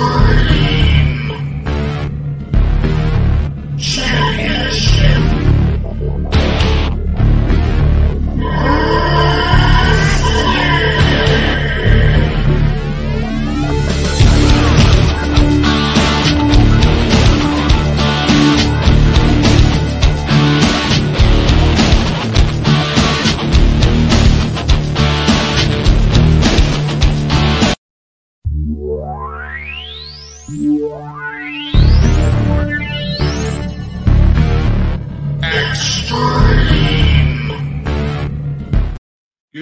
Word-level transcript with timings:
Oh. 0.00 0.27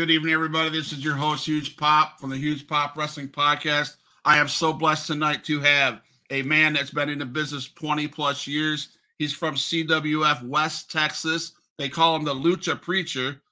Good 0.07 0.13
evening, 0.13 0.35
everybody. 0.35 0.71
This 0.71 0.93
is 0.93 1.03
your 1.03 1.17
host, 1.17 1.49
Huge 1.49 1.77
Pop, 1.77 2.21
from 2.21 2.31
the 2.31 2.37
Huge 2.37 2.69
Pop 2.69 2.97
Wrestling 2.97 3.27
Podcast. 3.27 3.97
I 4.25 4.39
am 4.39 4.47
so 4.47 4.73
blessed 4.73 5.09
tonight 5.09 5.43
to 5.47 5.59
have 5.59 6.01
a 6.31 6.43
man 6.43 6.75
that's 6.75 6.93
been 6.93 7.09
in 7.09 7.19
the 7.19 7.27
business 7.27 7.69
20 7.75 8.07
plus 8.07 8.47
years. 8.47 8.91
He's 9.19 9.33
from 9.33 9.57
CWF 9.57 10.45
West 10.45 10.93
Texas. 10.93 11.55
They 11.77 11.89
call 11.89 12.15
him 12.15 12.25
the 12.25 12.35
Lucha 12.35 12.81
Preacher. 12.81 13.43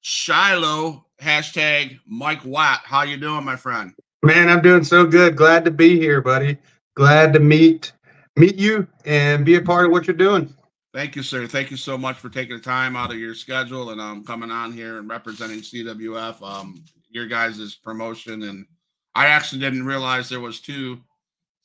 Shiloh, 0.00 1.04
hashtag 1.20 2.00
Mike 2.06 2.46
Watt. 2.46 2.80
How 2.82 3.02
you 3.02 3.18
doing, 3.18 3.44
my 3.44 3.56
friend? 3.56 3.92
Man, 4.22 4.48
I'm 4.48 4.62
doing 4.62 4.84
so 4.84 5.04
good. 5.04 5.36
Glad 5.36 5.66
to 5.66 5.70
be 5.70 5.98
here, 5.98 6.22
buddy. 6.22 6.56
Glad 6.96 7.34
to 7.34 7.40
meet 7.40 7.92
meet 8.36 8.56
you 8.56 8.88
and 9.04 9.44
be 9.44 9.56
a 9.56 9.60
part 9.60 9.84
of 9.84 9.92
what 9.92 10.06
you're 10.06 10.16
doing. 10.16 10.54
Thank 10.92 11.14
you, 11.14 11.22
sir. 11.22 11.46
Thank 11.46 11.70
you 11.70 11.76
so 11.76 11.96
much 11.96 12.16
for 12.16 12.28
taking 12.28 12.56
the 12.56 12.62
time 12.62 12.96
out 12.96 13.12
of 13.12 13.18
your 13.18 13.34
schedule 13.34 13.90
and 13.90 14.00
um, 14.00 14.24
coming 14.24 14.50
on 14.50 14.72
here 14.72 14.98
and 14.98 15.08
representing 15.08 15.60
CWF, 15.60 16.42
um, 16.42 16.82
your 17.10 17.26
guys' 17.26 17.76
promotion. 17.76 18.42
And 18.42 18.66
I 19.14 19.26
actually 19.26 19.60
didn't 19.60 19.86
realize 19.86 20.28
there 20.28 20.40
was 20.40 20.60
two 20.60 21.00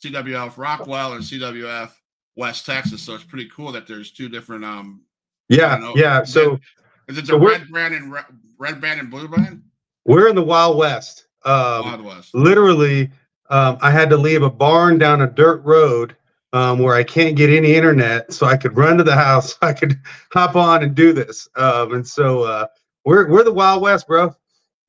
CWF 0.03 0.53
Rockwall 0.53 1.15
and 1.15 1.23
CWF 1.23 1.91
West 2.35 2.67
Texas. 2.67 3.01
So 3.01 3.15
it's 3.15 3.23
pretty 3.23 3.49
cool 3.49 3.71
that 3.71 3.87
there's 3.87 4.11
two 4.11 4.29
different. 4.29 4.63
Um, 4.63 5.01
yeah, 5.49 5.75
know, 5.77 5.93
yeah. 5.95 6.23
So 6.23 6.59
is 7.07 7.17
it 7.17 7.21
the 7.21 7.27
so 7.27 7.39
red 7.39 7.67
brand 7.69 7.95
and 7.95 8.11
red, 8.11 8.25
red 8.59 8.79
band 8.79 8.99
and 8.99 9.09
blue 9.09 9.27
band? 9.27 9.63
We're 10.05 10.27
in 10.27 10.35
the 10.35 10.43
Wild 10.43 10.77
West. 10.77 11.27
Um, 11.43 11.85
Wild 11.85 12.03
West. 12.03 12.35
Literally, 12.35 13.09
um, 13.49 13.79
I 13.81 13.89
had 13.89 14.09
to 14.11 14.17
leave 14.17 14.43
a 14.43 14.49
barn 14.51 14.99
down 14.99 15.21
a 15.21 15.27
dirt 15.27 15.63
road 15.63 16.15
um, 16.55 16.79
where 16.79 16.95
I 16.95 17.03
can't 17.03 17.35
get 17.35 17.49
any 17.49 17.75
internet, 17.75 18.31
so 18.31 18.45
I 18.45 18.55
could 18.55 18.77
run 18.77 18.97
to 18.97 19.03
the 19.03 19.15
house. 19.15 19.57
I 19.61 19.73
could 19.73 19.99
hop 20.31 20.55
on 20.55 20.83
and 20.83 20.95
do 20.95 21.11
this. 21.11 21.49
Um, 21.57 21.93
and 21.93 22.07
so 22.07 22.43
uh, 22.43 22.67
we're 23.03 23.29
we're 23.29 23.43
the 23.43 23.53
Wild 23.53 23.81
West, 23.81 24.07
bro. 24.07 24.33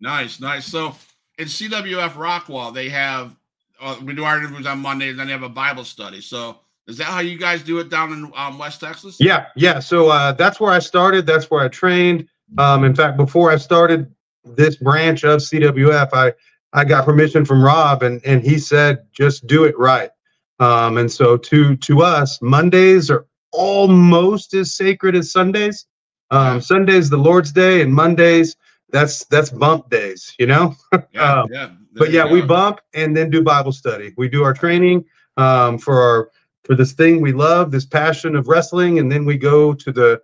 Nice, 0.01 0.41
nice. 0.41 0.65
So 0.65 0.95
in 1.39 1.49
CWF 1.49 2.13
Rockwall, 2.13 2.73
they 2.73 2.89
have 2.91 3.35
uh, 3.81 3.97
we 4.05 4.15
do 4.15 4.25
our 4.25 4.39
interviews 4.39 4.65
on 4.65 4.79
Mondays, 4.79 5.11
and 5.11 5.19
then 5.19 5.27
they 5.27 5.33
have 5.33 5.43
a 5.43 5.49
Bible 5.49 5.83
study. 5.83 6.21
So 6.21 6.61
is 6.87 6.99
that 6.99 7.07
how 7.07 7.19
you 7.19 7.37
guys 7.37 7.63
do 7.63 7.81
it 7.81 7.91
down 7.91 8.13
in 8.13 8.33
um, 8.37 8.59
West 8.59 8.81
Texas? 8.81 9.17
Yeah, 9.19 9.47
yeah. 9.57 9.81
So 9.81 10.09
uh, 10.09 10.33
that's 10.33 10.61
where 10.61 10.73
I 10.73 10.79
started. 10.79 11.27
That's 11.27 11.51
where 11.51 11.65
I 11.65 11.69
trained. 11.69 12.29
Um, 12.59 12.85
in 12.85 12.95
fact, 12.95 13.17
before 13.17 13.51
I 13.51 13.57
started 13.57 14.15
this 14.45 14.77
branch 14.77 15.25
of 15.25 15.41
CWF, 15.41 16.11
I 16.13 16.33
I 16.73 16.85
got 16.85 17.05
permission 17.05 17.45
from 17.45 17.61
Rob, 17.61 18.05
and 18.05 18.25
and 18.25 18.41
he 18.41 18.61
said 18.61 19.05
just 19.13 19.49
do 19.49 19.65
it 19.65 19.77
right. 19.77 20.11
Um, 20.59 20.97
and 20.99 21.11
so 21.11 21.37
to 21.37 21.77
to 21.77 22.03
us, 22.03 22.41
Mondays 22.41 23.11
are 23.11 23.27
almost 23.53 24.55
as 24.55 24.75
sacred 24.75 25.15
as 25.15 25.31
Sundays. 25.31 25.87
Um, 26.31 26.61
Sundays 26.61 27.09
the 27.11 27.17
Lord's 27.17 27.53
Day, 27.53 27.83
and 27.83 27.93
Mondays 27.93 28.57
that's 28.91 29.25
that's 29.27 29.51
bump 29.51 29.91
days, 29.91 30.35
you 30.39 30.47
know. 30.47 30.75
Yeah, 31.13 31.41
um, 31.41 31.49
yeah. 31.53 31.71
But 31.93 32.11
yeah, 32.11 32.31
we 32.31 32.43
bump 32.43 32.81
and 32.95 33.17
then 33.17 33.31
do 33.31 33.43
Bible 33.43 33.73
study. 33.73 34.13
We 34.17 34.29
do 34.29 34.45
our 34.45 34.53
training 34.53 35.05
um, 35.37 35.79
for 35.79 36.01
our 36.01 36.31
for 36.65 36.75
this 36.75 36.93
thing 36.93 37.21
we 37.21 37.33
love, 37.33 37.71
this 37.71 37.87
passion 37.87 38.37
of 38.37 38.49
wrestling, 38.49 38.99
and 38.99 39.11
then 39.11 39.25
we 39.25 39.39
go 39.39 39.73
to 39.73 39.93
the 39.93 40.21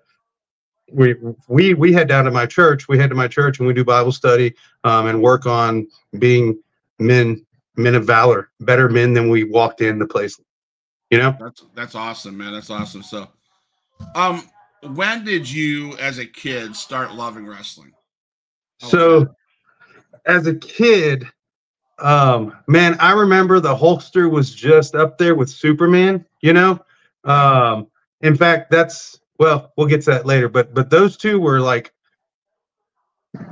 we 0.92 1.14
we 1.48 1.74
we 1.74 1.92
head 1.92 2.08
down 2.08 2.24
to 2.24 2.30
my 2.30 2.46
church. 2.46 2.88
We 2.88 2.98
head 2.98 3.10
to 3.10 3.16
my 3.16 3.28
church 3.28 3.58
and 3.58 3.66
we 3.66 3.74
do 3.74 3.84
Bible 3.84 4.12
study 4.12 4.54
um, 4.84 5.06
and 5.06 5.22
work 5.22 5.46
on 5.46 5.86
being 6.18 6.60
men 6.98 7.44
men 7.76 7.94
of 7.94 8.04
valor, 8.04 8.50
better 8.60 8.88
men 8.88 9.14
than 9.14 9.28
we 9.28 9.44
walked 9.44 9.80
in 9.80 9.98
the 9.98 10.06
place. 10.06 10.38
You 11.10 11.18
know? 11.18 11.36
That's 11.38 11.64
that's 11.74 11.94
awesome, 11.94 12.36
man. 12.36 12.52
That's 12.52 12.70
awesome. 12.70 13.02
So 13.02 13.28
um 14.14 14.42
when 14.82 15.24
did 15.24 15.48
you 15.48 15.96
as 15.98 16.18
a 16.18 16.26
kid 16.26 16.74
start 16.74 17.14
loving 17.14 17.46
wrestling? 17.46 17.92
so 18.78 19.28
as 20.26 20.46
a 20.46 20.54
kid, 20.54 21.28
um 21.98 22.56
man, 22.66 22.96
I 22.98 23.12
remember 23.12 23.60
the 23.60 23.74
Hulkster 23.74 24.30
was 24.30 24.54
just 24.54 24.94
up 24.94 25.18
there 25.18 25.34
with 25.34 25.50
Superman, 25.50 26.24
you 26.40 26.52
know? 26.52 26.80
Um 27.24 27.88
in 28.22 28.36
fact, 28.36 28.70
that's 28.70 29.20
well, 29.38 29.72
we'll 29.76 29.88
get 29.88 30.02
to 30.02 30.10
that 30.12 30.26
later, 30.26 30.48
but 30.48 30.74
but 30.74 30.90
those 30.90 31.16
two 31.16 31.40
were 31.40 31.60
like 31.60 31.92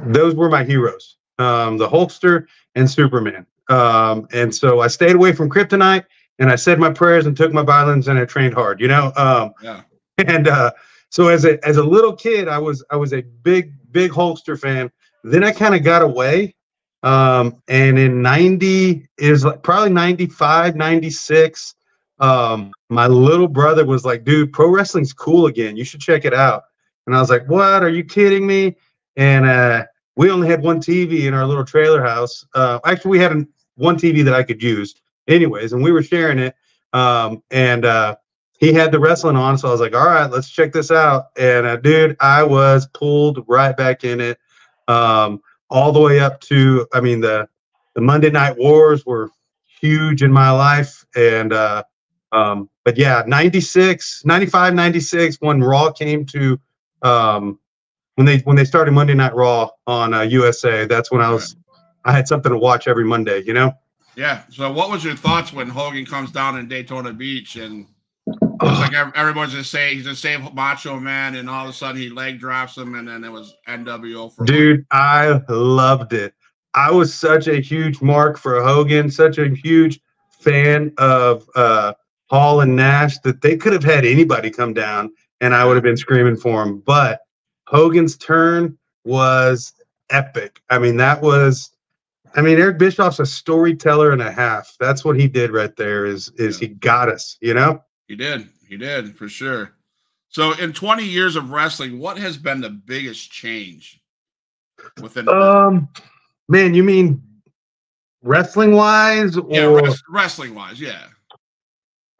those 0.06 0.34
were 0.34 0.48
my 0.48 0.64
heroes. 0.64 1.16
Um 1.38 1.76
the 1.76 1.88
Hulkster 1.88 2.46
and 2.74 2.90
Superman. 2.90 3.46
Um, 3.70 4.26
and 4.32 4.54
so 4.54 4.80
I 4.80 4.88
stayed 4.88 5.14
away 5.14 5.32
from 5.32 5.48
kryptonite 5.48 6.04
and 6.38 6.50
I 6.50 6.56
said 6.56 6.78
my 6.78 6.90
prayers 6.92 7.26
and 7.26 7.36
took 7.36 7.52
my 7.52 7.62
violins 7.62 8.08
and 8.08 8.18
I 8.18 8.24
trained 8.24 8.52
hard, 8.52 8.80
you 8.80 8.88
know? 8.88 9.12
Um, 9.16 9.52
yeah. 9.62 9.82
and, 10.18 10.48
uh, 10.48 10.72
so 11.08 11.28
as 11.28 11.44
a, 11.44 11.64
as 11.66 11.76
a 11.76 11.82
little 11.82 12.14
kid, 12.14 12.48
I 12.48 12.58
was, 12.58 12.84
I 12.90 12.96
was 12.96 13.12
a 13.12 13.22
big, 13.22 13.72
big 13.92 14.10
Hulkster 14.10 14.58
fan. 14.58 14.90
Then 15.24 15.44
I 15.44 15.52
kind 15.52 15.74
of 15.74 15.82
got 15.82 16.02
away. 16.02 16.54
Um, 17.02 17.62
and 17.68 17.98
in 17.98 18.22
90 18.22 19.08
is 19.18 19.44
like 19.44 19.62
probably 19.62 19.90
95, 19.90 20.76
96. 20.76 21.74
Um, 22.18 22.72
my 22.90 23.06
little 23.06 23.48
brother 23.48 23.86
was 23.86 24.04
like, 24.04 24.24
dude, 24.24 24.52
pro 24.52 24.68
wrestling's 24.68 25.12
cool 25.12 25.46
again. 25.46 25.76
You 25.76 25.84
should 25.84 26.00
check 26.00 26.24
it 26.24 26.34
out. 26.34 26.64
And 27.06 27.16
I 27.16 27.20
was 27.20 27.30
like, 27.30 27.46
what? 27.48 27.82
Are 27.82 27.88
you 27.88 28.04
kidding 28.04 28.46
me? 28.46 28.76
And, 29.16 29.46
uh, 29.46 29.86
we 30.16 30.30
only 30.30 30.48
had 30.48 30.62
one 30.62 30.80
TV 30.80 31.26
in 31.26 31.34
our 31.34 31.46
little 31.46 31.64
trailer 31.64 32.02
house. 32.02 32.44
Uh, 32.54 32.78
actually, 32.84 33.12
we 33.12 33.18
had 33.20 33.32
an, 33.32 33.48
one 33.80 33.96
TV 33.96 34.24
that 34.24 34.34
I 34.34 34.42
could 34.42 34.62
use, 34.62 34.94
anyways, 35.26 35.72
and 35.72 35.82
we 35.82 35.92
were 35.92 36.02
sharing 36.02 36.38
it. 36.38 36.54
Um, 36.92 37.42
and 37.50 37.84
uh, 37.84 38.16
he 38.58 38.72
had 38.72 38.92
the 38.92 39.00
wrestling 39.00 39.36
on, 39.36 39.56
so 39.58 39.68
I 39.68 39.70
was 39.72 39.80
like, 39.80 39.94
"All 39.94 40.06
right, 40.06 40.30
let's 40.30 40.50
check 40.50 40.72
this 40.72 40.90
out." 40.90 41.28
And 41.38 41.66
uh, 41.66 41.76
dude, 41.76 42.16
I 42.20 42.42
was 42.42 42.86
pulled 42.88 43.44
right 43.48 43.76
back 43.76 44.04
in 44.04 44.20
it, 44.20 44.38
um, 44.86 45.40
all 45.70 45.92
the 45.92 46.00
way 46.00 46.20
up 46.20 46.40
to. 46.42 46.86
I 46.92 47.00
mean, 47.00 47.20
the 47.20 47.48
the 47.94 48.00
Monday 48.00 48.30
Night 48.30 48.56
Wars 48.58 49.06
were 49.06 49.30
huge 49.80 50.22
in 50.22 50.30
my 50.30 50.50
life, 50.50 51.04
and 51.16 51.52
uh, 51.52 51.82
um, 52.32 52.68
but 52.84 52.96
yeah, 52.96 53.22
96, 53.26 54.24
95, 54.24 54.74
96, 54.74 55.36
when 55.40 55.62
Raw 55.62 55.90
came 55.90 56.24
to 56.26 56.60
um, 57.02 57.58
when 58.16 58.26
they 58.26 58.38
when 58.40 58.56
they 58.56 58.64
started 58.64 58.92
Monday 58.92 59.14
Night 59.14 59.34
Raw 59.34 59.70
on 59.86 60.12
uh, 60.12 60.22
USA, 60.22 60.86
that's 60.86 61.10
when 61.10 61.22
I 61.22 61.30
was 61.30 61.56
I 62.04 62.12
had 62.12 62.28
something 62.28 62.52
to 62.52 62.58
watch 62.58 62.88
every 62.88 63.04
Monday, 63.04 63.42
you 63.42 63.52
know? 63.52 63.72
Yeah. 64.16 64.42
So 64.50 64.70
what 64.72 64.90
was 64.90 65.04
your 65.04 65.16
thoughts 65.16 65.52
when 65.52 65.68
Hogan 65.68 66.04
comes 66.06 66.32
down 66.32 66.58
in 66.58 66.68
Daytona 66.68 67.12
Beach 67.12 67.56
and 67.56 67.86
it's 68.62 68.80
like 68.80 69.16
everyone's 69.16 69.52
just 69.52 69.70
saying 69.70 69.96
he's 69.96 70.06
a 70.06 70.14
save 70.14 70.52
Macho 70.54 71.00
Man, 71.00 71.36
and 71.36 71.48
all 71.48 71.64
of 71.64 71.70
a 71.70 71.72
sudden 71.72 72.00
he 72.00 72.10
leg 72.10 72.38
drops 72.38 72.76
him, 72.76 72.94
and 72.94 73.08
then 73.08 73.24
it 73.24 73.30
was 73.30 73.54
NWO 73.66 74.34
for 74.34 74.44
dude. 74.44 74.84
I 74.90 75.40
loved 75.48 76.12
it. 76.12 76.34
I 76.74 76.90
was 76.90 77.12
such 77.12 77.48
a 77.48 77.60
huge 77.60 78.00
mark 78.02 78.38
for 78.38 78.62
Hogan, 78.62 79.10
such 79.10 79.38
a 79.38 79.48
huge 79.48 80.00
fan 80.28 80.92
of 80.98 81.48
uh, 81.56 81.94
Hall 82.28 82.60
and 82.60 82.76
Nash 82.76 83.18
that 83.20 83.40
they 83.40 83.56
could 83.56 83.72
have 83.72 83.84
had 83.84 84.04
anybody 84.04 84.50
come 84.50 84.74
down, 84.74 85.10
and 85.40 85.54
I 85.54 85.64
would 85.64 85.76
have 85.76 85.84
been 85.84 85.96
screaming 85.96 86.36
for 86.36 86.62
him. 86.62 86.80
But 86.80 87.20
Hogan's 87.66 88.16
turn 88.16 88.76
was 89.04 89.72
epic. 90.10 90.60
I 90.70 90.78
mean, 90.78 90.96
that 90.98 91.22
was 91.22 91.70
I 92.34 92.42
mean, 92.42 92.58
Eric 92.58 92.78
Bischoff's 92.78 93.18
a 93.18 93.26
storyteller 93.26 94.12
and 94.12 94.22
a 94.22 94.30
half. 94.30 94.76
That's 94.78 95.04
what 95.04 95.18
he 95.18 95.26
did 95.26 95.50
right 95.50 95.74
there. 95.76 96.06
Is 96.06 96.28
is 96.36 96.60
yeah. 96.60 96.68
he 96.68 96.74
got 96.74 97.08
us? 97.08 97.36
You 97.40 97.54
know. 97.54 97.82
He 98.06 98.16
did. 98.16 98.48
He 98.68 98.76
did 98.76 99.16
for 99.16 99.28
sure. 99.28 99.72
So, 100.28 100.52
in 100.58 100.72
20 100.72 101.04
years 101.04 101.34
of 101.34 101.50
wrestling, 101.50 101.98
what 101.98 102.16
has 102.18 102.36
been 102.36 102.60
the 102.60 102.70
biggest 102.70 103.32
change 103.32 104.00
within? 105.02 105.28
Um, 105.28 105.88
man, 106.48 106.72
you 106.72 106.84
mean 106.84 107.20
wrestling 108.22 108.72
wise? 108.72 109.36
Yeah, 109.48 109.80
wrestling 110.08 110.54
wise. 110.54 110.80
Yeah. 110.80 111.06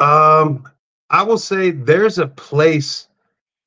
Um, 0.00 0.68
I 1.10 1.22
will 1.22 1.38
say 1.38 1.70
there's 1.70 2.18
a 2.18 2.26
place 2.26 3.08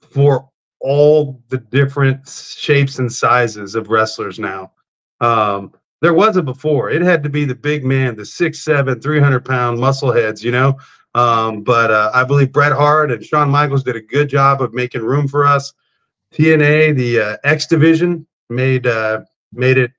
for 0.01 0.49
all 0.81 1.41
the 1.47 1.57
different 1.57 2.27
shapes 2.27 2.99
and 2.99 3.11
sizes 3.11 3.75
of 3.75 3.89
wrestlers 3.89 4.39
now. 4.39 4.73
Um, 5.21 5.73
there 6.03 6.13
wasn't 6.13 6.45
before. 6.45 6.89
It 6.89 7.01
had 7.01 7.23
to 7.23 7.29
be 7.29 7.45
the 7.45 7.55
big 7.55 7.85
man, 7.85 8.17
the 8.17 8.25
six 8.25 8.61
seven, 8.61 9.00
300 9.00 9.45
pound 9.45 9.79
muscle 9.79 10.11
heads, 10.11 10.44
you 10.44 10.51
know. 10.51 10.77
Um, 11.15 11.63
but 11.63 11.91
uh, 11.91 12.11
I 12.13 12.25
believe 12.25 12.51
Bret 12.51 12.73
Hart 12.73 13.09
and 13.09 13.23
Shawn 13.23 13.50
Michaels 13.50 13.83
did 13.83 13.95
a 13.95 14.01
good 14.01 14.27
job 14.27 14.61
of 14.61 14.73
making 14.73 15.01
room 15.01 15.29
for 15.29 15.45
us. 15.45 15.71
TNA, 16.33 16.97
the 16.97 17.21
uh, 17.21 17.38
X 17.45 17.67
division, 17.67 18.27
made 18.50 18.85
uh, 18.85 19.21
made 19.53 19.77
it 19.77 19.91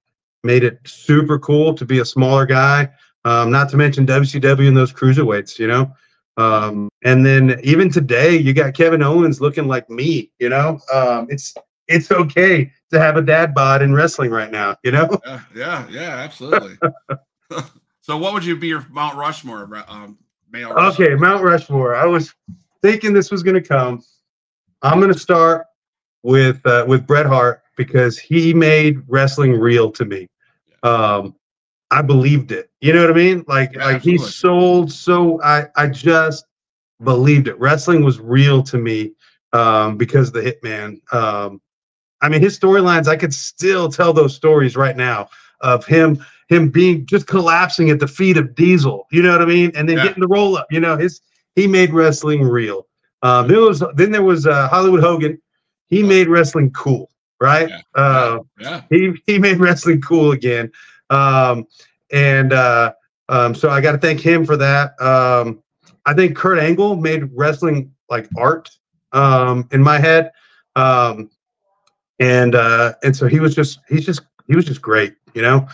made 0.42 0.62
it 0.62 0.78
super 0.84 1.38
cool 1.38 1.72
to 1.72 1.86
be 1.86 2.00
a 2.00 2.04
smaller 2.04 2.44
guy. 2.44 2.90
Um, 3.24 3.50
not 3.50 3.70
to 3.70 3.78
mention 3.78 4.06
WCW 4.06 4.68
and 4.68 4.76
those 4.76 4.92
cruiserweights, 4.92 5.58
you 5.58 5.68
know. 5.68 5.90
Um, 6.36 6.90
and 7.02 7.24
then 7.24 7.58
even 7.62 7.90
today, 7.90 8.36
you 8.36 8.52
got 8.52 8.74
Kevin 8.74 9.02
Owens 9.02 9.40
looking 9.40 9.68
like 9.68 9.88
me. 9.88 10.30
You 10.38 10.50
know, 10.50 10.80
um, 10.92 11.28
it's 11.30 11.54
it's 11.88 12.10
okay 12.10 12.72
to 12.90 13.00
have 13.00 13.16
a 13.16 13.22
dad 13.22 13.54
bod 13.54 13.82
in 13.82 13.94
wrestling 13.94 14.30
right 14.30 14.50
now. 14.50 14.76
You 14.82 14.92
know. 14.92 15.18
Yeah, 15.24 15.40
yeah, 15.54 15.88
yeah 15.90 16.08
absolutely. 16.16 16.78
so, 18.00 18.16
what 18.16 18.32
would 18.32 18.44
you 18.44 18.56
be 18.56 18.68
your 18.68 18.86
Mount 18.90 19.16
Rushmore? 19.16 19.84
Um, 19.88 20.18
male 20.50 20.70
okay, 20.70 21.14
Mount 21.14 21.42
Rushmore. 21.42 21.94
I 21.94 22.06
was 22.06 22.34
thinking 22.82 23.12
this 23.12 23.30
was 23.30 23.42
going 23.42 23.60
to 23.60 23.66
come. 23.66 24.02
I'm 24.82 25.00
going 25.00 25.12
to 25.12 25.18
start 25.18 25.66
with 26.22 26.64
uh, 26.66 26.84
with 26.86 27.06
Bret 27.06 27.26
Hart 27.26 27.62
because 27.76 28.18
he 28.18 28.54
made 28.54 29.02
wrestling 29.08 29.52
real 29.52 29.90
to 29.92 30.04
me. 30.04 30.28
Um, 30.82 31.34
I 31.90 32.02
believed 32.02 32.52
it. 32.52 32.70
You 32.80 32.92
know 32.92 33.00
what 33.00 33.10
I 33.10 33.14
mean? 33.14 33.44
Like 33.46 33.74
yeah, 33.74 33.84
like 33.86 34.02
he 34.02 34.18
sold 34.18 34.90
so 34.92 35.40
I 35.42 35.66
I 35.76 35.86
just 35.86 36.44
believed 37.02 37.48
it. 37.48 37.58
Wrestling 37.58 38.04
was 38.04 38.20
real 38.20 38.62
to 38.64 38.78
me 38.78 39.12
um, 39.52 39.96
because 39.96 40.32
the 40.32 40.40
Hitman. 40.40 41.00
Um, 41.14 41.60
I 42.24 42.28
mean, 42.30 42.40
his 42.40 42.58
storylines. 42.58 43.06
I 43.06 43.16
could 43.16 43.34
still 43.34 43.90
tell 43.90 44.14
those 44.14 44.34
stories 44.34 44.76
right 44.76 44.96
now 44.96 45.28
of 45.60 45.84
him 45.84 46.24
him 46.48 46.70
being 46.70 47.04
just 47.06 47.26
collapsing 47.26 47.90
at 47.90 48.00
the 48.00 48.08
feet 48.08 48.38
of 48.38 48.54
Diesel. 48.54 49.06
You 49.12 49.22
know 49.22 49.32
what 49.32 49.42
I 49.42 49.46
mean? 49.46 49.72
And 49.74 49.86
then 49.88 49.98
yeah. 49.98 50.04
getting 50.04 50.22
the 50.22 50.28
roll 50.28 50.56
up. 50.56 50.66
You 50.70 50.80
know, 50.80 50.96
his 50.96 51.20
he 51.54 51.66
made 51.66 51.92
wrestling 51.92 52.42
real. 52.42 52.86
Um, 53.22 53.46
there 53.48 53.60
was 53.60 53.82
then 53.94 54.10
there 54.10 54.22
was 54.22 54.46
uh, 54.46 54.68
Hollywood 54.68 55.02
Hogan. 55.02 55.40
He 55.88 56.02
made 56.02 56.28
wrestling 56.28 56.70
cool, 56.72 57.10
right? 57.42 57.68
Yeah. 57.68 57.80
Uh, 57.94 58.38
yeah. 58.58 58.82
He 58.88 59.12
he 59.26 59.38
made 59.38 59.58
wrestling 59.60 60.00
cool 60.00 60.32
again. 60.32 60.72
Um, 61.10 61.66
and 62.10 62.54
uh, 62.54 62.94
um, 63.28 63.54
so 63.54 63.68
I 63.68 63.82
got 63.82 63.92
to 63.92 63.98
thank 63.98 64.20
him 64.20 64.46
for 64.46 64.56
that. 64.56 65.00
Um, 65.00 65.62
I 66.06 66.14
think 66.14 66.36
Kurt 66.36 66.58
Angle 66.58 66.96
made 66.96 67.28
wrestling 67.34 67.92
like 68.08 68.28
art 68.38 68.70
um, 69.12 69.68
in 69.72 69.82
my 69.82 69.98
head, 69.98 70.32
um, 70.76 71.30
and 72.18 72.54
uh, 72.54 72.94
and 73.02 73.16
so 73.16 73.26
he 73.26 73.40
was 73.40 73.54
just 73.54 73.80
he's 73.88 74.06
just 74.06 74.22
he 74.46 74.56
was 74.56 74.64
just 74.64 74.82
great, 74.82 75.14
you 75.34 75.42
know. 75.42 75.66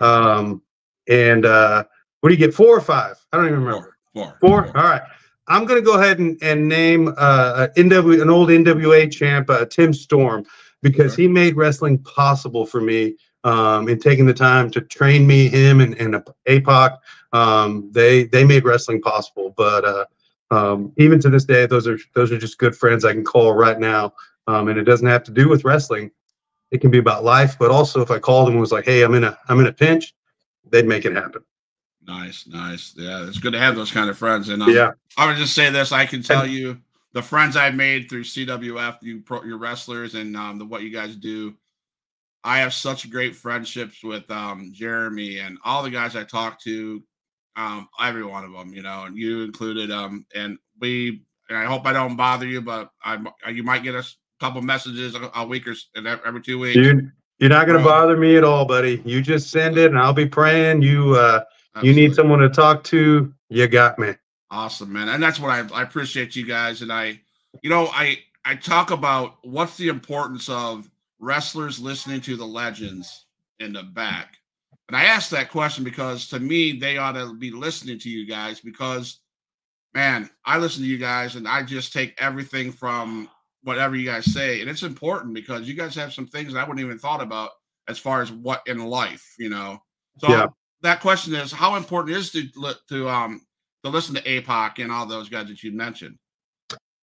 Um, 0.00 0.62
and 1.08 1.44
uh, 1.44 1.84
what 2.20 2.30
do 2.30 2.34
you 2.34 2.38
get? 2.38 2.54
Four 2.54 2.76
or 2.76 2.80
five? 2.80 3.16
I 3.32 3.36
don't 3.36 3.46
even 3.46 3.64
remember. 3.64 3.96
Four. 4.14 4.36
Four. 4.40 4.64
Four. 4.64 4.76
All 4.76 4.84
right. 4.84 5.02
I'm 5.48 5.64
going 5.64 5.80
to 5.80 5.84
go 5.84 5.98
ahead 5.98 6.18
and, 6.18 6.36
and 6.42 6.68
name 6.68 7.14
uh, 7.16 7.68
NW, 7.76 8.20
an 8.20 8.28
old 8.28 8.50
NWA 8.50 9.10
champ, 9.10 9.48
uh, 9.48 9.64
Tim 9.64 9.94
Storm, 9.94 10.44
because 10.82 11.16
he 11.16 11.26
made 11.26 11.56
wrestling 11.56 11.98
possible 12.00 12.66
for 12.66 12.82
me 12.82 13.16
um, 13.44 13.88
and 13.88 14.00
taking 14.00 14.26
the 14.26 14.34
time 14.34 14.70
to 14.72 14.82
train 14.82 15.26
me, 15.26 15.48
him 15.48 15.80
and, 15.80 15.94
and 15.98 16.22
APOC. 16.46 16.98
Um, 17.32 17.90
they 17.92 18.24
they 18.24 18.44
made 18.44 18.64
wrestling 18.64 19.00
possible. 19.00 19.54
But 19.56 19.84
uh, 19.84 20.04
um, 20.50 20.92
even 20.96 21.18
to 21.20 21.30
this 21.30 21.44
day, 21.44 21.66
those 21.66 21.86
are 21.86 21.98
those 22.14 22.30
are 22.30 22.38
just 22.38 22.58
good 22.58 22.76
friends 22.76 23.04
I 23.04 23.12
can 23.12 23.24
call 23.24 23.54
right 23.54 23.78
now. 23.78 24.12
Um, 24.48 24.68
and 24.68 24.78
it 24.78 24.82
doesn't 24.82 25.06
have 25.06 25.22
to 25.24 25.30
do 25.30 25.48
with 25.48 25.64
wrestling. 25.64 26.10
It 26.72 26.80
can 26.80 26.90
be 26.90 26.98
about 26.98 27.22
life, 27.22 27.56
but 27.58 27.70
also 27.70 28.00
if 28.00 28.10
I 28.10 28.18
called 28.18 28.48
them 28.48 28.54
and 28.54 28.60
was 28.60 28.72
like, 28.72 28.84
"Hey, 28.84 29.02
I'm 29.02 29.14
in 29.14 29.24
a 29.24 29.38
I'm 29.48 29.60
in 29.60 29.66
a 29.66 29.72
pinch," 29.72 30.14
they'd 30.68 30.86
make 30.86 31.04
it 31.04 31.14
happen. 31.14 31.42
Nice, 32.06 32.46
nice. 32.46 32.94
Yeah, 32.96 33.26
it's 33.26 33.38
good 33.38 33.52
to 33.52 33.58
have 33.58 33.76
those 33.76 33.92
kind 33.92 34.10
of 34.10 34.18
friends. 34.18 34.48
And 34.48 34.62
um, 34.62 34.70
yeah, 34.70 34.90
I 35.16 35.26
would 35.26 35.36
just 35.36 35.54
say 35.54 35.70
this: 35.70 35.92
I 35.92 36.04
can 36.04 36.22
tell 36.22 36.46
you 36.46 36.78
the 37.12 37.22
friends 37.22 37.56
I've 37.56 37.74
made 37.74 38.08
through 38.10 38.24
CWF, 38.24 38.98
you 39.02 39.20
pro, 39.20 39.44
your 39.44 39.58
wrestlers, 39.58 40.14
and 40.14 40.36
um, 40.36 40.58
the 40.58 40.64
what 40.64 40.82
you 40.82 40.90
guys 40.90 41.14
do 41.14 41.54
I 42.44 42.58
have 42.60 42.72
such 42.72 43.10
great 43.10 43.34
friendships 43.34 44.02
with 44.02 44.30
um, 44.30 44.70
Jeremy 44.72 45.38
and 45.38 45.58
all 45.64 45.82
the 45.82 45.90
guys 45.90 46.16
I 46.16 46.24
talk 46.24 46.60
to, 46.62 47.02
um, 47.56 47.88
every 48.00 48.24
one 48.24 48.44
of 48.44 48.52
them, 48.52 48.72
you 48.72 48.82
know, 48.82 49.04
and 49.04 49.16
you 49.16 49.42
included. 49.42 49.90
Um, 49.90 50.24
and 50.34 50.58
we, 50.80 51.22
and 51.48 51.58
I 51.58 51.64
hope 51.64 51.86
I 51.86 51.92
don't 51.92 52.16
bother 52.16 52.46
you, 52.46 52.60
but 52.60 52.90
I, 53.04 53.18
you 53.50 53.64
might 53.64 53.82
get 53.82 53.94
a 53.94 54.04
couple 54.40 54.60
messages 54.62 55.14
a, 55.14 55.30
a 55.34 55.46
week 55.46 55.66
or 55.66 55.74
every 56.24 56.40
two 56.42 56.58
weeks. 56.58 56.74
Dude, 56.74 57.10
you're 57.38 57.50
not 57.50 57.66
going 57.66 57.78
to 57.78 57.84
bother 57.84 58.16
me 58.16 58.36
at 58.36 58.44
all, 58.44 58.64
buddy. 58.64 59.02
You 59.04 59.22
just 59.22 59.50
send 59.50 59.78
it, 59.78 59.90
and 59.90 59.98
I'll 59.98 60.12
be 60.12 60.26
praying. 60.26 60.82
You, 60.82 61.14
uh, 61.14 61.44
Absolutely. 61.74 62.02
you 62.02 62.08
need 62.08 62.14
someone 62.14 62.40
to 62.40 62.48
talk 62.48 62.84
to. 62.84 63.32
You 63.48 63.68
got 63.68 63.98
me. 63.98 64.14
Awesome, 64.50 64.92
man, 64.92 65.08
and 65.08 65.22
that's 65.22 65.38
what 65.38 65.50
I, 65.50 65.66
I 65.74 65.82
appreciate 65.82 66.34
you 66.34 66.46
guys. 66.46 66.82
And 66.82 66.92
I, 66.92 67.20
you 67.62 67.70
know, 67.70 67.88
I 67.88 68.18
I 68.44 68.54
talk 68.54 68.90
about 68.90 69.36
what's 69.42 69.76
the 69.76 69.88
importance 69.88 70.48
of 70.48 70.88
wrestlers 71.18 71.78
listening 71.78 72.20
to 72.22 72.36
the 72.36 72.46
legends 72.46 73.26
in 73.60 73.72
the 73.72 73.82
back? 73.82 74.38
And 74.88 74.96
I 74.96 75.04
asked 75.04 75.30
that 75.32 75.50
question 75.50 75.84
because 75.84 76.28
to 76.28 76.40
me, 76.40 76.72
they 76.78 76.96
ought 76.96 77.12
to 77.12 77.34
be 77.34 77.50
listening 77.50 77.98
to 78.00 78.10
you 78.10 78.26
guys 78.26 78.60
because, 78.60 79.20
man, 79.94 80.30
I 80.44 80.58
listen 80.58 80.82
to 80.82 80.88
you 80.88 80.98
guys 80.98 81.36
and 81.36 81.46
I 81.46 81.62
just 81.62 81.92
take 81.92 82.14
everything 82.18 82.72
from 82.72 83.28
whatever 83.68 83.94
you 83.94 84.06
guys 84.06 84.24
say. 84.24 84.62
And 84.62 84.70
it's 84.70 84.82
important 84.82 85.34
because 85.34 85.68
you 85.68 85.74
guys 85.74 85.94
have 85.94 86.14
some 86.14 86.26
things 86.26 86.54
I 86.54 86.62
wouldn't 86.64 86.80
even 86.80 86.98
thought 86.98 87.22
about 87.22 87.50
as 87.86 87.98
far 87.98 88.22
as 88.22 88.32
what 88.32 88.62
in 88.66 88.78
life, 88.78 89.34
you 89.38 89.50
know. 89.50 89.78
So 90.16 90.30
yeah. 90.30 90.46
that 90.80 91.00
question 91.00 91.34
is 91.34 91.52
how 91.52 91.76
important 91.76 92.16
is 92.16 92.32
to 92.32 92.48
to 92.88 93.08
um 93.08 93.42
to 93.84 93.90
listen 93.90 94.14
to 94.14 94.22
APOC 94.22 94.82
and 94.82 94.90
all 94.90 95.04
those 95.04 95.28
guys 95.28 95.48
that 95.48 95.62
you 95.62 95.72
mentioned? 95.72 96.16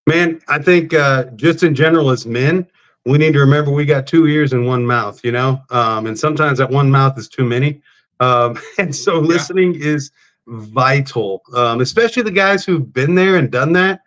Man, 0.07 0.41
I 0.47 0.57
think 0.57 0.93
uh, 0.93 1.25
just 1.35 1.61
in 1.61 1.75
general 1.75 2.09
as 2.09 2.25
men, 2.25 2.67
we 3.05 3.19
need 3.19 3.33
to 3.33 3.39
remember 3.39 3.69
we 3.69 3.85
got 3.85 4.07
two 4.07 4.25
ears 4.25 4.51
and 4.51 4.65
one 4.65 4.85
mouth, 4.85 5.23
you 5.23 5.31
know, 5.31 5.61
um, 5.69 6.07
and 6.07 6.17
sometimes 6.17 6.57
that 6.57 6.69
one 6.69 6.89
mouth 6.89 7.17
is 7.17 7.29
too 7.29 7.45
many. 7.45 7.81
Um, 8.19 8.59
and 8.79 8.95
so 8.95 9.19
listening 9.19 9.75
yeah. 9.75 9.85
is 9.85 10.11
vital, 10.47 11.43
um, 11.55 11.79
especially 11.81 12.23
the 12.23 12.31
guys 12.31 12.65
who've 12.65 12.91
been 12.91 13.13
there 13.13 13.35
and 13.35 13.51
done 13.51 13.73
that, 13.73 14.01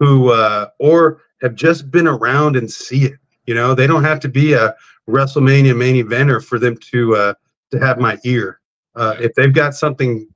who 0.00 0.30
uh, 0.32 0.70
or 0.78 1.20
have 1.42 1.54
just 1.54 1.90
been 1.90 2.06
around 2.06 2.56
and 2.56 2.70
see 2.70 3.04
it. 3.04 3.18
You 3.46 3.54
know, 3.54 3.74
they 3.74 3.86
don't 3.86 4.04
have 4.04 4.20
to 4.20 4.28
be 4.28 4.52
a 4.52 4.74
WrestleMania 5.08 5.76
main 5.76 5.96
eventer 5.96 6.44
for 6.44 6.58
them 6.58 6.76
to 6.92 7.16
uh, 7.16 7.34
to 7.72 7.78
have 7.78 7.98
my 7.98 8.18
ear. 8.24 8.60
Uh, 8.94 9.16
if 9.18 9.34
they've 9.34 9.52
got 9.52 9.74
something 9.74 10.28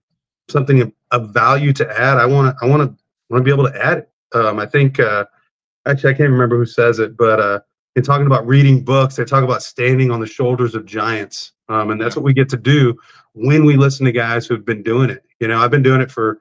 something 0.48 0.92
of 1.10 1.30
value 1.30 1.72
to 1.74 2.00
add, 2.00 2.18
I 2.18 2.26
want 2.26 2.56
to 2.56 2.64
I 2.64 2.68
want 2.68 2.82
to 2.82 3.04
want 3.30 3.40
to 3.40 3.44
be 3.44 3.52
able 3.52 3.70
to 3.70 3.84
add 3.84 3.98
it. 3.98 4.10
Um, 4.32 4.58
I 4.58 4.66
think 4.66 4.98
uh, 4.98 5.24
actually 5.86 6.14
I 6.14 6.16
can't 6.16 6.30
remember 6.30 6.56
who 6.56 6.66
says 6.66 6.98
it, 6.98 7.16
but 7.16 7.40
uh, 7.40 7.60
in 7.96 8.02
talking 8.02 8.26
about 8.26 8.46
reading 8.46 8.84
books, 8.84 9.16
they 9.16 9.24
talk 9.24 9.44
about 9.44 9.62
standing 9.62 10.10
on 10.10 10.20
the 10.20 10.26
shoulders 10.26 10.74
of 10.74 10.84
giants. 10.84 11.52
Um, 11.68 11.90
and 11.90 12.00
that's 12.00 12.16
what 12.16 12.24
we 12.24 12.34
get 12.34 12.48
to 12.50 12.56
do 12.56 12.96
when 13.32 13.64
we 13.64 13.76
listen 13.76 14.04
to 14.06 14.12
guys 14.12 14.46
who've 14.46 14.64
been 14.64 14.82
doing 14.82 15.10
it. 15.10 15.24
You 15.40 15.48
know, 15.48 15.60
I've 15.60 15.70
been 15.70 15.82
doing 15.82 16.00
it 16.00 16.10
for 16.10 16.40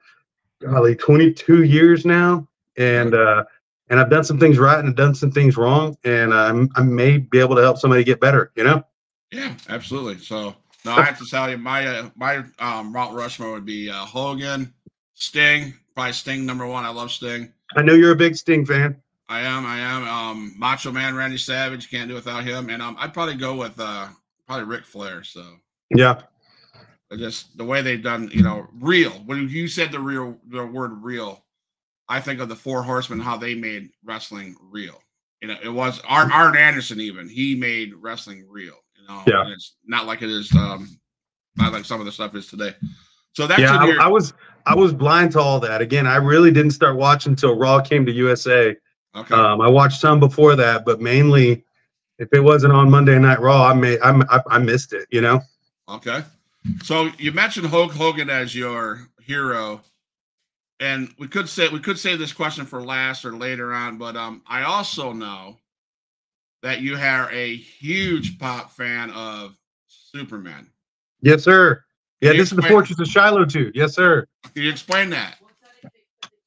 golly, 0.62 0.96
22 0.96 1.64
years 1.64 2.06
now. 2.06 2.48
And, 2.78 3.14
uh, 3.14 3.44
and 3.90 4.00
I've 4.00 4.10
done 4.10 4.24
some 4.24 4.40
things 4.40 4.58
right 4.58 4.80
and 4.80 4.90
I've 4.90 4.96
done 4.96 5.16
some 5.16 5.32
things 5.32 5.58
wrong. 5.58 5.98
And 6.04 6.34
I'm, 6.34 6.70
I 6.76 6.82
may 6.84 7.18
be 7.18 7.40
able 7.40 7.56
to 7.56 7.62
help 7.62 7.78
somebody 7.78 8.04
get 8.04 8.20
better, 8.20 8.52
you 8.56 8.64
know? 8.64 8.84
Yeah, 9.32 9.56
absolutely. 9.70 10.20
So, 10.20 10.56
no, 10.86 10.92
I 10.92 11.04
have 11.04 11.20
to 11.20 11.26
tell 11.26 11.50
you, 11.50 11.58
my, 11.58 11.88
uh, 11.88 12.10
my, 12.16 12.44
um, 12.60 12.92
Mount 12.92 13.16
Rushmore 13.16 13.52
would 13.52 13.66
be, 13.66 13.90
uh, 13.90 14.06
Hogan, 14.06 14.74
Sting, 15.14 15.74
probably 15.96 16.14
Sting 16.14 16.46
number 16.46 16.66
one. 16.66 16.86
I 16.86 16.90
love 16.90 17.12
Sting. 17.12 17.52
I 17.76 17.82
know 17.82 17.94
you're 17.94 18.12
a 18.12 18.16
big 18.16 18.36
Sting 18.36 18.66
fan. 18.66 19.02
I 19.30 19.40
am. 19.42 19.66
I 19.66 19.80
am. 19.80 20.08
Um, 20.08 20.54
Macho 20.58 20.92
Man 20.92 21.16
Randy 21.16 21.38
Savage 21.38 21.90
can't 21.90 22.10
do 22.10 22.14
without 22.14 22.44
him, 22.44 22.70
and 22.70 22.82
um, 22.82 22.96
I'd 23.00 23.14
probably 23.14 23.36
go 23.36 23.56
with 23.56 23.80
uh, 23.80 24.08
probably 24.46 24.66
Ric 24.66 24.86
Flair. 24.86 25.24
So 25.24 25.44
yeah, 25.96 26.22
just 27.18 27.58
the 27.58 27.64
way 27.64 27.82
they've 27.82 28.04
done, 28.04 28.30
you 28.32 28.44
know, 28.44 28.68
real. 28.80 29.12
When 29.26 29.50
you 29.50 29.68
said 29.68 29.92
the 29.92 30.00
real, 30.00 30.38
the 30.50 30.66
word 30.66 31.02
real, 31.02 31.44
I 32.10 32.20
think 32.20 32.40
of 32.40 32.50
the 32.50 32.56
Four 32.56 32.84
Horsemen, 32.84 33.20
how 33.20 33.38
they 33.38 33.56
made 33.56 33.90
wrestling 34.04 34.56
real. 34.62 35.02
You 35.42 35.50
know, 35.50 35.58
it 35.64 35.70
was 35.70 36.02
Arn, 36.08 36.32
Arn 36.32 36.56
Anderson. 36.56 37.00
Even 37.00 37.28
he 37.28 37.56
made 37.56 37.94
wrestling 38.00 38.46
real. 38.50 38.76
You 39.00 39.08
know, 39.08 39.24
yeah. 39.28 39.52
it's 39.54 39.76
not 39.86 40.06
like 40.06 40.22
it 40.22 40.30
is. 40.30 40.52
Um, 40.56 41.00
not 41.56 41.72
like 41.72 41.86
some 41.86 42.00
of 42.00 42.06
the 42.06 42.12
stuff 42.12 42.36
is 42.36 42.48
today. 42.48 42.74
So 43.34 43.46
that's 43.48 43.62
yeah. 43.62 43.78
I, 43.78 44.06
I 44.06 44.08
was 44.08 44.34
I 44.66 44.76
was 44.76 44.94
blind 44.94 45.34
to 45.34 45.40
all 45.40 45.60
that. 45.60 45.82
Again, 45.82 46.08
I 46.08 46.16
really 46.16 46.52
didn't 46.52 46.72
start 46.72 46.96
watching 46.96 47.34
until 47.34 47.58
Raw 47.58 47.82
came 47.82 48.06
to 48.06 48.12
USA 48.12 48.76
Okay. 49.16 49.36
Um, 49.36 49.62
I 49.62 49.70
watched 49.70 50.00
some 50.00 50.20
before 50.20 50.56
that, 50.56 50.86
but 50.86 51.00
mainly, 51.00 51.64
if 52.18 52.30
it 52.34 52.40
wasn't 52.40 52.74
on 52.74 52.90
Monday 52.90 53.18
Night 53.20 53.40
Raw, 53.40 53.68
I 53.68 53.74
may 53.74 54.00
I, 54.02 54.42
I 54.48 54.58
missed 54.58 54.94
it. 54.94 55.08
You 55.12 55.22
know. 55.22 55.42
Okay. 55.88 56.24
So 56.84 57.10
you 57.18 57.32
mentioned 57.32 57.68
Hulk 57.68 57.92
Hogan 57.92 58.30
as 58.30 58.56
your 58.56 59.08
hero, 59.22 59.82
and 60.80 61.14
we 61.20 61.28
could 61.28 61.48
say 61.48 61.70
we 61.70 61.80
could 61.80 61.98
save 61.98 62.20
this 62.20 62.34
question 62.34 62.66
for 62.66 62.82
last 62.82 63.26
or 63.26 63.36
later 63.36 63.74
on, 63.74 63.98
but 63.98 64.16
um, 64.16 64.42
I 64.48 64.64
also 64.64 65.14
know 65.14 65.58
that 66.62 66.82
you 66.82 66.96
are 66.96 67.32
a 67.32 67.56
huge 67.56 68.40
pop 68.40 68.72
fan 68.72 69.12
of 69.12 69.56
Superman. 69.88 70.68
Yes, 71.22 71.44
sir. 71.44 71.84
Yeah, 72.22 72.32
this 72.32 72.52
is 72.52 72.56
the 72.56 72.62
Fortress 72.62 73.00
of 73.00 73.08
Shiloh, 73.08 73.46
too. 73.46 73.72
Yes, 73.76 73.94
sir. 73.94 74.26
Can 74.54 74.64
you 74.64 74.70
explain 74.70 75.10
that? 75.10 75.36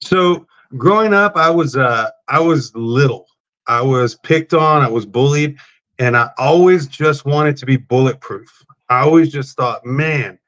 So 0.01 0.47
growing 0.77 1.13
up, 1.13 1.37
I 1.37 1.51
was 1.51 1.77
uh 1.77 2.11
I 2.29 2.41
was 2.41 2.75
little. 2.75 3.27
I 3.67 3.83
was 3.83 4.15
picked 4.15 4.55
on, 4.55 4.83
I 4.83 4.89
was 4.89 5.05
bullied, 5.05 5.59
and 5.99 6.17
I 6.17 6.31
always 6.39 6.87
just 6.87 7.27
wanted 7.27 7.57
to 7.59 7.67
be 7.67 7.77
bulletproof. 7.77 8.65
I 8.89 9.01
always 9.01 9.31
just 9.31 9.57
thought, 9.57 9.85
man, 9.85 10.39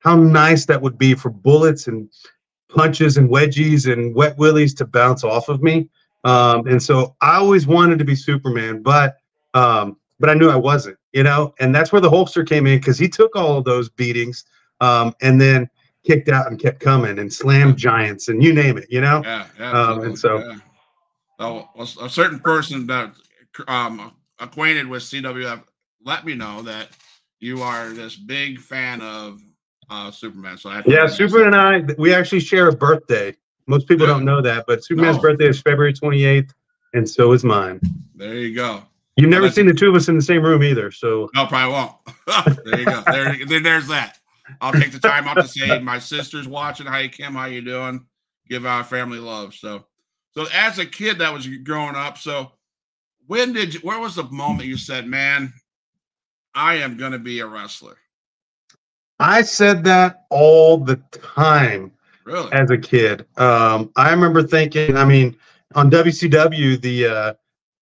how 0.00 0.16
nice 0.16 0.64
that 0.66 0.80
would 0.80 0.98
be 0.98 1.14
for 1.14 1.30
bullets 1.30 1.86
and 1.86 2.08
punches 2.74 3.16
and 3.16 3.30
wedgies 3.30 3.90
and 3.90 4.14
wet 4.14 4.36
willies 4.36 4.74
to 4.74 4.84
bounce 4.84 5.24
off 5.24 5.48
of 5.48 5.62
me. 5.62 5.88
Um, 6.24 6.66
and 6.66 6.82
so 6.82 7.14
I 7.20 7.36
always 7.36 7.66
wanted 7.66 7.98
to 7.98 8.04
be 8.04 8.14
Superman, 8.14 8.82
but 8.82 9.16
um, 9.54 9.96
but 10.18 10.30
I 10.30 10.34
knew 10.34 10.48
I 10.48 10.56
wasn't, 10.56 10.96
you 11.12 11.22
know, 11.22 11.54
and 11.60 11.74
that's 11.74 11.92
where 11.92 12.00
the 12.00 12.10
Hulkster 12.10 12.46
came 12.46 12.66
in 12.66 12.78
because 12.78 12.98
he 12.98 13.08
took 13.08 13.36
all 13.36 13.58
of 13.58 13.64
those 13.64 13.88
beatings 13.88 14.44
um, 14.80 15.14
and 15.20 15.40
then 15.40 15.68
kicked 16.04 16.28
out 16.28 16.46
and 16.48 16.58
kept 16.58 16.80
coming 16.80 17.18
and 17.18 17.32
slammed 17.32 17.76
giants 17.76 18.28
and 18.28 18.42
you 18.42 18.52
name 18.52 18.78
it, 18.78 18.86
you 18.90 19.00
know. 19.00 19.22
Yeah, 19.24 19.46
yeah. 19.58 19.70
Um, 19.70 20.00
and 20.02 20.18
so- 20.18 20.38
yeah. 20.38 20.56
So, 21.40 21.68
a 22.00 22.08
certain 22.08 22.38
person 22.38 22.86
that 22.86 23.12
um 23.68 24.12
acquainted 24.38 24.86
with 24.86 25.02
CWF 25.02 25.62
let 26.04 26.24
me 26.24 26.34
know 26.34 26.62
that 26.62 26.88
you 27.40 27.62
are 27.62 27.90
this 27.90 28.16
big 28.16 28.60
fan 28.60 29.00
of 29.00 29.40
uh 29.94 30.10
Superman. 30.10 30.58
So 30.58 30.70
I 30.70 30.82
Yeah, 30.86 31.06
Superman 31.06 31.54
and 31.54 31.56
I, 31.56 31.94
we 31.98 32.14
actually 32.14 32.40
share 32.40 32.68
a 32.68 32.72
birthday. 32.76 33.34
Most 33.66 33.88
people 33.88 34.06
don't 34.06 34.24
know 34.24 34.42
that, 34.42 34.64
but 34.66 34.84
Superman's 34.84 35.16
No. 35.16 35.22
birthday 35.22 35.48
is 35.48 35.60
February 35.62 35.92
28th, 35.94 36.50
and 36.92 37.08
so 37.08 37.32
is 37.32 37.44
mine. 37.44 37.80
There 38.14 38.34
you 38.34 38.54
go. 38.54 38.82
You've 39.16 39.30
never 39.30 39.48
seen 39.48 39.66
the 39.66 39.72
two 39.72 39.88
of 39.88 39.94
us 39.94 40.08
in 40.08 40.16
the 40.16 40.22
same 40.22 40.42
room 40.42 40.62
either, 40.62 40.90
so 40.90 41.30
No, 41.34 41.46
probably 41.46 41.72
won't. 41.72 42.58
there 42.64 42.80
you 42.80 42.86
go. 42.86 43.02
There, 43.10 43.46
then 43.46 43.62
there's 43.62 43.86
that. 43.88 44.18
I'll 44.60 44.72
take 44.72 44.92
the 44.92 44.98
time 44.98 45.26
out 45.26 45.40
to 45.40 45.48
say 45.48 45.78
my 45.82 45.98
sister's 45.98 46.48
watching. 46.48 46.86
Hi, 46.86 47.08
Kim. 47.08 47.34
How 47.34 47.46
you 47.46 47.62
doing? 47.62 48.06
Give 48.48 48.66
our 48.66 48.84
family 48.84 49.18
love. 49.20 49.54
So, 49.54 49.86
so 50.32 50.46
as 50.52 50.78
a 50.78 50.84
kid 50.84 51.18
that 51.18 51.32
was 51.32 51.46
growing 51.46 51.94
up, 51.94 52.18
so 52.18 52.52
when 53.26 53.52
did 53.52 53.74
you? 53.74 53.80
Where 53.80 54.00
was 54.00 54.16
the 54.16 54.24
moment 54.24 54.68
you 54.68 54.76
said, 54.76 55.06
"Man, 55.06 55.54
I 56.54 56.74
am 56.76 56.98
going 56.98 57.12
to 57.12 57.18
be 57.18 57.40
a 57.40 57.46
wrestler"? 57.46 57.96
I 59.20 59.42
said 59.42 59.84
that 59.84 60.24
all 60.30 60.76
the 60.78 60.96
time 61.12 61.92
Really? 62.24 62.50
as 62.52 62.70
a 62.70 62.78
kid. 62.78 63.26
Um, 63.36 63.90
I 63.96 64.10
remember 64.10 64.42
thinking, 64.42 64.96
I 64.96 65.04
mean, 65.04 65.36
on 65.74 65.90
WCW, 65.90 66.80
the 66.80 67.06
uh, 67.06 67.34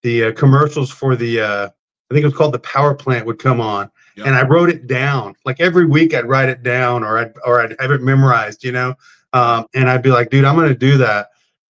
the 0.03 0.25
uh, 0.25 0.33
commercials 0.33 0.91
for 0.91 1.15
the 1.17 1.41
uh, 1.41 1.67
I 1.69 2.15
think 2.15 2.23
it 2.23 2.27
was 2.27 2.35
called 2.35 2.53
the 2.55 2.59
Power 2.61 2.95
Plant 2.95 3.25
would 3.27 3.39
come 3.39 3.61
on, 3.61 3.91
Yeah. 4.17 4.25
and 4.25 4.35
I 4.35 4.47
wrote 4.47 4.69
it 4.69 4.87
down. 4.87 5.35
Like 5.45 5.61
every 5.61 5.87
week, 5.87 6.13
I'd 6.15 6.27
write 6.29 6.49
it 6.49 6.63
down, 6.63 7.05
or 7.05 7.19
I'd 7.19 7.33
or 7.47 7.61
I'd 7.63 7.77
have 7.81 7.91
it 7.93 8.03
memorized, 8.03 8.65
you 8.65 8.73
know. 8.73 8.95
Um, 9.33 9.67
and 9.75 9.89
I'd 9.89 10.03
be 10.03 10.11
like, 10.11 10.29
dude, 10.31 10.45
I'm 10.45 10.57
going 10.57 10.69
to 10.69 10.75
do 10.75 10.99
that. 10.99 11.29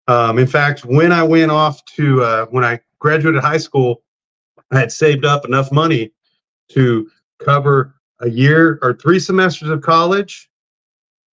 Um, 0.08 0.40
in 0.40 0.48
fact, 0.48 0.84
when 0.86 1.12
I 1.12 1.24
went 1.24 1.52
off 1.52 1.84
to 1.98 2.24
uh, 2.24 2.46
when 2.48 2.64
I 2.64 2.80
graduated 3.00 3.42
high 3.42 3.58
school, 3.58 4.02
I 4.72 4.80
had 4.80 4.92
saved 4.92 5.26
up 5.26 5.46
enough 5.46 5.72
money 5.72 6.12
to 6.70 7.10
cover 7.40 7.96
a 8.22 8.30
year 8.30 8.80
or 8.82 8.94
three 8.94 9.20
semesters 9.20 9.70
of 9.70 9.82
college, 9.82 10.50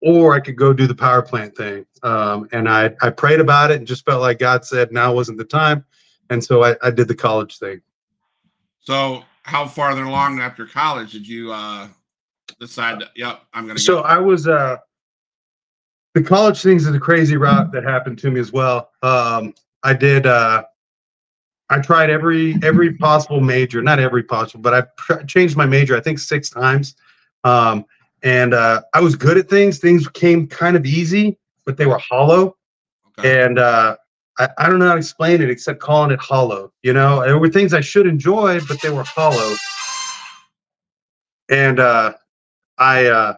or 0.01 0.33
I 0.33 0.39
could 0.39 0.55
go 0.55 0.73
do 0.73 0.87
the 0.87 0.95
power 0.95 1.21
plant 1.21 1.55
thing. 1.55 1.85
Um, 2.03 2.47
and 2.51 2.67
I 2.69 2.95
I 3.01 3.09
prayed 3.09 3.39
about 3.39 3.71
it 3.71 3.77
and 3.77 3.87
just 3.87 4.05
felt 4.05 4.21
like 4.21 4.39
God 4.39 4.65
said 4.65 4.91
now 4.91 5.13
wasn't 5.13 5.37
the 5.37 5.45
time, 5.45 5.85
and 6.29 6.43
so 6.43 6.63
I, 6.63 6.75
I 6.81 6.91
did 6.91 7.07
the 7.07 7.15
college 7.15 7.57
thing. 7.57 7.81
so, 8.81 9.23
how 9.43 9.67
farther 9.67 10.03
along 10.03 10.39
after 10.39 10.65
college 10.65 11.11
did 11.11 11.27
you 11.27 11.51
uh 11.51 11.87
decide? 12.59 13.01
That, 13.01 13.09
yep, 13.15 13.41
I'm 13.53 13.65
going 13.65 13.77
to 13.77 13.81
So 13.81 13.97
go. 13.97 14.01
I 14.01 14.17
was 14.17 14.47
uh 14.47 14.77
the 16.15 16.23
college 16.23 16.61
things 16.61 16.87
is 16.87 16.95
a 16.95 16.99
crazy 16.99 17.37
route 17.37 17.71
that 17.71 17.83
happened 17.83 18.17
to 18.19 18.31
me 18.31 18.39
as 18.39 18.51
well. 18.51 18.89
Um 19.03 19.53
I 19.83 19.93
did 19.93 20.25
uh 20.25 20.63
I 21.69 21.79
tried 21.79 22.09
every 22.09 22.55
every 22.63 22.93
possible 22.93 23.41
major, 23.41 23.81
not 23.81 23.99
every 23.99 24.23
possible, 24.23 24.61
but 24.61 24.73
I 24.73 24.81
pr- 24.97 25.23
changed 25.23 25.55
my 25.55 25.65
major 25.65 25.95
I 25.95 26.01
think 26.01 26.19
6 26.19 26.49
times. 26.49 26.95
Um 27.43 27.85
and 28.23 28.53
uh 28.53 28.81
I 28.93 29.01
was 29.01 29.15
good 29.15 29.37
at 29.37 29.49
things. 29.49 29.79
Things 29.79 30.07
came 30.07 30.47
kind 30.47 30.75
of 30.75 30.85
easy, 30.85 31.37
but 31.65 31.77
they 31.77 31.85
were 31.85 31.99
hollow 31.99 32.57
Okay. 33.17 33.43
and 33.43 33.59
uh 33.59 33.95
I, 34.39 34.49
I 34.57 34.69
don't 34.69 34.79
know 34.79 34.87
how 34.87 34.93
to 34.93 34.97
explain 34.99 35.41
it 35.41 35.49
except 35.49 35.79
calling 35.79 36.11
it 36.11 36.19
hollow. 36.19 36.71
You 36.81 36.93
know, 36.93 37.21
there 37.21 37.37
were 37.37 37.49
things 37.49 37.73
I 37.73 37.81
should 37.81 38.07
enjoy, 38.07 38.59
but 38.61 38.81
they 38.81 38.89
were 38.89 39.03
hollow. 39.03 39.55
And 41.49 41.79
uh, 41.79 42.13
I, 42.77 43.05
uh, 43.07 43.33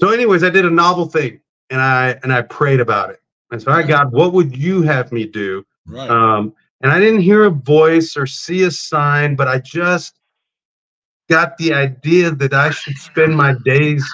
so 0.00 0.10
anyways, 0.10 0.42
I 0.42 0.50
did 0.50 0.64
a 0.64 0.70
novel 0.70 1.06
thing, 1.06 1.40
and 1.70 1.80
I 1.80 2.18
and 2.22 2.32
I 2.32 2.42
prayed 2.42 2.80
about 2.80 3.10
it. 3.10 3.20
And 3.50 3.60
so, 3.60 3.70
I 3.70 3.82
God, 3.82 4.12
what 4.12 4.32
would 4.32 4.56
you 4.56 4.82
have 4.82 5.12
me 5.12 5.26
do? 5.26 5.64
right. 5.86 6.10
Um, 6.10 6.54
and 6.84 6.92
I 6.92 7.00
didn't 7.00 7.22
hear 7.22 7.44
a 7.44 7.50
voice 7.50 8.14
or 8.14 8.26
see 8.26 8.64
a 8.64 8.70
sign, 8.70 9.36
but 9.36 9.48
I 9.48 9.58
just 9.58 10.20
got 11.30 11.56
the 11.56 11.72
idea 11.72 12.30
that 12.30 12.52
I 12.52 12.70
should 12.70 12.98
spend 12.98 13.34
my 13.34 13.54
days 13.64 14.04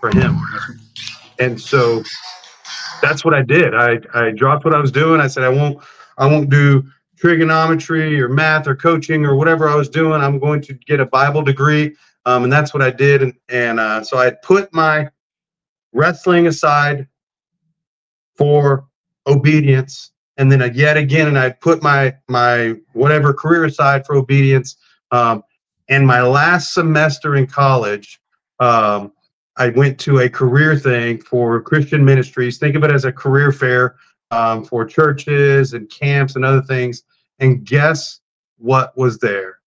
for 0.00 0.16
Him. 0.16 0.38
And 1.40 1.60
so 1.60 2.04
that's 3.02 3.24
what 3.24 3.34
I 3.34 3.42
did. 3.42 3.74
I, 3.74 3.98
I 4.14 4.30
dropped 4.30 4.64
what 4.64 4.72
I 4.72 4.78
was 4.78 4.92
doing. 4.92 5.20
I 5.20 5.26
said 5.26 5.42
I 5.42 5.48
won't 5.48 5.82
I 6.16 6.26
won't 6.26 6.48
do 6.48 6.84
trigonometry 7.16 8.20
or 8.22 8.28
math 8.28 8.68
or 8.68 8.76
coaching 8.76 9.26
or 9.26 9.34
whatever 9.34 9.68
I 9.68 9.74
was 9.74 9.88
doing. 9.88 10.20
I'm 10.20 10.38
going 10.38 10.62
to 10.62 10.74
get 10.74 11.00
a 11.00 11.06
Bible 11.06 11.42
degree. 11.42 11.96
Um, 12.24 12.44
and 12.44 12.52
that's 12.52 12.72
what 12.72 12.84
I 12.84 12.90
did. 12.90 13.22
And, 13.22 13.34
and 13.48 13.80
uh, 13.80 14.04
so 14.04 14.16
I 14.16 14.30
put 14.30 14.72
my 14.72 15.08
wrestling 15.92 16.46
aside 16.46 17.08
for 18.36 18.86
obedience. 19.26 20.12
And 20.38 20.52
then 20.52 20.74
yet 20.74 20.96
again, 20.96 21.28
and 21.28 21.38
I 21.38 21.50
put 21.50 21.82
my 21.82 22.14
my 22.28 22.74
whatever 22.92 23.32
career 23.32 23.64
aside 23.64 24.04
for 24.04 24.16
obedience. 24.16 24.76
Um, 25.10 25.42
and 25.88 26.06
my 26.06 26.22
last 26.22 26.74
semester 26.74 27.36
in 27.36 27.46
college, 27.46 28.20
um, 28.60 29.12
I 29.56 29.70
went 29.70 29.98
to 30.00 30.18
a 30.18 30.28
career 30.28 30.76
thing 30.76 31.22
for 31.22 31.60
Christian 31.62 32.04
ministries. 32.04 32.58
Think 32.58 32.76
of 32.76 32.84
it 32.84 32.90
as 32.90 33.04
a 33.04 33.12
career 33.12 33.52
fair 33.52 33.96
um, 34.30 34.64
for 34.64 34.84
churches 34.84 35.72
and 35.72 35.88
camps 35.88 36.36
and 36.36 36.44
other 36.44 36.62
things. 36.62 37.04
And 37.38 37.64
guess 37.64 38.20
what 38.58 38.96
was 38.96 39.18
there? 39.18 39.58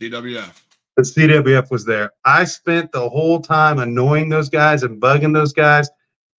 CWF. 0.00 0.62
The 0.96 1.02
CWF 1.02 1.70
was 1.70 1.84
there. 1.84 2.12
I 2.24 2.44
spent 2.44 2.92
the 2.92 3.08
whole 3.08 3.40
time 3.40 3.78
annoying 3.78 4.28
those 4.28 4.48
guys 4.48 4.84
and 4.84 5.00
bugging 5.00 5.34
those 5.34 5.52
guys, 5.52 5.88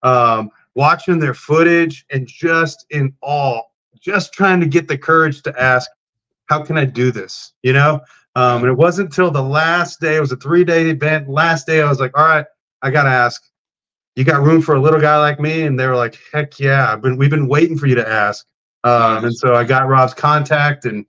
um, 0.04 0.50
watching 0.76 1.20
their 1.20 1.34
footage 1.34 2.06
and 2.12 2.28
just 2.28 2.86
in 2.90 3.14
awe, 3.22 3.62
just 4.00 4.34
trying 4.34 4.60
to 4.60 4.68
get 4.68 4.88
the 4.88 4.98
courage 4.98 5.42
to 5.44 5.62
ask, 5.62 5.90
how 6.48 6.64
can 6.64 6.78
I 6.78 6.86
do 6.86 7.12
this? 7.12 7.54
You 7.64 7.74
know? 7.74 8.02
Um, 8.36 8.64
and 8.64 8.68
it 8.68 8.78
wasn't 8.78 9.08
until 9.10 9.32
the 9.32 9.42
last 9.42 10.02
day, 10.02 10.18
it 10.18 10.20
was 10.20 10.32
a 10.32 10.38
three 10.38 10.66
day 10.66 10.90
event. 10.90 11.30
Last 11.30 11.66
day, 11.66 11.82
I 11.82 11.90
was 11.90 12.00
like, 12.00 12.16
all 12.18 12.26
right, 12.26 12.46
I 12.82 12.92
got 12.92 13.04
to 13.04 13.10
ask, 13.10 13.42
you 14.16 14.24
got 14.24 14.44
room 14.44 14.62
for 14.62 14.76
a 14.76 14.82
little 14.82 15.00
guy 15.00 15.18
like 15.20 15.40
me? 15.40 15.64
And 15.64 15.80
they 15.80 15.88
were 15.88 15.96
like, 15.96 16.20
heck 16.34 16.60
yeah, 16.60 16.92
I've 16.92 17.02
been, 17.02 17.18
we've 17.18 17.30
been 17.30 17.48
waiting 17.48 17.78
for 17.78 17.88
you 17.88 17.96
to 17.96 18.08
ask. 18.08 18.46
Um, 18.84 19.26
and 19.26 19.36
so 19.36 19.56
I 19.56 19.64
got 19.64 19.88
Rob's 19.88 20.14
contact 20.14 20.86
and 20.86 21.06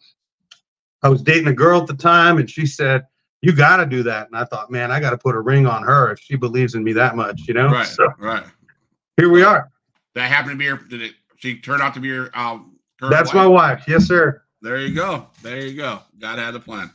I 1.02 1.08
was 1.08 1.22
dating 1.22 1.48
a 1.48 1.52
girl 1.52 1.80
at 1.80 1.86
the 1.86 1.94
time 1.94 2.38
and 2.38 2.48
she 2.48 2.64
said, 2.64 3.04
you 3.42 3.52
got 3.52 3.76
to 3.76 3.86
do 3.86 4.02
that. 4.04 4.28
And 4.28 4.36
I 4.36 4.44
thought, 4.44 4.70
man, 4.70 4.90
I 4.90 4.98
got 4.98 5.10
to 5.10 5.18
put 5.18 5.34
a 5.34 5.40
ring 5.40 5.66
on 5.66 5.82
her 5.82 6.10
if 6.12 6.18
she 6.20 6.36
believes 6.36 6.74
in 6.74 6.82
me 6.82 6.92
that 6.94 7.16
much, 7.16 7.42
you 7.46 7.54
know? 7.54 7.68
Right. 7.68 7.86
So 7.86 8.08
Right. 8.18 8.44
Here 9.16 9.30
we 9.30 9.42
are. 9.42 9.70
That 10.14 10.30
happened 10.30 10.52
to 10.52 10.56
be 10.56 10.64
your. 10.64 10.78
Did 10.78 11.02
it? 11.02 11.14
She 11.36 11.58
turned 11.58 11.82
out 11.82 11.94
to 11.94 12.00
be 12.00 12.08
your. 12.08 12.30
Um, 12.34 12.76
That's 13.00 13.28
wife? 13.28 13.34
my 13.34 13.46
wife. 13.46 13.84
Yes, 13.86 14.04
sir. 14.04 14.42
There 14.62 14.78
you 14.78 14.94
go. 14.94 15.26
There 15.42 15.60
you 15.60 15.76
go. 15.76 16.00
God 16.18 16.38
had 16.38 16.54
a 16.54 16.60
plan. 16.60 16.90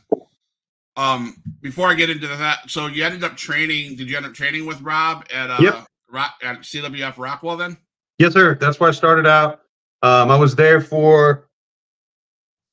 Um, 0.96 1.36
before 1.62 1.88
I 1.88 1.94
get 1.94 2.10
into 2.10 2.26
that, 2.26 2.68
so 2.68 2.86
you 2.86 3.04
ended 3.04 3.24
up 3.24 3.36
training. 3.36 3.96
Did 3.96 4.10
you 4.10 4.16
end 4.16 4.26
up 4.26 4.34
training 4.34 4.66
with 4.66 4.80
Rob 4.82 5.24
at 5.32 5.50
uh 5.50 5.56
Yep. 5.60 5.86
Rock, 6.10 6.34
at 6.42 6.60
CWF 6.60 7.14
Rockwall 7.14 7.58
then? 7.58 7.76
Yes, 8.18 8.34
sir. 8.34 8.54
That's 8.56 8.78
where 8.78 8.90
I 8.90 8.92
started 8.92 9.26
out. 9.26 9.62
Um, 10.02 10.30
I 10.30 10.36
was 10.36 10.54
there 10.54 10.80
for, 10.80 11.48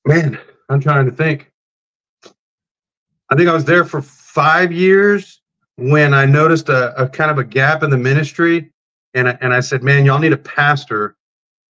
man, 0.06 0.38
I'm 0.68 0.82
trying 0.82 1.06
to 1.06 1.12
think. 1.12 1.52
I 3.30 3.36
think 3.36 3.48
I 3.48 3.54
was 3.54 3.64
there 3.64 3.86
for 3.86 4.02
five 4.02 4.72
years 4.74 5.42
when 5.78 6.14
I 6.14 6.26
noticed 6.26 6.68
a, 6.70 7.00
a 7.02 7.08
kind 7.08 7.32
of 7.32 7.38
a 7.38 7.44
gap 7.44 7.84
in 7.84 7.90
the 7.90 7.98
ministry. 7.98 8.72
And 9.14 9.30
I, 9.30 9.38
and 9.42 9.54
I 9.54 9.60
said, 9.60 9.84
man, 9.84 10.06
y'all 10.06 10.20
need 10.20 10.34
a 10.34 10.38
pastor. 10.38 11.16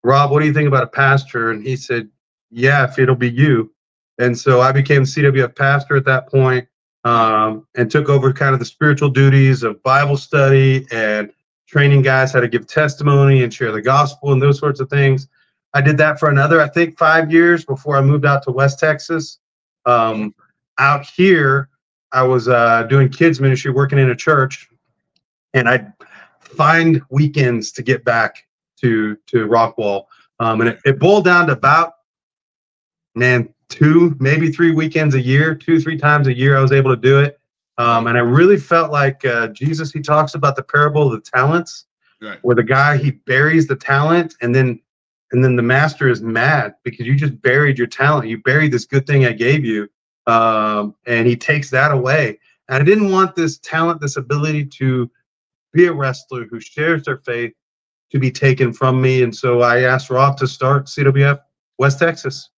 Rob, 0.03 0.31
what 0.31 0.39
do 0.39 0.45
you 0.45 0.53
think 0.53 0.67
about 0.67 0.83
a 0.83 0.87
pastor? 0.87 1.51
And 1.51 1.65
he 1.65 1.75
said, 1.75 2.09
yeah, 2.49 2.85
if 2.85 2.99
it'll 2.99 3.15
be 3.15 3.29
you. 3.29 3.73
And 4.17 4.37
so 4.37 4.61
I 4.61 4.71
became 4.71 5.03
CWF 5.03 5.55
pastor 5.55 5.95
at 5.95 6.05
that 6.05 6.27
point, 6.29 6.67
um, 7.05 7.65
and 7.75 7.89
took 7.89 8.09
over 8.09 8.33
kind 8.33 8.53
of 8.53 8.59
the 8.59 8.65
spiritual 8.65 9.09
duties 9.09 9.63
of 9.63 9.81
Bible 9.83 10.17
study 10.17 10.85
and 10.91 11.31
training 11.67 12.01
guys 12.01 12.33
how 12.33 12.41
to 12.41 12.47
give 12.47 12.67
testimony 12.67 13.43
and 13.43 13.53
share 13.53 13.71
the 13.71 13.81
gospel 13.81 14.33
and 14.33 14.41
those 14.41 14.59
sorts 14.59 14.79
of 14.79 14.89
things. 14.89 15.27
I 15.73 15.81
did 15.81 15.97
that 15.99 16.19
for 16.19 16.29
another, 16.29 16.61
I 16.61 16.67
think, 16.67 16.97
five 16.97 17.31
years 17.31 17.63
before 17.63 17.95
I 17.95 18.01
moved 18.01 18.25
out 18.25 18.43
to 18.43 18.51
West 18.51 18.79
Texas. 18.79 19.39
Um, 19.85 20.33
out 20.79 21.05
here, 21.05 21.69
I 22.11 22.23
was 22.23 22.47
uh, 22.47 22.83
doing 22.83 23.09
kids 23.09 23.39
ministry, 23.39 23.71
working 23.71 23.99
in 23.99 24.09
a 24.09 24.15
church, 24.15 24.67
and 25.53 25.69
I'd 25.69 25.93
find 26.49 27.01
weekends 27.09 27.71
to 27.73 27.83
get 27.83 28.03
back 28.03 28.45
to 28.81 29.15
to 29.27 29.47
Rockwall. 29.47 30.05
Um, 30.39 30.61
and 30.61 30.69
it, 30.71 30.79
it 30.85 30.99
boiled 30.99 31.25
down 31.25 31.47
to 31.47 31.53
about 31.53 31.93
man 33.15 33.49
two, 33.69 34.15
maybe 34.19 34.51
three 34.51 34.71
weekends 34.71 35.15
a 35.15 35.21
year, 35.21 35.53
two 35.55 35.79
three 35.79 35.97
times 35.97 36.27
a 36.27 36.33
year. 36.35 36.57
I 36.57 36.61
was 36.61 36.71
able 36.71 36.95
to 36.95 37.01
do 37.01 37.19
it, 37.19 37.39
um, 37.77 38.07
and 38.07 38.17
I 38.17 38.21
really 38.21 38.57
felt 38.57 38.91
like 38.91 39.23
uh, 39.25 39.47
Jesus. 39.49 39.91
He 39.91 40.01
talks 40.01 40.33
about 40.35 40.55
the 40.55 40.63
parable 40.63 41.07
of 41.07 41.11
the 41.11 41.29
talents, 41.29 41.85
Right. 42.21 42.39
where 42.41 42.55
the 42.55 42.63
guy 42.63 42.97
he 42.97 43.11
buries 43.11 43.67
the 43.67 43.75
talent, 43.75 44.35
and 44.41 44.53
then 44.53 44.79
and 45.31 45.43
then 45.43 45.55
the 45.55 45.61
master 45.63 46.09
is 46.09 46.21
mad 46.21 46.73
because 46.83 47.05
you 47.05 47.15
just 47.15 47.39
buried 47.41 47.77
your 47.77 47.87
talent. 47.87 48.27
You 48.29 48.41
buried 48.41 48.71
this 48.71 48.85
good 48.85 49.05
thing 49.05 49.25
I 49.25 49.31
gave 49.33 49.63
you, 49.65 49.87
um, 50.25 50.95
and 51.05 51.27
he 51.27 51.35
takes 51.35 51.69
that 51.69 51.91
away. 51.91 52.39
And 52.67 52.81
I 52.81 52.85
didn't 52.85 53.11
want 53.11 53.35
this 53.35 53.57
talent, 53.59 53.99
this 54.01 54.15
ability 54.17 54.65
to 54.65 55.09
be 55.73 55.85
a 55.85 55.93
wrestler 55.93 56.45
who 56.49 56.59
shares 56.59 57.03
their 57.03 57.17
faith, 57.17 57.53
to 58.11 58.19
be 58.19 58.31
taken 58.31 58.73
from 58.73 59.01
me. 59.01 59.21
And 59.23 59.35
so 59.35 59.61
I 59.61 59.81
asked 59.81 60.09
Rob 60.09 60.35
to 60.37 60.47
start 60.47 60.87
CWF 60.87 61.39
West 61.77 61.99
Texas. 61.99 62.49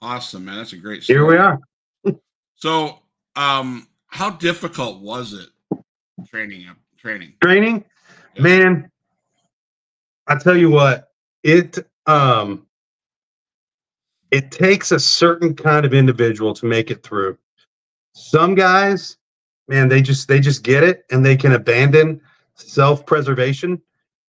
Awesome, 0.00 0.44
man. 0.46 0.56
That's 0.56 0.72
a 0.72 0.76
great 0.76 1.02
story. 1.02 1.18
Here 1.18 1.26
we 1.26 1.36
are. 1.36 1.60
So, 2.56 3.00
um, 3.36 3.88
how 4.06 4.30
difficult 4.30 5.00
was 5.02 5.34
it 5.34 5.48
training 6.28 6.66
training? 6.96 7.34
Training, 7.42 7.84
Yeah. 8.34 8.42
man. 8.42 8.90
I 10.28 10.36
tell 10.36 10.56
you 10.56 10.70
what, 10.70 11.08
it 11.42 11.78
um 12.06 12.66
it 14.30 14.50
takes 14.50 14.92
a 14.92 14.98
certain 15.00 15.54
kind 15.54 15.84
of 15.84 15.92
individual 15.92 16.54
to 16.54 16.64
make 16.64 16.90
it 16.90 17.02
through. 17.02 17.36
Some 18.14 18.54
guys, 18.54 19.18
man, 19.68 19.88
they 19.88 20.00
just 20.00 20.28
they 20.28 20.40
just 20.40 20.62
get 20.62 20.82
it 20.84 21.04
and 21.10 21.26
they 21.26 21.36
can 21.36 21.52
abandon 21.52 22.20
self-preservation 22.56 23.80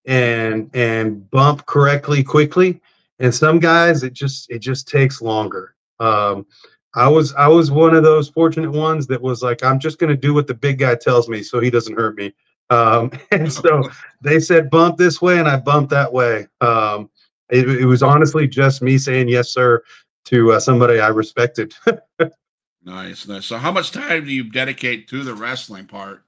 and 0.06 0.70
and 0.74 1.30
bump 1.32 1.66
correctly 1.66 2.24
quickly. 2.24 2.82
And 3.20 3.34
some 3.34 3.60
guys 3.60 4.04
it 4.04 4.14
just 4.14 4.50
it 4.52 4.60
just 4.60 4.88
takes 4.88 5.22
longer. 5.22 5.76
Um 6.00 6.46
I 6.96 7.08
was 7.08 7.34
I 7.36 7.48
was 7.48 7.72
one 7.72 7.96
of 7.96 8.04
those 8.04 8.30
fortunate 8.30 8.72
ones 8.72 9.08
that 9.08 9.22
was 9.22 9.42
like 9.42 9.64
I'm 9.64 9.80
just 9.80 10.00
going 10.00 10.10
to 10.10 10.18
do 10.18 10.34
what 10.34 10.48
the 10.48 10.54
big 10.54 10.80
guy 10.80 10.96
tells 10.96 11.28
me 11.28 11.44
so 11.44 11.60
he 11.60 11.70
doesn't 11.70 11.96
hurt 11.96 12.16
me. 12.16 12.34
Um 12.70 13.12
and 13.32 13.52
so 13.52 13.90
they 14.22 14.40
said 14.40 14.70
bump 14.70 14.98
this 14.98 15.22
way 15.22 15.40
and 15.40 15.48
I 15.48 15.58
bumped 15.58 15.92
that 15.92 16.12
way. 16.12 16.48
Um 16.62 17.10
it, 17.50 17.70
it 17.70 17.86
was 17.86 18.02
honestly 18.02 18.48
just 18.48 18.82
me 18.82 18.98
saying 18.98 19.30
yes 19.30 19.50
sir 19.50 19.84
to 20.26 20.54
uh, 20.54 20.60
somebody 20.60 21.00
I 21.00 21.10
respected. 21.10 21.76
Nice, 22.86 23.28
nice. 23.28 23.48
So, 23.48 23.58
how 23.58 23.72
much 23.72 23.92
time 23.92 24.26
do 24.26 24.32
you 24.32 24.44
dedicate 24.44 25.08
to 25.08 25.24
the 25.24 25.34
wrestling 25.34 25.86
part 25.86 26.22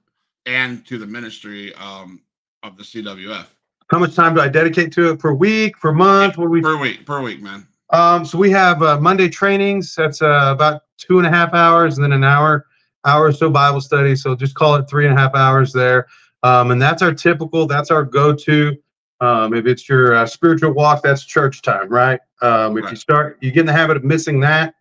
and 0.48 0.84
to 0.86 0.98
the 0.98 1.06
ministry 1.06 1.74
um, 1.74 2.22
of 2.62 2.76
the 2.76 2.82
CWF 2.82 3.46
How 3.90 3.98
much 3.98 4.14
time 4.14 4.34
do 4.34 4.40
I 4.40 4.48
dedicate 4.48 4.90
to 4.92 5.10
it 5.10 5.18
per 5.18 5.32
week, 5.32 5.78
per 5.78 5.92
month? 5.92 6.38
What 6.38 6.50
we 6.50 6.62
per 6.62 6.78
week? 6.78 7.06
Per 7.06 7.20
week, 7.20 7.42
man. 7.42 7.68
Um, 7.90 8.24
so 8.24 8.38
we 8.38 8.50
have 8.50 8.82
uh, 8.82 8.98
Monday 8.98 9.28
trainings. 9.28 9.94
That's 9.94 10.20
uh, 10.22 10.50
about 10.52 10.82
two 10.96 11.18
and 11.18 11.26
a 11.26 11.30
half 11.30 11.54
hours, 11.54 11.98
and 11.98 12.04
then 12.04 12.12
an 12.12 12.24
hour, 12.24 12.66
hour 13.06 13.26
or 13.26 13.32
so 13.32 13.50
Bible 13.50 13.80
study. 13.80 14.16
So 14.16 14.34
just 14.34 14.54
call 14.54 14.74
it 14.76 14.88
three 14.88 15.06
and 15.06 15.16
a 15.16 15.20
half 15.20 15.34
hours 15.34 15.72
there. 15.72 16.06
Um, 16.42 16.70
and 16.70 16.80
that's 16.80 17.02
our 17.02 17.12
typical. 17.12 17.66
That's 17.66 17.90
our 17.90 18.04
go-to. 18.04 18.76
Um, 19.20 19.52
if 19.52 19.66
it's 19.66 19.88
your 19.88 20.14
uh, 20.14 20.26
spiritual 20.26 20.72
walk, 20.72 21.02
that's 21.02 21.24
church 21.24 21.62
time, 21.62 21.88
right? 21.88 22.20
Um, 22.40 22.78
if 22.78 22.88
you 22.90 22.96
start, 22.96 23.36
you 23.40 23.50
get 23.50 23.60
in 23.60 23.66
the 23.66 23.72
habit 23.72 23.96
of 23.96 24.04
missing 24.04 24.40
that, 24.40 24.74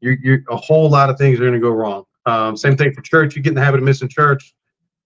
you 0.00 0.16
you 0.22 0.44
a 0.50 0.56
whole 0.56 0.90
lot 0.90 1.10
of 1.10 1.16
things 1.16 1.40
are 1.40 1.44
going 1.44 1.54
to 1.54 1.60
go 1.60 1.70
wrong. 1.70 2.04
Um, 2.26 2.56
same 2.56 2.76
thing 2.76 2.92
for 2.92 3.00
church. 3.00 3.34
You 3.34 3.42
get 3.42 3.50
in 3.50 3.54
the 3.54 3.64
habit 3.64 3.78
of 3.78 3.84
missing 3.84 4.08
church. 4.08 4.54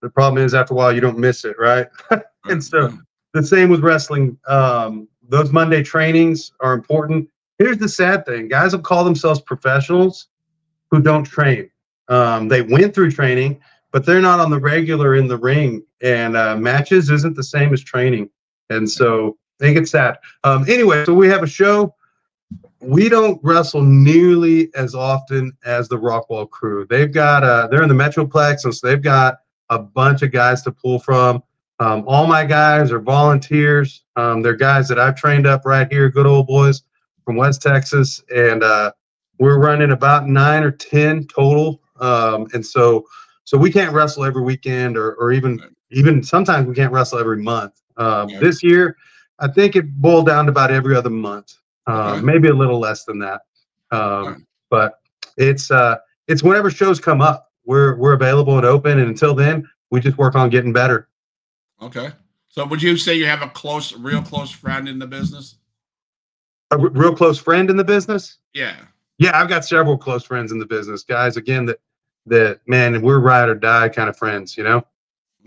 The 0.03 0.09
problem 0.09 0.43
is 0.43 0.53
after 0.53 0.73
a 0.73 0.77
while 0.77 0.93
you 0.93 1.01
don't 1.01 1.17
miss 1.17 1.45
it, 1.45 1.55
right? 1.57 1.87
And 2.45 2.61
so- 2.61 2.91
the 3.33 3.41
same 3.41 3.69
with 3.69 3.79
wrestling. 3.79 4.37
Um, 4.47 5.07
those 5.27 5.51
Monday 5.51 5.81
trainings 5.81 6.51
are 6.59 6.73
important. 6.73 7.29
Here's 7.57 7.77
the 7.77 7.89
sad 7.89 8.25
thing: 8.25 8.47
guys 8.47 8.73
will 8.73 8.81
call 8.81 9.03
themselves 9.03 9.41
professionals 9.41 10.27
who 10.91 11.01
don't 11.01 11.23
train. 11.23 11.69
Um, 12.09 12.47
they 12.47 12.61
went 12.61 12.93
through 12.93 13.11
training, 13.11 13.61
but 13.91 14.05
they're 14.05 14.21
not 14.21 14.39
on 14.39 14.51
the 14.51 14.59
regular 14.59 15.15
in 15.15 15.27
the 15.27 15.37
ring. 15.37 15.83
And 16.01 16.35
uh, 16.35 16.57
matches 16.57 17.09
isn't 17.09 17.35
the 17.35 17.43
same 17.43 17.73
as 17.73 17.81
training. 17.81 18.29
And 18.69 18.89
so 18.89 19.37
I 19.59 19.63
think 19.63 19.77
it's 19.77 19.91
sad. 19.91 20.17
Um, 20.43 20.65
anyway, 20.67 21.05
so 21.05 21.13
we 21.13 21.29
have 21.29 21.43
a 21.43 21.47
show. 21.47 21.95
We 22.81 23.07
don't 23.07 23.39
wrestle 23.41 23.81
nearly 23.81 24.69
as 24.75 24.93
often 24.93 25.53
as 25.63 25.87
the 25.87 25.97
Rockwall 25.97 26.49
crew. 26.49 26.85
They've 26.89 27.11
got 27.11 27.43
uh, 27.43 27.67
they're 27.67 27.83
in 27.83 27.89
the 27.89 27.95
Metroplex, 27.95 28.65
and 28.65 28.75
so 28.75 28.85
they've 28.85 29.01
got 29.01 29.37
a 29.73 29.79
bunch 29.79 30.21
of 30.21 30.31
guys 30.31 30.61
to 30.63 30.71
pull 30.71 30.99
from. 30.99 31.41
Um, 31.79 32.03
all 32.07 32.27
my 32.27 32.45
guys 32.45 32.91
are 32.91 32.99
volunteers. 32.99 34.03
Um, 34.15 34.41
they're 34.41 34.55
guys 34.55 34.87
that 34.89 34.99
I've 34.99 35.15
trained 35.15 35.47
up 35.47 35.65
right 35.65 35.91
here, 35.91 36.09
good 36.09 36.25
old 36.25 36.47
boys 36.47 36.83
from 37.25 37.35
West 37.35 37.61
Texas, 37.61 38.21
and 38.35 38.63
uh, 38.63 38.91
we're 39.39 39.57
running 39.57 39.91
about 39.91 40.27
nine 40.27 40.63
or 40.63 40.71
ten 40.71 41.25
total. 41.27 41.81
Um, 41.99 42.47
and 42.53 42.65
so, 42.65 43.05
so 43.43 43.57
we 43.57 43.71
can't 43.71 43.93
wrestle 43.93 44.23
every 44.25 44.41
weekend, 44.43 44.97
or, 44.97 45.13
or 45.15 45.31
even 45.31 45.57
Right. 45.57 45.69
even 45.91 46.23
sometimes 46.23 46.67
we 46.67 46.73
can't 46.75 46.91
wrestle 46.91 47.19
every 47.19 47.41
month. 47.41 47.81
Um, 47.97 48.29
Yeah. 48.29 48.39
This 48.39 48.63
year, 48.63 48.95
I 49.39 49.47
think 49.47 49.75
it 49.75 49.85
boiled 50.01 50.27
down 50.27 50.45
to 50.45 50.51
about 50.51 50.71
every 50.71 50.95
other 50.95 51.09
month, 51.09 51.53
uh, 51.87 52.13
Okay. 52.13 52.21
maybe 52.21 52.49
a 52.49 52.53
little 52.53 52.79
less 52.79 53.05
than 53.05 53.19
that. 53.19 53.41
Um, 53.91 54.25
Right. 54.27 54.37
But 54.69 54.99
it's 55.37 55.69
uh, 55.71 55.97
it's 56.27 56.43
whenever 56.43 56.69
shows 56.71 56.99
come 56.99 57.21
up, 57.21 57.51
we're 57.65 57.95
we're 57.95 58.13
available 58.13 58.57
and 58.57 58.65
open, 58.65 58.99
and 58.99 59.07
until 59.09 59.33
then, 59.33 59.69
we 59.91 59.99
just 59.99 60.17
work 60.17 60.35
on 60.35 60.49
getting 60.49 60.73
better. 60.73 61.07
Okay. 61.81 62.11
So, 62.49 62.65
would 62.65 62.81
you 62.81 62.97
say 62.97 63.15
you 63.15 63.25
have 63.25 63.41
a 63.41 63.49
close, 63.49 63.93
real 63.93 64.21
close 64.21 64.51
friend 64.51 64.87
in 64.87 64.99
the 64.99 65.07
business? 65.07 65.55
a 66.71 66.77
r- 66.77 66.89
real 66.89 67.15
close 67.15 67.37
friend 67.37 67.69
in 67.69 67.77
the 67.77 67.83
business? 67.83 68.37
Yeah. 68.53 68.75
Yeah, 69.19 69.39
I've 69.39 69.47
got 69.49 69.63
several 69.63 69.97
close 69.97 70.23
friends 70.23 70.51
in 70.51 70.57
the 70.59 70.65
business, 70.65 71.03
guys. 71.03 71.37
Again, 71.37 71.65
that 71.65 71.79
that 72.25 72.59
man, 72.67 73.01
we're 73.01 73.19
ride 73.19 73.49
or 73.49 73.55
die 73.55 73.89
kind 73.89 74.09
of 74.09 74.17
friends. 74.17 74.57
You 74.57 74.63
know, 74.63 74.85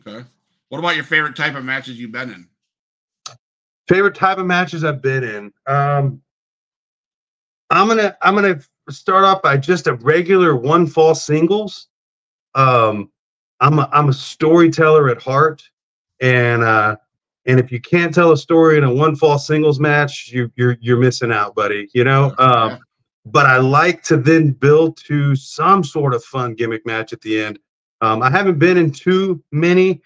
Okay. 0.00 0.24
What 0.68 0.78
about 0.78 0.94
your 0.96 1.04
favorite 1.04 1.36
type 1.36 1.54
of 1.54 1.64
matches 1.64 1.98
you've 1.98 2.12
been 2.12 2.30
in? 2.30 2.48
favorite 3.88 4.16
type 4.16 4.38
of 4.38 4.46
matches 4.46 4.82
I've 4.82 5.00
been 5.00 5.22
in. 5.22 5.52
Um, 5.66 6.20
I'm 7.70 7.86
gonna 7.88 8.16
I'm 8.22 8.34
gonna 8.34 8.60
start 8.90 9.24
off 9.24 9.42
by 9.42 9.56
just 9.56 9.86
a 9.86 9.94
regular 9.94 10.54
one 10.56 10.86
fall 10.86 11.14
singles. 11.14 11.88
Um, 12.56 13.10
I'm 13.60 13.78
a, 13.78 13.88
I'm 13.92 14.08
a 14.08 14.12
storyteller 14.12 15.08
at 15.08 15.22
heart, 15.22 15.62
and 16.20 16.62
uh, 16.62 16.96
and 17.46 17.60
if 17.60 17.70
you 17.70 17.80
can't 17.80 18.12
tell 18.12 18.32
a 18.32 18.36
story 18.36 18.76
in 18.76 18.84
a 18.84 18.92
one 18.92 19.14
fall 19.14 19.38
singles 19.38 19.78
match, 19.78 20.30
you 20.32 20.50
you're 20.56 20.76
you're 20.80 20.98
missing 20.98 21.32
out, 21.32 21.54
buddy. 21.54 21.88
You 21.94 22.04
know. 22.04 22.34
Um, 22.38 22.80
but 23.24 23.46
I 23.46 23.58
like 23.58 24.02
to 24.04 24.16
then 24.16 24.52
build 24.52 24.96
to 25.08 25.34
some 25.34 25.82
sort 25.82 26.14
of 26.14 26.22
fun 26.24 26.54
gimmick 26.54 26.86
match 26.86 27.12
at 27.12 27.20
the 27.22 27.42
end. 27.42 27.58
Um, 28.00 28.22
I 28.22 28.30
haven't 28.30 28.58
been 28.58 28.76
in 28.76 28.92
too 28.92 29.42
many, 29.52 30.00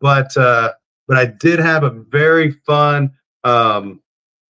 but 0.00 0.36
uh, 0.36 0.72
but 1.08 1.16
I 1.16 1.26
did 1.26 1.58
have 1.58 1.84
a 1.84 1.90
very 1.90 2.50
fun 2.50 3.12
um, 3.44 4.00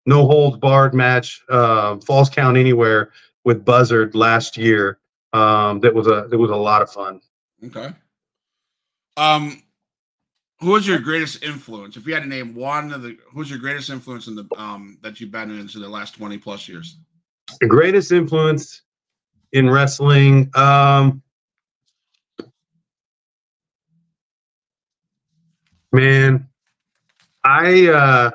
no 0.06 0.26
holds 0.26 0.56
barred 0.56 0.94
match, 0.94 1.42
uh, 1.48 1.98
falls 1.98 2.30
count 2.30 2.56
anywhere 2.56 3.10
with 3.44 3.64
Buzzard 3.64 4.14
last 4.14 4.56
year. 4.56 4.98
Um, 5.32 5.80
that 5.80 5.94
was 5.94 6.06
a 6.06 6.26
that 6.30 6.38
was 6.38 6.50
a 6.50 6.56
lot 6.56 6.80
of 6.80 6.90
fun. 6.90 7.20
Okay. 7.64 7.88
Um, 9.16 9.62
who 10.60 10.70
was 10.70 10.86
your 10.86 10.98
greatest 10.98 11.42
influence? 11.42 11.96
If 11.96 12.06
you 12.06 12.14
had 12.14 12.22
to 12.22 12.28
name 12.28 12.54
one 12.54 12.92
of 12.92 13.02
the, 13.02 13.16
who's 13.32 13.50
your 13.50 13.58
greatest 13.58 13.90
influence 13.90 14.26
in 14.26 14.34
the 14.34 14.46
um 14.56 14.98
that 15.02 15.20
you've 15.20 15.30
been 15.30 15.50
into 15.50 15.78
the 15.78 15.88
last 15.88 16.16
twenty 16.16 16.38
plus 16.38 16.68
years? 16.68 16.98
The 17.60 17.66
greatest 17.66 18.12
influence 18.12 18.82
in 19.52 19.70
wrestling. 19.70 20.50
Um, 20.54 21.22
man, 25.92 26.48
I 27.44 27.88
uh, 27.88 28.30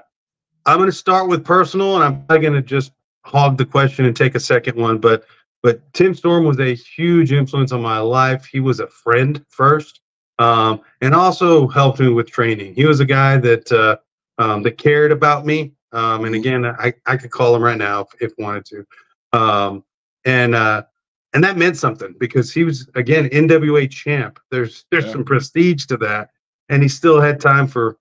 I'm 0.65 0.77
going 0.77 0.89
to 0.89 0.95
start 0.95 1.27
with 1.27 1.43
personal, 1.43 1.95
and 1.95 2.03
I'm 2.03 2.25
probably 2.25 2.47
going 2.47 2.53
to 2.53 2.61
just 2.61 2.91
hog 3.23 3.57
the 3.57 3.65
question 3.65 4.05
and 4.05 4.15
take 4.15 4.35
a 4.35 4.39
second 4.39 4.77
one. 4.77 4.99
But 4.99 5.25
but 5.63 5.81
Tim 5.93 6.13
Storm 6.13 6.45
was 6.45 6.59
a 6.59 6.73
huge 6.73 7.31
influence 7.31 7.71
on 7.71 7.81
my 7.81 7.99
life. 7.99 8.45
He 8.45 8.59
was 8.59 8.79
a 8.79 8.87
friend 8.87 9.43
first, 9.49 10.01
um, 10.39 10.81
and 11.01 11.13
also 11.13 11.67
helped 11.67 11.99
me 11.99 12.09
with 12.09 12.29
training. 12.29 12.73
He 12.75 12.85
was 12.85 12.99
a 12.99 13.05
guy 13.05 13.37
that 13.37 13.71
uh, 13.71 13.97
um, 14.41 14.63
that 14.63 14.77
cared 14.77 15.11
about 15.11 15.45
me. 15.45 15.73
Um, 15.93 16.25
and 16.25 16.35
again, 16.35 16.65
I, 16.65 16.93
I 17.05 17.17
could 17.17 17.31
call 17.31 17.55
him 17.55 17.63
right 17.63 17.77
now 17.77 18.01
if, 18.01 18.07
if 18.21 18.33
wanted 18.37 18.65
to. 18.65 18.85
Um, 19.37 19.83
and 20.25 20.55
uh, 20.55 20.83
and 21.33 21.43
that 21.43 21.57
meant 21.57 21.77
something 21.77 22.15
because 22.19 22.51
he 22.53 22.63
was 22.63 22.89
again 22.95 23.29
NWA 23.29 23.89
champ. 23.89 24.39
There's 24.51 24.85
there's 24.91 25.05
Yeah. 25.05 25.11
some 25.13 25.25
prestige 25.25 25.85
to 25.87 25.97
that, 25.97 26.29
and 26.69 26.81
he 26.81 26.89
still 26.89 27.19
had 27.21 27.39
time 27.39 27.67
for 27.67 27.97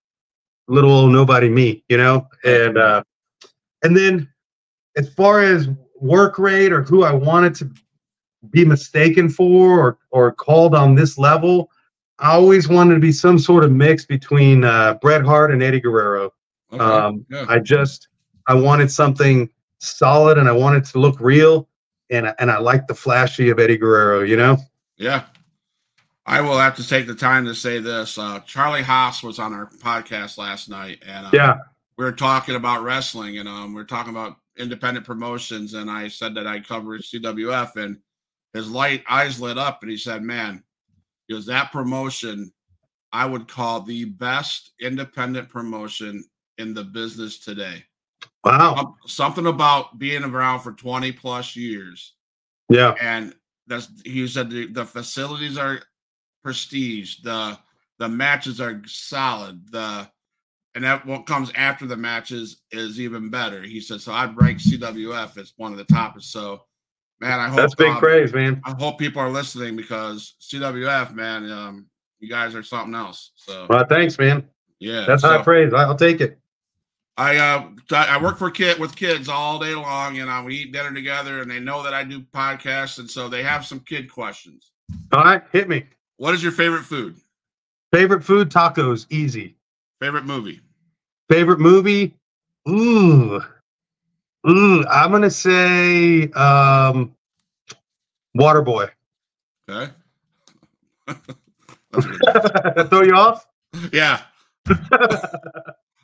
little 0.68 0.92
old 0.92 1.12
nobody 1.12 1.48
me, 1.48 1.84
you 1.88 1.96
know. 1.96 2.26
And 2.44 2.78
uh, 2.78 3.02
and 3.82 3.96
then 3.96 4.28
as 4.96 5.12
far 5.14 5.40
as 5.40 5.68
work 6.00 6.38
rate 6.38 6.72
or 6.72 6.82
who 6.82 7.04
I 7.04 7.12
wanted 7.12 7.54
to 7.56 7.70
be 8.50 8.64
mistaken 8.64 9.28
for 9.28 9.78
or 9.78 9.98
or 10.10 10.32
called 10.32 10.74
on 10.74 10.94
this 10.94 11.18
level. 11.18 11.70
I 12.18 12.32
always 12.32 12.68
wanted 12.68 12.94
to 12.94 13.00
be 13.00 13.12
some 13.12 13.38
sort 13.38 13.64
of 13.64 13.72
mix 13.72 14.04
between 14.04 14.64
uh, 14.64 14.94
Bret 15.00 15.24
Hart 15.24 15.52
and 15.52 15.62
Eddie 15.62 15.80
Guerrero. 15.80 16.32
Okay. 16.72 16.82
Um, 16.82 17.24
yeah. 17.30 17.46
I 17.48 17.58
just 17.58 18.08
I 18.46 18.54
wanted 18.54 18.90
something 18.90 19.48
solid 19.78 20.36
and 20.38 20.48
I 20.48 20.52
wanted 20.52 20.84
to 20.86 20.98
look 20.98 21.18
real 21.20 21.68
and 22.10 22.34
and 22.38 22.50
I 22.50 22.58
like 22.58 22.86
the 22.86 22.94
flashy 22.94 23.50
of 23.50 23.58
Eddie 23.58 23.78
Guerrero, 23.78 24.22
you 24.22 24.36
know? 24.36 24.58
Yeah. 24.96 25.24
I 26.26 26.40
will 26.42 26.58
have 26.58 26.76
to 26.76 26.86
take 26.86 27.06
the 27.06 27.14
time 27.14 27.44
to 27.46 27.54
say 27.54 27.78
this. 27.80 28.18
Uh, 28.18 28.40
Charlie 28.40 28.82
Haas 28.82 29.22
was 29.22 29.38
on 29.38 29.52
our 29.52 29.66
podcast 29.66 30.36
last 30.38 30.68
night, 30.68 31.02
and 31.04 31.26
uh, 31.26 31.30
Yeah. 31.32 31.56
we 31.96 32.04
were 32.04 32.12
talking 32.12 32.54
about 32.54 32.82
wrestling, 32.82 33.38
and 33.38 33.48
um, 33.48 33.74
we 33.74 33.80
are 33.80 33.86
talking 33.86 34.10
about 34.10 34.36
independent 34.58 35.06
promotions, 35.06 35.74
and 35.74 35.90
I 35.90 36.08
said 36.08 36.34
that 36.34 36.46
I 36.46 36.60
covered 36.60 37.02
CWF, 37.02 37.76
and 37.76 37.98
his 38.52 38.70
light 38.70 39.04
eyes 39.08 39.40
lit 39.40 39.58
up, 39.58 39.82
and 39.82 39.90
he 39.90 39.96
said, 39.96 40.22
"Man, 40.22 40.62
it 41.28 41.34
was 41.34 41.46
that 41.46 41.72
promotion 41.72 42.52
I 43.12 43.26
would 43.26 43.48
call 43.48 43.82
the 43.82 44.04
best 44.04 44.72
independent 44.80 45.48
promotion 45.48 46.24
in 46.58 46.74
the 46.74 46.84
business 46.84 47.38
today. 47.38 47.84
Wow. 48.44 48.74
Um, 48.74 48.94
something 49.06 49.46
about 49.46 49.98
being 49.98 50.22
around 50.24 50.60
for 50.60 50.72
20 50.72 51.12
plus 51.12 51.56
years 51.56 52.14
Yeah. 52.68 52.94
and 53.00 53.34
that's 53.66 53.88
he 54.04 54.26
said 54.26 54.50
the, 54.50 54.66
the 54.66 54.84
facilities 54.84 55.56
are 55.58 55.80
prestige 56.42 57.16
the 57.22 57.58
the 57.98 58.08
matches 58.08 58.60
are 58.60 58.82
solid 58.86 59.70
the 59.72 60.08
and 60.74 60.84
that 60.84 61.04
what 61.06 61.26
comes 61.26 61.50
after 61.54 61.86
the 61.86 61.96
matches 61.96 62.62
is 62.72 63.00
even 63.00 63.28
better 63.30 63.62
he 63.62 63.80
said 63.80 64.00
so 64.00 64.12
i'd 64.12 64.36
rank 64.36 64.58
cwf 64.58 65.36
as 65.38 65.52
one 65.56 65.72
of 65.72 65.78
the 65.78 65.84
top 65.84 66.20
so 66.22 66.62
man 67.20 67.38
i 67.40 67.48
hope 67.48 67.56
That's 67.58 67.74
big 67.74 67.88
um, 67.88 67.98
praise, 67.98 68.32
man. 68.32 68.60
i 68.64 68.72
hope 68.78 68.98
people 68.98 69.20
are 69.20 69.30
listening 69.30 69.76
because 69.76 70.34
cwf 70.40 71.12
man 71.14 71.50
um 71.50 71.86
you 72.20 72.28
guys 72.28 72.54
are 72.54 72.62
something 72.62 72.94
else 72.94 73.32
so 73.34 73.66
Well, 73.68 73.84
thanks, 73.88 74.18
man. 74.18 74.48
yeah 74.78 75.06
That's 75.06 75.22
so 75.22 75.28
high 75.38 75.42
praise. 75.42 75.72
I- 75.72 75.82
I'll 75.84 75.94
take 75.96 76.20
it. 76.20 76.38
I 77.16 77.36
uh 77.38 77.68
I 77.92 78.16
I 78.16 78.22
work 78.22 78.38
for 78.38 78.50
kid 78.50 78.78
with 78.78 78.94
kids 78.94 79.28
all 79.28 79.58
day 79.58 79.74
long, 79.74 80.18
and 80.18 80.30
uh, 80.30 80.42
we 80.44 80.54
eat 80.56 80.72
dinner 80.72 80.92
together, 80.94 81.40
and 81.42 81.50
they 81.50 81.60
know 81.60 81.82
that 81.82 81.92
I 81.92 82.04
do 82.04 82.20
podcasts, 82.20 82.98
and 82.98 83.10
so 83.10 83.28
they 83.28 83.42
have 83.42 83.64
some 83.66 83.80
kid 83.80 84.10
questions. 84.10 84.70
All 85.12 85.22
right, 85.24 85.42
hit 85.52 85.68
me. 85.68 85.84
What 86.18 86.34
is 86.34 86.42
your 86.42 86.52
favorite 86.52 86.84
food? 86.84 87.16
Favorite 87.92 88.22
food, 88.22 88.50
tacos, 88.50 89.06
easy. 89.10 89.56
Favorite 90.00 90.24
movie? 90.24 90.60
Favorite 91.28 91.60
movie? 91.60 92.16
Ooh. 92.68 93.40
Ooh, 94.48 94.84
I'm 94.90 95.10
gonna 95.10 95.30
say 95.30 96.28
um 96.30 97.14
Waterboy. 98.36 98.90
Okay. 99.68 99.92
Throw 102.88 103.02
you 103.02 103.14
off? 103.14 103.46
yeah. 103.92 104.22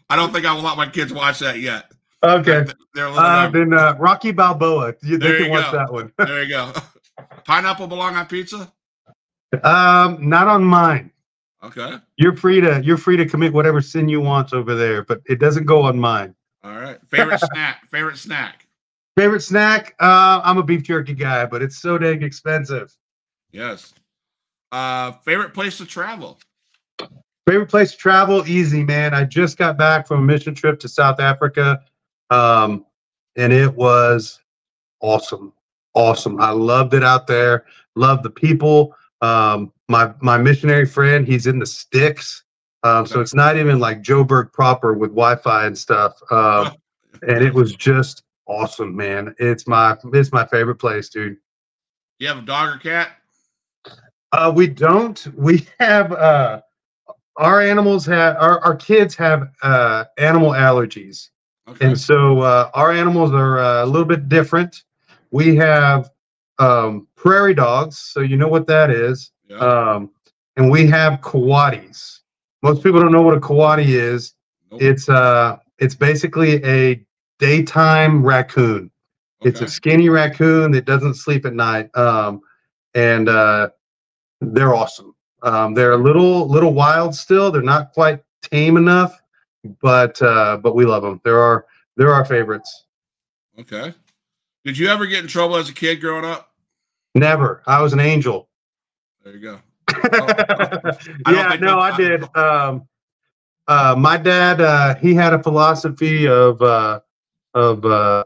I 0.09 0.17
don't 0.17 0.33
think 0.33 0.45
I 0.47 0.53
will 0.55 0.63
let 0.63 0.77
my 0.77 0.89
kids 0.89 1.13
watch 1.13 1.39
that 1.41 1.59
yet. 1.61 1.91
Okay. 2.23 2.67
They're 2.95 3.09
little 3.09 3.19
Uh, 3.19 3.49
then 3.51 3.73
uh, 3.73 3.95
Rocky 3.99 4.33
Balboa. 4.33 4.95
You, 5.03 5.19
they 5.19 5.37
can 5.37 5.45
you 5.47 5.51
watch 5.51 5.71
go. 5.71 5.79
that 5.79 5.93
one. 5.93 6.13
there 6.19 6.43
you 6.43 6.49
go. 6.49 6.73
Pineapple 7.45 7.87
belong 7.87 8.15
on 8.17 8.27
pizza? 8.27 8.73
Um, 9.63 10.29
not 10.29 10.49
on 10.49 10.65
mine. 10.65 11.11
Okay. 11.63 11.97
You're 12.17 12.37
free 12.37 12.61
to 12.61 12.83
you're 12.85 12.99
free 12.99 13.17
to 13.17 13.27
commit 13.27 13.53
whatever 13.53 13.81
sin 13.81 14.09
you 14.09 14.21
want 14.21 14.53
over 14.53 14.75
there, 14.75 15.05
but 15.05 15.21
it 15.27 15.41
doesn't 15.41 15.65
go 15.65 15.83
on 15.83 15.99
mine. 15.99 16.35
All 16.63 16.77
right. 16.77 16.99
Favorite 17.09 17.41
snack? 17.41 17.89
Favorite 17.91 18.19
snack? 18.19 18.67
Favorite 19.17 19.41
snack? 19.41 19.95
Uh, 19.99 20.41
I'm 20.45 20.59
a 20.59 20.63
beef 20.63 20.83
jerky 20.83 21.15
guy, 21.15 21.47
but 21.47 21.63
it's 21.63 21.79
so 21.79 21.97
dang 21.97 22.23
expensive. 22.23 22.95
Yes. 23.51 23.95
Uh, 24.73 25.13
favorite 25.25 25.55
place 25.55 25.79
to 25.79 25.87
travel? 25.87 26.39
Favorite 27.49 27.69
place 27.69 27.93
to 27.93 27.97
travel? 27.97 28.47
Easy, 28.47 28.85
man. 28.85 29.15
I 29.15 29.25
just 29.25 29.57
got 29.57 29.79
back 29.79 30.07
from 30.07 30.21
a 30.21 30.23
mission 30.23 30.55
trip 30.55 30.81
to 30.81 30.89
South 30.89 31.21
Africa, 31.21 31.81
um, 32.31 32.85
and 33.37 33.53
it 33.53 33.73
was 33.75 34.41
awesome, 35.01 35.53
awesome. 35.95 36.41
I 36.41 36.51
loved 36.51 36.93
it 36.93 37.05
out 37.05 37.27
there. 37.27 37.65
Loved 37.95 38.25
the 38.25 38.31
people. 38.31 38.95
Um, 39.21 39.73
my 39.89 40.13
my 40.21 40.37
missionary 40.39 40.87
friend, 40.87 41.27
he's 41.27 41.47
in 41.47 41.59
the 41.59 41.67
sticks, 41.67 42.45
um, 42.83 43.07
so 43.07 43.21
it's 43.21 43.35
not 43.35 43.57
even 43.57 43.79
like 43.79 44.03
Joburg 44.03 44.53
proper 44.53 44.93
with 44.93 45.11
Wi-Fi 45.11 45.67
and 45.67 45.77
stuff. 45.77 46.21
Um, 46.31 46.73
and 47.29 47.43
it 47.43 47.55
was 47.55 47.75
just 47.75 48.23
awesome, 48.47 48.95
man. 48.95 49.35
It's 49.39 49.67
my 49.67 49.97
it's 50.13 50.33
my 50.33 50.47
favorite 50.47 50.77
place, 50.77 51.09
dude. 51.09 51.37
You 52.19 52.29
have 52.29 52.39
a 52.39 52.43
dog 52.43 52.77
or 52.77 52.79
cat? 52.79 53.11
Uh, 54.33 54.53
we 54.55 54.67
don't. 54.67 55.27
We 55.35 55.67
have 55.81 56.13
uh, 56.13 56.61
our 57.37 57.61
animals 57.61 58.07
have 58.07 58.37
our, 58.37 58.61
our 58.61 58.77
kids 58.77 59.15
have 59.17 59.49
uh, 59.63 60.05
animal 60.19 60.51
allergies, 60.51 61.29
Okay. 61.69 61.87
and 61.87 61.99
so 61.99 62.41
uh, 62.41 62.71
our 62.75 62.93
animals 62.93 63.33
are 63.33 63.59
uh, 63.59 63.85
a 63.85 63.87
little 63.87 64.07
bit 64.07 64.29
different. 64.29 64.85
We 65.31 65.57
have 65.57 66.11
um, 66.59 67.07
prairie 67.17 67.55
dogs, 67.55 67.99
so 67.99 68.21
you 68.21 68.37
know 68.37 68.49
what 68.49 68.67
that 68.67 68.91
is, 68.91 69.33
Yeah. 69.49 69.59
um, 69.59 70.11
and 70.57 70.71
we 70.71 70.87
have 70.87 71.21
coatis. 71.21 72.21
Most 72.63 72.83
people 72.83 73.01
don't 73.01 73.13
know 73.13 73.23
what 73.23 73.35
a 73.37 73.41
coati 73.41 73.87
is. 73.87 74.35
Nope. 74.71 74.83
It's 74.83 75.09
uh, 75.09 75.59
it's 75.79 75.95
basically 75.95 76.65
a 76.65 77.05
daytime 77.39 78.25
raccoon. 78.25 78.91
It's 79.43 79.61
a 79.61 79.69
skinny 79.69 80.09
raccoon 80.09 80.73
that 80.73 80.87
doesn't 80.87 81.15
sleep 81.15 81.45
at 81.45 81.53
night. 81.53 81.95
Um, 81.97 82.41
and 82.95 83.29
uh, 83.29 83.69
they're 84.41 84.75
awesome. 84.75 85.15
Um, 85.43 85.75
they're 85.75 85.93
a 85.93 85.97
little 85.99 86.49
little 86.49 86.73
wild 86.73 87.15
still. 87.15 87.53
They're 87.53 87.63
not 87.63 87.93
quite 87.93 88.23
tame 88.43 88.77
enough, 88.79 89.21
but 89.83 90.21
uh, 90.23 90.57
but 90.57 90.75
we 90.75 90.85
love 90.87 91.03
them. 91.03 91.21
They're 91.23 91.39
our 91.41 91.67
they're 91.97 92.13
our 92.13 92.25
favorites. 92.25 92.87
Okay. 93.61 93.95
Did 94.67 94.77
you 94.77 94.89
ever 94.89 95.07
get 95.07 95.23
in 95.23 95.29
trouble 95.29 95.55
as 95.55 95.69
a 95.69 95.73
kid 95.73 96.01
growing 96.01 96.25
up? 96.25 96.53
Never. 97.15 97.63
I 97.69 97.81
was 97.81 97.93
an 97.93 98.01
angel. 98.01 98.49
There 99.23 99.33
you 99.33 99.39
go. 99.39 99.61
yeah, 101.31 101.57
no, 101.61 101.79
I 101.79 101.97
did. 101.97 102.25
Um, 102.37 102.89
uh, 103.69 103.95
my 103.97 104.17
dad, 104.17 104.61
uh, 104.61 104.97
he 104.97 105.15
had 105.15 105.33
a 105.33 105.41
philosophy 105.41 106.27
of 106.27 106.61
uh, 106.61 106.99
of 107.55 107.85
uh, 107.85 108.25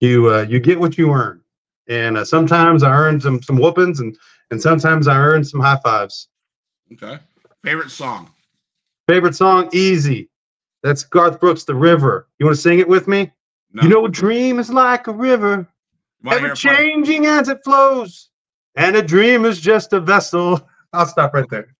you 0.00 0.34
uh, 0.34 0.42
you 0.48 0.58
get 0.58 0.80
what 0.80 0.98
you 0.98 1.12
earn, 1.12 1.40
and 1.88 2.18
uh, 2.18 2.24
sometimes 2.24 2.82
I 2.82 2.90
earned 2.90 3.22
some 3.22 3.40
some 3.40 3.56
whoopings, 3.56 4.00
and 4.00 4.18
and 4.50 4.60
sometimes 4.60 5.06
I 5.06 5.16
earned 5.16 5.46
some 5.46 5.60
high 5.60 5.78
fives. 5.84 6.26
Okay. 6.92 7.20
Favorite 7.62 7.92
song? 7.92 8.32
Favorite 9.06 9.36
song, 9.36 9.70
easy. 9.72 10.28
That's 10.82 11.04
Garth 11.04 11.38
Brooks, 11.38 11.62
"The 11.62 11.76
River." 11.76 12.26
You 12.40 12.46
want 12.46 12.56
to 12.56 12.62
sing 12.62 12.80
it 12.80 12.88
with 12.88 13.06
me? 13.06 13.30
No. 13.72 13.82
You 13.82 13.88
know, 13.88 14.04
a 14.04 14.08
dream 14.08 14.58
is 14.58 14.70
like 14.70 15.06
a 15.06 15.12
river, 15.12 15.66
ever 16.30 16.54
changing 16.54 17.26
as 17.26 17.48
it 17.48 17.58
flows, 17.64 18.28
and 18.76 18.96
a 18.96 19.02
dream 19.02 19.44
is 19.44 19.60
just 19.60 19.92
a 19.92 20.00
vessel. 20.00 20.68
I'll 20.92 21.06
stop 21.06 21.32
right 21.32 21.48
there. 21.48 21.74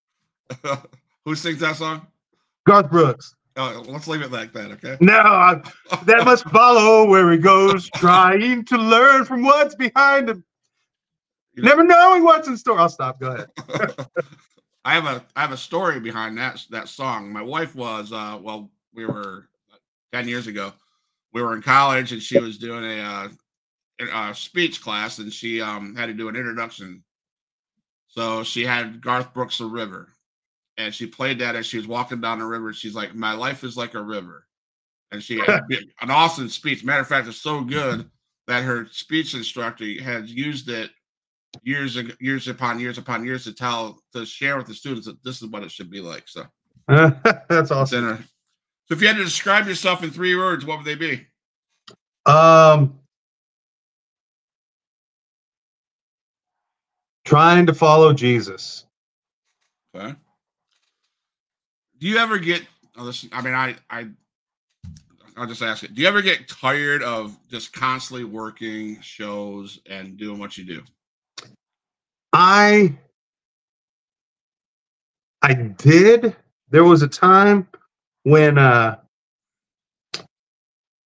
Who 1.25 1.35
sings 1.35 1.61
that 1.61 1.77
song? 1.77 2.07
Garth 2.67 2.91
Brooks. 2.91 3.35
Oh, 3.57 3.85
let's 3.87 4.09
leave 4.09 4.23
it 4.23 4.33
like 4.33 4.55
that, 4.55 4.71
okay? 4.71 4.97
No, 5.01 5.19
I, 5.19 5.61
that 6.07 6.25
must 6.25 6.45
follow 6.45 7.07
where 7.07 7.31
he 7.31 7.37
goes, 7.37 7.91
trying 7.91 8.65
to 8.65 8.79
learn 8.79 9.27
from 9.27 9.43
what's 9.43 9.75
behind 9.75 10.31
him, 10.31 10.43
never 11.57 11.85
knowing 11.85 12.25
what's 12.25 12.49
in 12.49 12.57
store. 12.57 12.79
I'll 12.79 12.89
stop. 12.89 13.21
Go 13.21 13.33
ahead. 13.33 14.07
I 14.85 14.95
have 14.95 15.05
a 15.05 15.25
I 15.37 15.43
have 15.43 15.53
a 15.53 15.57
story 15.57 16.01
behind 16.01 16.39
that 16.39 16.65
that 16.71 16.89
song. 16.89 17.33
My 17.33 17.43
wife 17.43 17.77
was 17.77 18.13
uh 18.13 18.39
well 18.41 18.71
we 18.95 19.05
were 19.07 19.49
ten 20.13 20.27
years 20.27 20.47
ago. 20.47 20.73
We 21.33 21.43
were 21.43 21.55
in 21.55 21.63
college 21.63 22.13
and 22.13 22.23
she 22.23 22.39
was 22.39 22.59
doing 22.59 22.85
a 22.85 23.03
uh, 23.03 23.29
a 24.31 24.35
speech 24.35 24.83
class 24.83 25.19
and 25.19 25.33
she 25.33 25.61
um 25.61 25.95
had 25.97 26.07
to 26.07 26.15
do 26.15 26.29
an 26.29 26.37
introduction. 26.37 27.03
So 28.09 28.43
she 28.43 28.65
had 28.65 29.01
Garth 29.01 29.33
Brooks' 29.33 29.59
"The 29.59 29.67
River," 29.67 30.13
and 30.77 30.95
she 30.95 31.07
played 31.07 31.39
that 31.39 31.57
as 31.57 31.67
she 31.67 31.79
was 31.79 31.87
walking 31.87 32.21
down 32.21 32.39
the 32.39 32.47
river. 32.47 32.73
She's 32.73 32.95
like, 32.95 33.15
"My 33.15 33.33
life 33.33 33.65
is 33.65 33.77
like 33.77 33.95
a 33.95 34.03
river," 34.03 34.47
and 35.11 35.23
she 35.23 35.39
had 35.39 35.63
an 36.01 36.11
awesome 36.11 36.49
speech. 36.49 36.85
Matter 36.85 37.01
of 37.01 37.09
fact, 37.09 37.29
it's 37.29 37.39
so 37.39 37.63
good 37.63 38.11
that 38.49 38.65
her 38.65 38.87
speech 38.91 39.35
instructor 39.35 39.87
has 40.03 40.31
used 40.31 40.69
it 40.69 40.91
years 41.63 41.97
and 41.97 42.15
years 42.21 42.49
upon 42.49 42.81
years 42.81 42.99
upon 42.99 43.25
years 43.25 43.45
to 43.45 43.53
tell 43.53 44.03
to 44.13 44.25
share 44.25 44.57
with 44.57 44.67
the 44.67 44.75
students 44.75 45.07
that 45.07 45.23
this 45.23 45.43
is 45.43 45.49
what 45.49 45.63
it 45.63 45.71
should 45.71 45.91
be 45.91 46.01
like. 46.01 46.25
So 46.27 46.45
That's 46.89 47.51
it's 47.51 47.71
awesome. 47.71 47.99
in 47.99 48.05
her. 48.05 48.25
So 48.87 48.95
if 48.95 49.01
you 49.01 49.09
had 49.09 49.17
to 49.17 49.25
describe 49.25 49.67
yourself 49.67 50.03
in 50.03 50.11
three 50.11 50.37
words, 50.37 50.67
what 50.67 50.79
would 50.79 50.87
they 50.87 50.95
be? 50.95 51.27
Um, 52.27 52.99
trying 57.25 57.67
to 57.67 57.75
follow 57.75 58.13
Jesus. 58.13 58.87
Okay. 59.95 60.15
Do 61.99 62.09
you 62.09 62.19
ever 62.19 62.39
get? 62.39 62.63
Oh, 62.97 63.07
this, 63.07 63.27
I 63.33 63.43
mean, 63.43 63.55
I, 63.55 63.77
I, 63.89 64.09
I'll 65.37 65.47
just 65.47 65.63
ask 65.63 65.83
it. 65.83 65.95
Do 65.95 66.03
you 66.03 66.09
ever 66.09 66.21
get 66.21 66.49
tired 66.49 67.03
of 67.03 67.37
just 67.51 67.73
constantly 67.73 68.25
working 68.25 69.01
shows 69.01 69.81
and 69.89 70.17
doing 70.17 70.39
what 70.39 70.59
you 70.59 70.65
do? 70.65 70.83
I 72.33 72.95
I 75.43 75.55
did. 75.55 76.37
There 76.71 76.85
was 76.85 77.03
a 77.03 77.09
time 77.09 77.67
when 78.25 78.59
uh 78.59 78.97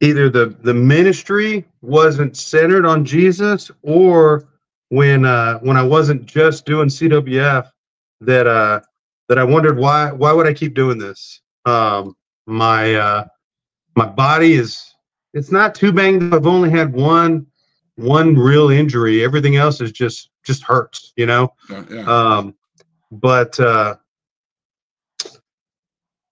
either 0.01 0.29
the 0.29 0.57
the 0.63 0.75
ministry 0.75 1.65
wasn't 1.81 2.37
centered 2.37 2.85
on 2.85 3.05
Jesus 3.05 3.71
or 3.83 4.49
when 4.89 5.25
uh 5.25 5.59
when 5.61 5.77
I 5.77 5.83
wasn't 5.83 6.27
just 6.27 6.67
doing 6.67 6.89
CWF 6.89 7.71
that 8.21 8.47
uh 8.47 8.81
that 9.29 9.39
I 9.39 9.45
wondered 9.45 9.79
why 9.79 10.13
why 10.13 10.33
would 10.33 10.47
I 10.47 10.53
keep 10.53 10.75
doing 10.75 10.99
this? 10.99 11.41
Um 11.65 12.17
my 12.47 12.95
uh 12.95 13.25
my 13.97 14.07
body 14.07 14.55
is 14.55 14.95
it's 15.35 15.51
not 15.51 15.75
too 15.75 15.93
banged 15.93 16.23
up. 16.23 16.35
I've 16.35 16.47
only 16.47 16.71
had 16.71 16.93
one 16.93 17.47
one 17.97 18.35
real 18.37 18.71
injury. 18.71 19.25
Everything 19.25 19.57
else 19.57 19.81
is 19.81 19.93
just 19.93 20.31
just 20.45 20.63
hurts, 20.63 21.13
you 21.17 21.27
know. 21.27 21.53
Yeah, 21.69 21.85
yeah. 21.91 22.05
Um, 22.05 22.55
but 23.11 23.59
uh, 23.59 23.97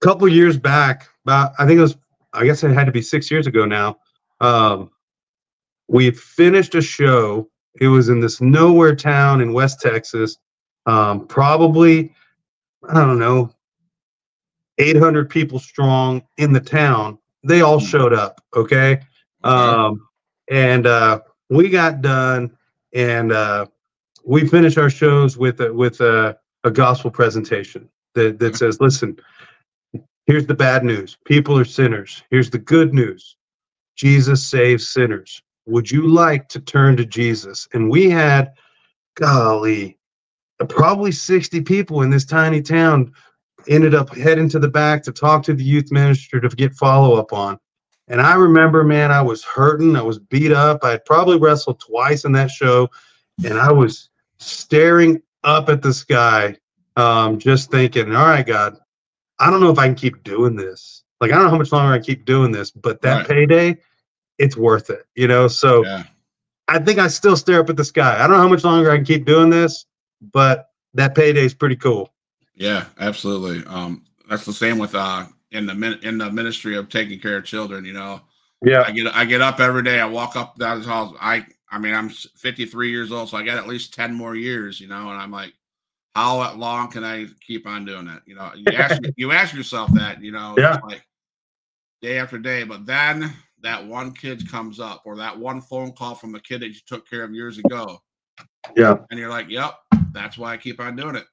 couple 0.05 0.29
years 0.29 0.59
back, 0.59 1.09
about 1.25 1.53
I 1.59 1.67
think 1.67 1.79
it 1.79 1.83
was, 1.83 1.97
I 2.35 2.45
guess 2.45 2.62
it 2.62 2.73
had 2.73 2.85
to 2.85 2.93
be 2.93 3.01
six 3.01 3.31
years 3.31 3.47
ago 3.47 3.64
now. 3.64 3.97
Um, 4.40 4.90
we 5.88 6.11
finished 6.11 6.75
a 6.75 6.83
show. 6.83 7.49
It 7.81 7.88
was 7.88 8.11
in 8.11 8.21
this 8.21 8.40
nowhere 8.40 8.95
town 8.95 9.40
in 9.40 9.55
West 9.55 9.81
Texas. 9.81 10.37
Um, 10.85 11.27
probably, 11.27 12.12
I 12.87 13.01
don't 13.01 13.19
know, 13.19 13.51
800 14.77 15.31
people 15.31 15.59
strong 15.59 16.23
in 16.37 16.53
the 16.53 16.61
town. 16.61 17.19
They 17.43 17.62
all 17.62 17.81
showed 17.81 18.12
up. 18.12 18.43
Okay. 18.55 19.01
Um, 19.43 20.07
and 20.51 20.87
uh, 20.87 21.21
we 21.49 21.71
got 21.71 22.03
done, 22.03 22.55
and 22.93 23.33
uh, 23.33 23.67
we 24.27 24.47
finish 24.47 24.77
our 24.77 24.90
shows 24.90 25.38
with 25.38 25.61
a, 25.61 25.73
with 25.73 26.03
a, 26.03 26.37
a 26.64 26.71
gospel 26.71 27.11
presentation 27.11 27.88
that 28.14 28.38
that 28.38 28.57
says, 28.57 28.81
"Listen, 28.81 29.19
here's 30.26 30.46
the 30.46 30.54
bad 30.54 30.84
news: 30.84 31.16
people 31.24 31.58
are 31.58 31.64
sinners. 31.64 32.22
Here's 32.30 32.50
the 32.50 32.58
good 32.58 32.94
news: 32.94 33.37
Jesus 33.96 34.46
saves 34.46 34.88
sinners. 34.88 35.42
Would 35.66 35.90
you 35.90 36.08
like 36.08 36.48
to 36.50 36.60
turn 36.60 36.96
to 36.96 37.04
Jesus?" 37.04 37.66
And 37.72 37.90
we 37.90 38.10
had, 38.10 38.52
golly, 39.16 39.98
probably 40.68 41.12
sixty 41.12 41.60
people 41.60 42.02
in 42.02 42.10
this 42.10 42.24
tiny 42.24 42.62
town 42.62 43.12
ended 43.68 43.94
up 43.94 44.14
heading 44.14 44.48
to 44.50 44.58
the 44.58 44.68
back 44.68 45.02
to 45.02 45.12
talk 45.12 45.42
to 45.42 45.54
the 45.54 45.64
youth 45.64 45.90
minister 45.90 46.40
to 46.40 46.48
get 46.48 46.74
follow 46.74 47.16
up 47.16 47.32
on. 47.32 47.58
And 48.08 48.20
I 48.20 48.34
remember, 48.34 48.84
man, 48.84 49.10
I 49.10 49.22
was 49.22 49.42
hurting. 49.42 49.96
I 49.96 50.02
was 50.02 50.18
beat 50.18 50.52
up. 50.52 50.84
I 50.84 50.90
had 50.90 51.04
probably 51.06 51.38
wrestled 51.38 51.80
twice 51.80 52.26
in 52.26 52.32
that 52.32 52.50
show, 52.50 52.90
and 53.42 53.58
I 53.58 53.72
was 53.72 54.10
staring 54.38 55.22
up 55.44 55.70
at 55.70 55.80
the 55.80 55.94
sky, 55.94 56.56
um, 56.96 57.38
just 57.38 57.70
thinking, 57.70 58.14
all 58.14 58.26
right, 58.26 58.46
God, 58.46 58.76
I 59.38 59.51
don't 59.51 59.61
know 59.61 59.70
if 59.70 59.79
I 59.79 59.87
can 59.87 59.94
keep 59.94 60.23
doing 60.25 60.57
this. 60.57 61.03
Like, 61.20 61.31
I 61.31 61.35
don't 61.35 61.44
know 61.44 61.51
how 61.51 61.59
much 61.59 61.73
longer 61.73 61.92
I 61.92 61.99
keep 61.99 62.25
doing 62.25 62.53
this, 62.53 62.70
but 62.70 63.01
that 63.03 63.18
Right. 63.18 63.29
payday, 63.29 63.79
it's 64.38 64.57
worth 64.57 64.90
it, 64.90 65.07
you 65.14 65.27
know? 65.29 65.49
So 65.49 65.85
yeah. 65.85 66.05
I 66.68 66.79
think 66.79 66.99
I 66.99 67.09
still 67.09 67.37
stare 67.37 67.61
up 67.61 67.70
at 67.70 67.77
the 67.77 67.85
sky. 67.85 68.16
I 68.16 68.27
don't 68.27 68.33
know 68.37 68.42
how 68.42 68.49
much 68.49 68.64
longer 68.64 68.90
I 68.90 68.97
can 68.97 69.05
keep 69.05 69.25
doing 69.25 69.51
this, 69.51 69.87
but 70.33 70.70
that 70.94 71.14
payday 71.14 71.44
is 71.44 71.55
pretty 71.55 71.77
cool. 71.77 72.12
Yeah, 72.55 72.87
absolutely. 72.99 73.64
Um, 73.66 74.05
that's 74.29 74.44
the 74.44 74.53
same 74.53 74.79
with 74.79 74.94
uh 74.94 75.27
in 75.51 75.66
the 75.66 75.75
min- 75.75 75.99
in 76.03 76.18
the 76.18 76.31
ministry 76.31 76.77
of 76.77 76.88
taking 76.88 77.18
care 77.20 77.37
of 77.37 77.44
children. 77.44 77.85
You 77.85 77.92
know, 77.92 78.23
Yeah. 78.64 78.85
I 78.87 78.92
get 78.92 79.14
I 79.14 79.25
get 79.25 79.40
up 79.40 79.61
every 79.61 79.83
day. 79.83 80.01
I 80.01 80.07
walk 80.07 80.37
up 80.37 80.57
down 80.59 80.81
the 80.81 80.88
halls. 80.88 81.16
I 81.20 81.47
I 81.70 81.79
mean, 81.79 81.92
I'm 81.94 82.09
53 82.09 82.90
years 82.90 83.11
old, 83.11 83.29
so 83.29 83.37
I 83.37 83.42
got 83.42 83.59
at 83.59 83.66
least 83.66 83.92
10 83.94 84.14
more 84.14 84.37
years. 84.37 84.81
You 84.81 84.87
know, 84.88 85.11
and 85.11 85.20
I'm 85.20 85.31
like, 85.33 85.53
how 86.14 86.55
long 86.55 86.90
can 86.90 87.05
I 87.05 87.27
keep 87.46 87.66
on 87.66 87.85
doing 87.85 88.07
it? 88.09 88.22
You 88.27 88.37
know, 88.37 88.53
you 88.55 88.72
ask 88.77 89.00
you 89.16 89.33
ask 89.33 89.55
yourself 89.55 89.92
that. 89.94 90.22
You 90.22 90.33
know, 90.33 90.55
Yeah. 90.57 90.79
like 90.85 91.05
day 92.03 92.18
after 92.18 92.38
day. 92.38 92.62
But 92.64 92.87
then 92.87 93.33
that 93.62 93.85
one 93.85 94.12
kid 94.12 94.48
comes 94.50 94.79
up, 94.79 95.03
or 95.05 95.16
that 95.16 95.38
one 95.38 95.61
phone 95.61 95.92
call 95.92 96.14
from 96.14 96.35
a 96.35 96.40
kid 96.40 96.61
that 96.61 96.68
you 96.68 96.81
took 96.87 97.09
care 97.09 97.24
of 97.24 97.35
years 97.35 97.59
ago, 97.59 98.00
Yeah. 98.77 98.98
and 99.11 99.18
you're 99.18 99.31
like, 99.31 99.48
"Yep, 99.48 99.74
that's 100.12 100.38
why 100.38 100.53
I 100.53 100.57
keep 100.57 100.81
on 100.81 100.96
doing 100.96 101.16
it." 101.16 101.27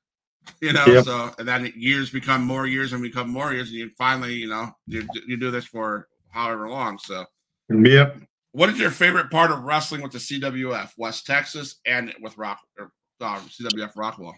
You 0.61 0.73
know, 0.73 0.85
Yep. 0.87 1.05
so 1.05 1.31
and 1.37 1.47
then 1.47 1.71
years 1.75 2.09
become 2.09 2.43
more 2.43 2.65
years 2.65 2.93
and 2.93 3.03
become 3.03 3.29
more 3.29 3.53
years, 3.53 3.69
and 3.69 3.77
you 3.77 3.91
finally, 3.97 4.33
you 4.33 4.47
know, 4.49 4.75
you 4.87 5.07
you 5.27 5.37
do 5.37 5.51
this 5.51 5.65
for 5.65 6.07
however 6.29 6.67
long. 6.67 6.97
So, 6.97 7.25
Yep. 7.69 8.23
what 8.53 8.69
is 8.69 8.79
your 8.79 8.89
favorite 8.89 9.29
part 9.29 9.51
of 9.51 9.61
wrestling 9.61 10.01
with 10.01 10.11
the 10.13 10.17
CWF, 10.19 10.93
West 10.97 11.27
Texas, 11.27 11.75
and 11.85 12.15
with 12.21 12.35
Rock 12.39 12.59
or 12.79 12.91
uh, 13.19 13.39
CWF 13.41 13.93
Rockwall? 13.93 14.33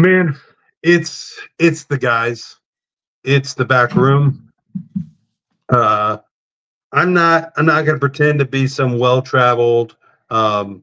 Man, 0.00 0.34
it's 0.82 1.38
it's 1.58 1.84
the 1.84 1.98
guys. 1.98 2.56
It's 3.22 3.52
the 3.52 3.66
back 3.66 3.94
room. 3.94 4.50
Uh 5.68 6.16
I'm 6.92 7.12
not 7.12 7.52
I'm 7.56 7.66
not 7.66 7.84
gonna 7.84 7.98
pretend 7.98 8.38
to 8.38 8.46
be 8.46 8.66
some 8.66 8.98
well-traveled, 8.98 9.96
um 10.30 10.82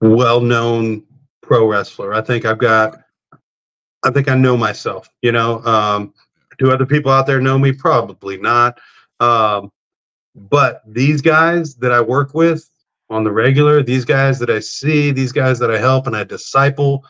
well-known 0.00 1.02
pro 1.42 1.66
wrestler. 1.66 2.14
I 2.14 2.20
think 2.20 2.44
I've 2.44 2.58
got 2.58 3.00
I 4.04 4.12
think 4.12 4.28
I 4.28 4.36
know 4.36 4.56
myself, 4.56 5.08
you 5.20 5.32
know. 5.32 5.60
Um 5.64 6.14
do 6.58 6.70
other 6.70 6.86
people 6.86 7.10
out 7.10 7.26
there 7.26 7.40
know 7.40 7.58
me? 7.58 7.72
Probably 7.72 8.36
not. 8.36 8.78
Um 9.18 9.72
but 10.36 10.82
these 10.86 11.20
guys 11.20 11.74
that 11.76 11.90
I 11.90 12.00
work 12.00 12.32
with 12.32 12.70
on 13.10 13.24
the 13.24 13.32
regular, 13.32 13.82
these 13.82 14.04
guys 14.04 14.38
that 14.38 14.50
I 14.50 14.60
see, 14.60 15.10
these 15.10 15.32
guys 15.32 15.58
that 15.58 15.72
I 15.72 15.78
help 15.78 16.06
and 16.06 16.16
I 16.16 16.22
disciple, 16.22 17.04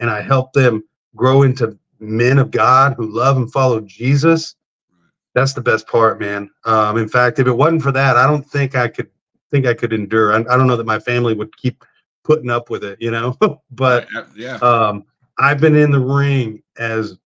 and 0.00 0.10
I 0.10 0.20
help 0.20 0.52
them 0.52 0.84
grow 1.16 1.42
into 1.42 1.78
men 2.00 2.38
of 2.38 2.50
God 2.50 2.94
who 2.96 3.06
love 3.06 3.36
and 3.36 3.50
follow 3.50 3.80
Jesus. 3.80 4.54
That's 5.34 5.52
the 5.52 5.60
best 5.60 5.86
part, 5.86 6.20
man. 6.20 6.50
Um, 6.64 6.96
in 6.96 7.08
fact, 7.08 7.38
if 7.38 7.46
it 7.46 7.52
wasn't 7.52 7.82
for 7.82 7.92
that, 7.92 8.16
I 8.16 8.26
don't 8.26 8.44
think 8.44 8.74
I 8.74 8.88
could 8.88 9.08
think 9.50 9.66
I 9.66 9.74
could 9.74 9.92
endure. 9.92 10.32
I, 10.32 10.38
I 10.38 10.56
don't 10.56 10.66
know 10.66 10.76
that 10.76 10.86
my 10.86 10.98
family 10.98 11.34
would 11.34 11.56
keep 11.56 11.84
putting 12.24 12.50
up 12.50 12.70
with 12.70 12.84
it, 12.84 13.00
you 13.00 13.10
know. 13.10 13.36
but 13.70 14.08
yeah, 14.34 14.56
um, 14.56 15.04
I've 15.38 15.60
been 15.60 15.76
in 15.76 15.90
the 15.90 16.00
ring 16.00 16.62
as 16.78 17.18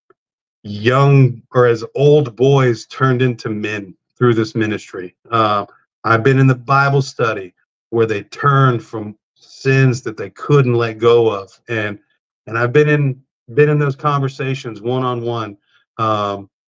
young 0.63 1.43
or 1.53 1.67
as 1.67 1.85
old 1.95 2.37
boys 2.37 2.87
turned 2.87 3.23
into 3.23 3.49
men 3.49 3.95
through 4.17 4.35
this 4.35 4.55
ministry. 4.55 5.17
Uh, 5.31 5.67
I've 6.05 6.23
been 6.23 6.39
in 6.39 6.47
the 6.47 6.55
Bible 6.55 7.03
study 7.03 7.55
where 7.91 8.07
they 8.07 8.23
turned 8.25 8.85
from 8.85 9.17
sins 9.35 10.03
that 10.03 10.17
they 10.17 10.31
couldn't 10.31 10.75
let 10.75 10.99
go 10.99 11.31
of, 11.31 11.61
and 11.69 11.99
and 12.47 12.59
I've 12.59 12.73
been 12.73 12.89
in 12.89 13.23
been 13.55 13.69
in 13.69 13.79
those 13.79 13.97
conversations 13.97 14.81
one 14.81 15.05
on 15.05 15.23
one 15.23 15.57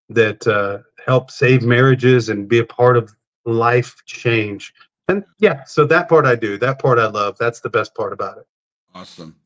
that 0.09 0.47
uh, 0.47 0.79
help 1.05 1.31
save 1.31 1.63
marriages 1.63 2.29
and 2.29 2.49
be 2.49 2.59
a 2.59 2.65
part 2.65 2.97
of 2.97 3.15
life 3.45 3.97
change. 4.07 4.73
And 5.09 5.25
yeah, 5.39 5.65
so 5.65 5.85
that 5.87 6.09
part 6.09 6.25
I 6.25 6.35
do. 6.35 6.57
That 6.59 6.79
part 6.79 6.99
I 6.99 7.07
love. 7.07 7.37
That's 7.39 7.61
the 7.61 7.71
best 7.71 7.95
part 7.95 8.13
about 8.13 8.39
it. 8.39 8.47
awesome. 8.95 9.37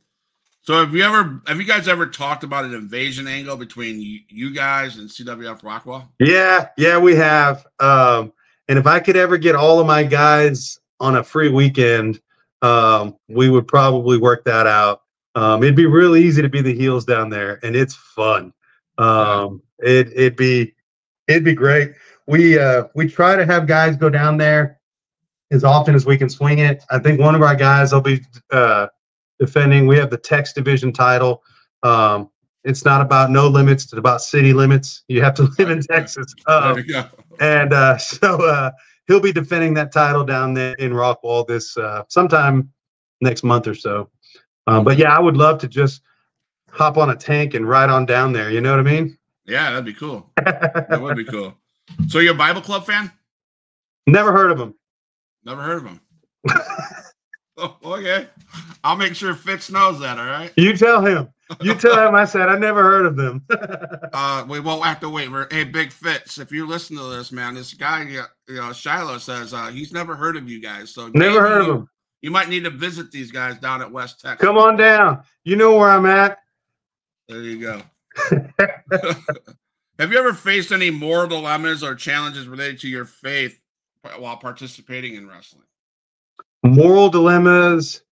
So, 0.63 0.75
have 0.75 0.95
you 0.95 1.03
ever 1.03 1.41
have 1.47 1.57
you 1.57 1.65
guys 1.65 1.89
ever 1.89 2.07
talked 2.07 2.45
about 2.45 2.67
an 2.67 2.75
invasion 2.75 3.27
angle 3.27 3.57
between 3.57 4.03
you, 4.03 4.21
you 4.29 4.55
guys 4.55 4.99
and 4.99 5.09
CWF 5.09 5.63
Rockwall? 5.63 6.09
Yeah, 6.21 6.69
yeah, 6.77 6.99
we 6.99 7.15
have. 7.17 7.67
Um, 7.81 8.33
and 8.69 8.79
if 8.79 8.87
I 8.87 9.01
could 9.01 9.17
ever 9.17 9.39
get 9.39 9.55
all 9.55 9.81
of 9.81 9.87
my 9.87 10.03
guys 10.03 10.79
on 11.01 11.17
a 11.17 11.25
free 11.25 11.49
weekend, 11.49 12.21
um, 12.61 13.17
we 13.29 13.49
would 13.49 13.67
probably 13.67 14.19
work 14.19 14.45
that 14.45 14.67
out. 14.67 15.03
Um, 15.39 15.63
it'd 15.63 15.77
be 15.77 15.87
real 15.87 16.17
easy 16.17 16.43
to 16.43 16.49
be 16.49 16.61
the 16.63 16.75
heels 16.75 17.05
down 17.05 17.31
there, 17.31 17.61
and 17.63 17.77
it's 17.77 17.95
fun. 17.95 18.53
Um, 18.99 19.63
it 19.79 20.09
it'd 20.09 20.35
be 20.35 20.75
it'd 21.29 21.45
be 21.45 21.55
great. 21.55 21.93
We 22.27 22.59
uh, 22.59 22.89
we 22.97 23.09
try 23.09 23.37
to 23.37 23.47
have 23.47 23.69
guys 23.69 23.97
go 23.97 24.11
down 24.11 24.37
there 24.37 24.81
as 25.53 25.63
often 25.63 25.95
as 25.95 26.05
we 26.05 26.19
can 26.19 26.29
swing 26.29 26.59
it. 26.59 26.83
I 26.91 26.99
think 26.99 27.21
one 27.21 27.37
of 27.37 27.43
our 27.43 27.55
guys 27.55 27.93
will 27.93 28.01
be 28.01 28.21
uh, 28.51 28.89
defending. 29.39 29.87
We 29.87 29.97
have 29.99 30.11
the 30.11 30.19
Tex 30.19 30.53
Division 30.53 30.93
title. 30.93 31.45
Um, 31.85 32.31
it's 32.65 32.85
not 32.85 33.01
about 33.01 33.31
no 33.31 33.47
limits; 33.47 33.85
it's 33.85 33.93
about 33.93 34.23
city 34.23 34.53
limits. 34.53 35.05
You 35.07 35.23
have 35.23 35.35
to 35.35 35.43
live 35.61 35.71
in 35.71 35.83
Texas. 35.83 36.35
Um, 36.49 36.75
there 36.75 36.85
you 36.85 36.93
go. 36.95 37.05
and 37.39 37.73
uh, 37.73 37.97
so 37.99 38.45
uh, 38.45 38.73
he'll 39.07 39.21
be 39.21 39.33
defending 39.33 39.73
that 39.75 39.93
title 39.93 40.25
down 40.25 40.53
there 40.53 40.75
in 40.81 40.91
Rockwall 40.91 41.47
this 41.47 41.77
uh, 41.77 42.03
sometime 42.09 42.73
next 43.21 43.45
month 43.45 43.69
or 43.69 43.75
so. 43.77 44.11
Um, 44.69 44.85
but 44.85 44.99
yeah, 44.99 45.17
I 45.17 45.19
would 45.19 45.37
love 45.37 45.59
to 45.61 45.69
just 45.69 46.03
hop 46.71 46.99
on 46.99 47.11
a 47.11 47.17
tank 47.17 47.55
and 47.55 47.67
ride 47.69 47.89
on 47.91 48.05
down 48.07 48.33
there. 48.33 48.51
You 48.51 48.61
know 48.61 48.71
what 48.71 48.81
I 48.81 48.83
mean? 48.83 49.17
Yeah, 49.47 49.71
that'd 49.71 49.85
be 49.87 49.95
cool. 49.95 50.31
That 50.37 51.01
would 51.01 51.17
be 51.17 51.25
cool. 51.37 51.55
So, 52.09 52.19
you're 52.19 52.35
a 52.35 52.37
Bible 52.37 52.61
Club 52.61 52.85
fan? 52.85 53.11
Never 54.07 54.31
heard 54.31 54.51
of 54.51 54.59
them. 54.59 54.75
Never 55.45 55.63
heard 55.63 55.79
of 55.79 55.85
them. 55.85 56.01
oh, 57.57 57.77
okay. 57.83 58.29
I'll 58.85 58.97
make 58.97 59.15
sure 59.15 59.35
Fitz 59.35 59.71
knows 59.71 59.99
that. 60.01 60.19
All 60.19 60.27
right. 60.27 60.53
You 60.57 60.77
tell 60.77 61.05
him. 61.05 61.29
You 61.63 61.75
tell 61.75 61.99
him 62.09 62.15
I 62.15 62.27
said 62.27 62.51
I 62.51 62.59
never 62.59 62.83
heard 62.83 63.07
of 63.07 63.17
them. 63.17 63.43
Uh, 64.13 64.45
we 64.49 64.61
won't 64.61 64.85
have 64.85 65.01
to 65.01 65.09
wait. 65.09 65.31
We're, 65.33 65.49
hey, 65.51 65.65
Big 65.65 65.93
Fitz, 65.93 66.37
if 66.39 66.53
you 66.53 66.67
listen 66.67 66.97
to 66.99 67.05
this, 67.05 67.33
man, 67.33 67.55
this 67.55 67.73
guy, 67.73 68.03
you 68.05 68.23
know, 68.55 68.73
Shiloh 68.75 69.17
says 69.19 69.55
uh, 69.55 69.69
he's 69.69 69.93
never 69.93 70.15
heard 70.15 70.37
of 70.37 70.49
you 70.49 70.61
guys. 70.61 70.91
So 70.91 71.09
never 71.15 71.41
heard 71.41 71.61
of 71.63 71.67
you- 71.67 71.73
them. 71.73 71.89
You 72.21 72.31
might 72.31 72.49
need 72.49 72.65
to 72.65 72.71
visit 72.71 73.11
these 73.11 73.31
guys 73.31 73.59
down 73.59 73.81
at 73.81 73.91
West 73.91 74.21
Texas. 74.21 74.45
Come 74.45 74.59
on 74.59 74.77
down. 74.77 75.23
You 75.45 75.57
know 75.57 75.77
where 75.77 75.91
I'm 75.91 76.07
at. 76.07 76.39
There 77.29 77.43
you 77.43 77.61
go. 77.61 77.83
Have 79.99 80.13
you 80.13 80.19
ever 80.19 80.33
faced 80.33 80.73
any 80.73 80.91
moral 80.91 81.29
dilemmas 81.29 81.83
or 81.83 81.95
challenges 81.95 82.49
related 82.49 82.81
to 82.81 82.89
your 82.89 83.05
faith 83.05 83.61
while 84.19 84.37
participating 84.37 85.15
in 85.15 85.29
wrestling? 85.29 85.65
Moral 86.65 87.09
dilemmas 87.09 88.03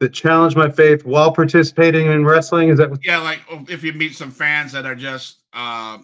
that 0.00 0.12
challenge 0.12 0.56
my 0.56 0.70
faith 0.70 1.04
while 1.04 1.32
participating 1.32 2.06
in 2.06 2.24
wrestling. 2.24 2.68
Is 2.68 2.78
that 2.78 2.90
what? 2.90 3.00
Yeah, 3.04 3.18
like 3.18 3.40
oh, 3.50 3.64
if 3.68 3.82
you 3.82 3.92
meet 3.92 4.14
some 4.14 4.30
fans 4.30 4.72
that 4.72 4.86
are 4.86 4.94
just 4.94 5.38
uh, 5.52 5.98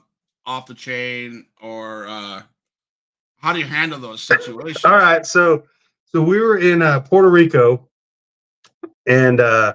off 0.46 0.66
the 0.66 0.74
chain, 0.74 1.46
or 1.60 2.06
uh, 2.06 2.42
how 3.38 3.52
do 3.52 3.58
you 3.58 3.66
handle 3.66 3.98
those 3.98 4.22
situations? 4.22 4.84
All 4.84 4.96
right, 4.96 5.26
so 5.26 5.64
so 6.12 6.22
we 6.22 6.40
were 6.40 6.58
in 6.58 6.82
uh, 6.82 7.00
Puerto 7.00 7.30
Rico, 7.30 7.88
and 9.06 9.40
uh, 9.40 9.74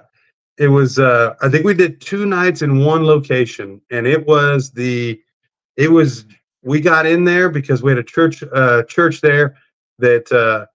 it 0.58 0.68
was 0.68 0.98
uh, 0.98 1.34
I 1.42 1.48
think 1.48 1.64
we 1.64 1.74
did 1.74 2.00
two 2.00 2.26
nights 2.26 2.62
in 2.62 2.84
one 2.84 3.04
location, 3.04 3.80
and 3.90 4.06
it 4.06 4.26
was 4.26 4.70
the 4.70 5.20
it 5.76 5.90
was 5.90 6.26
we 6.62 6.80
got 6.80 7.06
in 7.06 7.24
there 7.24 7.48
because 7.48 7.82
we 7.82 7.90
had 7.90 7.98
a 7.98 8.04
church 8.04 8.42
uh, 8.54 8.82
church 8.84 9.20
there 9.20 9.56
that 9.98 10.30
uh, 10.32 10.66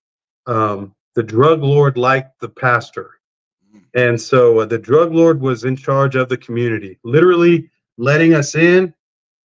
um, 0.51 0.95
the 1.15 1.23
drug 1.23 1.61
lord 1.61 1.97
liked 1.97 2.39
the 2.39 2.49
pastor, 2.49 3.19
and 3.93 4.19
so 4.19 4.59
uh, 4.59 4.65
the 4.65 4.79
drug 4.79 5.13
lord 5.13 5.41
was 5.41 5.63
in 5.63 5.75
charge 5.75 6.15
of 6.15 6.27
the 6.27 6.37
community, 6.37 6.97
literally 7.03 7.69
letting 7.97 8.33
us 8.33 8.55
in 8.55 8.93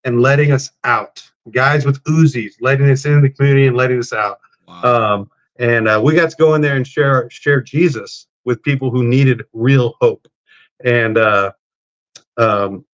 and 0.05 0.23
letting 0.23 0.53
us 0.53 0.71
out. 0.85 1.23
Guys 1.51 1.85
with 1.85 2.03
Uzis 2.05 2.55
letting 2.61 2.91
us 2.91 3.05
in 3.05 3.21
the 3.21 3.31
community 3.31 3.67
and 3.67 3.77
letting 3.77 3.99
us 3.99 4.13
out. 4.13 4.41
Wow. 4.67 4.83
Um, 5.15 5.31
and 5.59 5.89
uh, 5.89 6.01
we 6.03 6.15
got 6.15 6.31
to 6.31 6.37
go 6.37 6.55
in 6.55 6.61
there 6.61 6.77
and 6.77 6.87
share 6.87 7.29
share 7.31 7.61
Jesus 7.61 8.27
with 8.45 8.63
people 8.63 8.91
who 8.91 9.05
needed 9.05 9.45
real 9.53 9.95
hope. 10.01 10.29
And 10.85 11.19
uh, 11.19 11.53
um, 12.37 12.85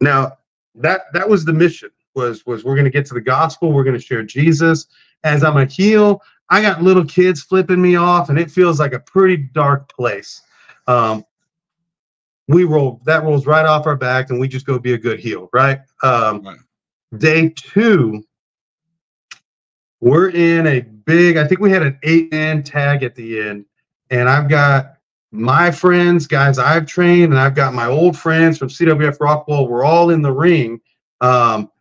now 0.00 0.32
that 0.74 1.02
that 1.12 1.28
was 1.28 1.44
the 1.44 1.52
mission 1.52 1.90
was 2.14 2.44
was 2.46 2.64
we're 2.64 2.74
going 2.74 2.84
to 2.84 2.90
get 2.90 3.06
to 3.06 3.14
the 3.14 3.20
gospel. 3.20 3.72
We're 3.72 3.84
going 3.84 3.98
to 3.98 4.02
share 4.02 4.22
Jesus. 4.22 4.86
As 5.24 5.42
I'm 5.42 5.56
a 5.56 5.64
heel, 5.64 6.22
I 6.50 6.62
got 6.62 6.82
little 6.82 7.04
kids 7.04 7.42
flipping 7.42 7.80
me 7.80 7.96
off, 7.96 8.28
and 8.28 8.38
it 8.38 8.50
feels 8.50 8.78
like 8.78 8.92
a 8.92 9.00
pretty 9.00 9.36
dark 9.36 9.92
place. 9.92 10.42
Um, 10.86 11.24
we 12.48 12.64
roll 12.64 13.00
that 13.06 13.24
rolls 13.24 13.46
right 13.46 13.66
off 13.66 13.86
our 13.86 13.96
back, 13.96 14.30
and 14.30 14.38
we 14.38 14.46
just 14.48 14.66
go 14.66 14.78
be 14.78 14.92
a 14.92 14.98
good 14.98 15.18
heel, 15.18 15.48
right? 15.52 15.80
Um, 16.02 16.42
Right. 16.42 16.58
Day 17.18 17.50
two, 17.50 18.24
we're 20.06 20.28
in 20.28 20.68
a 20.68 20.82
big. 20.82 21.36
I 21.36 21.44
think 21.48 21.60
we 21.60 21.68
had 21.68 21.82
an 21.82 21.98
eight 22.04 22.30
man 22.30 22.62
tag 22.62 23.02
at 23.02 23.16
the 23.16 23.40
end, 23.40 23.64
and 24.10 24.28
I've 24.28 24.48
got 24.48 24.98
my 25.32 25.72
friends, 25.72 26.28
guys 26.28 26.60
I've 26.60 26.86
trained, 26.86 27.32
and 27.32 27.40
I've 27.40 27.56
got 27.56 27.74
my 27.74 27.86
old 27.86 28.16
friends 28.16 28.56
from 28.56 28.68
CWF 28.68 29.18
Rockwall. 29.18 29.68
We're 29.68 29.84
all 29.84 30.10
in 30.10 30.22
the 30.22 30.30
ring, 30.30 30.80
um, 31.20 31.72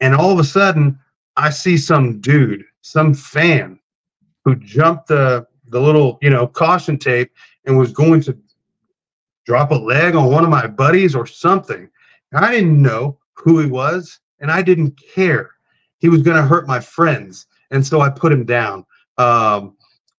and 0.00 0.14
all 0.14 0.30
of 0.30 0.38
a 0.38 0.44
sudden, 0.44 0.98
I 1.36 1.50
see 1.50 1.76
some 1.76 2.22
dude, 2.22 2.64
some 2.80 3.12
fan, 3.12 3.78
who 4.46 4.56
jumped 4.56 5.08
the 5.08 5.46
the 5.68 5.78
little 5.78 6.18
you 6.22 6.30
know 6.30 6.46
caution 6.46 6.96
tape 6.98 7.32
and 7.66 7.76
was 7.76 7.92
going 7.92 8.22
to 8.22 8.38
drop 9.44 9.72
a 9.72 9.74
leg 9.74 10.14
on 10.14 10.30
one 10.30 10.42
of 10.42 10.48
my 10.48 10.66
buddies 10.66 11.14
or 11.14 11.26
something. 11.26 11.90
I 12.32 12.50
didn't 12.50 12.80
know 12.80 13.18
who 13.34 13.60
he 13.60 13.66
was, 13.66 14.20
and 14.40 14.50
I 14.50 14.62
didn't 14.62 14.98
care. 15.14 15.50
He 15.98 16.08
was 16.08 16.22
going 16.22 16.38
to 16.38 16.42
hurt 16.42 16.66
my 16.66 16.80
friends, 16.80 17.46
and 17.70 17.86
so 17.86 18.00
I 18.00 18.10
put 18.10 18.32
him 18.32 18.44
down. 18.44 18.84
Um, 19.18 19.76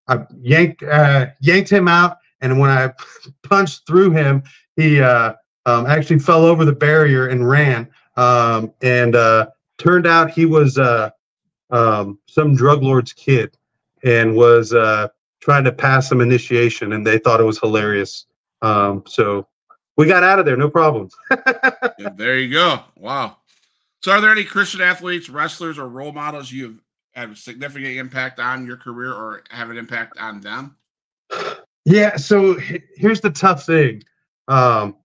I 0.08 0.26
yanked 0.40 0.84
uh, 0.84 1.28
yanked 1.42 1.70
him 1.70 1.88
out, 1.88 2.18
and 2.42 2.60
when 2.60 2.70
I 2.70 2.92
punched 3.44 3.88
through 3.88 4.12
him, 4.12 4.44
he 4.76 5.02
uh, 5.02 5.34
um, 5.66 5.86
actually 5.86 6.20
fell 6.20 6.46
over 6.46 6.66
the 6.66 6.74
barrier 6.74 7.28
and 7.28 7.48
ran. 7.48 7.90
Um, 8.18 8.74
and 8.82 9.16
uh, 9.16 9.48
turned 9.78 10.08
out 10.08 10.32
he 10.32 10.46
was 10.46 10.78
uh, 10.78 11.10
um, 11.70 12.20
some 12.28 12.56
drug 12.56 12.84
lord's 12.84 13.14
kid, 13.14 13.58
and 14.04 14.36
was 14.36 14.74
uh, 14.74 15.10
trying 15.42 15.64
to 15.66 15.72
pass 15.72 16.08
some 16.08 16.22
initiation, 16.22 16.94
and 16.94 17.06
they 17.06 17.18
thought 17.18 17.40
it 17.40 17.46
was 17.46 17.60
hilarious. 17.60 18.26
Um, 18.62 19.04
so 19.06 19.48
we 19.98 20.08
got 20.08 20.24
out 20.24 20.40
of 20.40 20.46
there, 20.46 20.58
no 20.58 20.70
problem. 20.70 21.10
Yeah, 21.98 22.10
there 22.14 22.38
you 22.38 22.52
go. 22.52 22.82
Wow. 22.98 23.38
So, 24.02 24.12
are 24.12 24.20
there 24.20 24.30
any 24.30 24.44
Christian 24.44 24.82
athletes, 24.82 25.30
wrestlers, 25.30 25.80
or 25.80 25.88
role 25.88 26.12
models 26.12 26.52
you 26.52 26.82
have 27.16 27.32
a 27.32 27.36
significant 27.36 27.98
impact 27.98 28.40
on 28.40 28.66
your 28.66 28.78
career 28.78 29.12
or 29.12 29.44
have 29.50 29.70
an 29.70 29.78
impact 29.78 30.18
on 30.20 30.42
them? 30.42 30.76
Yeah, 31.86 32.16
so 32.16 32.58
here's 32.96 33.22
the 33.22 33.30
tough 33.30 33.66
thing. 33.66 34.04
Um, 34.48 34.98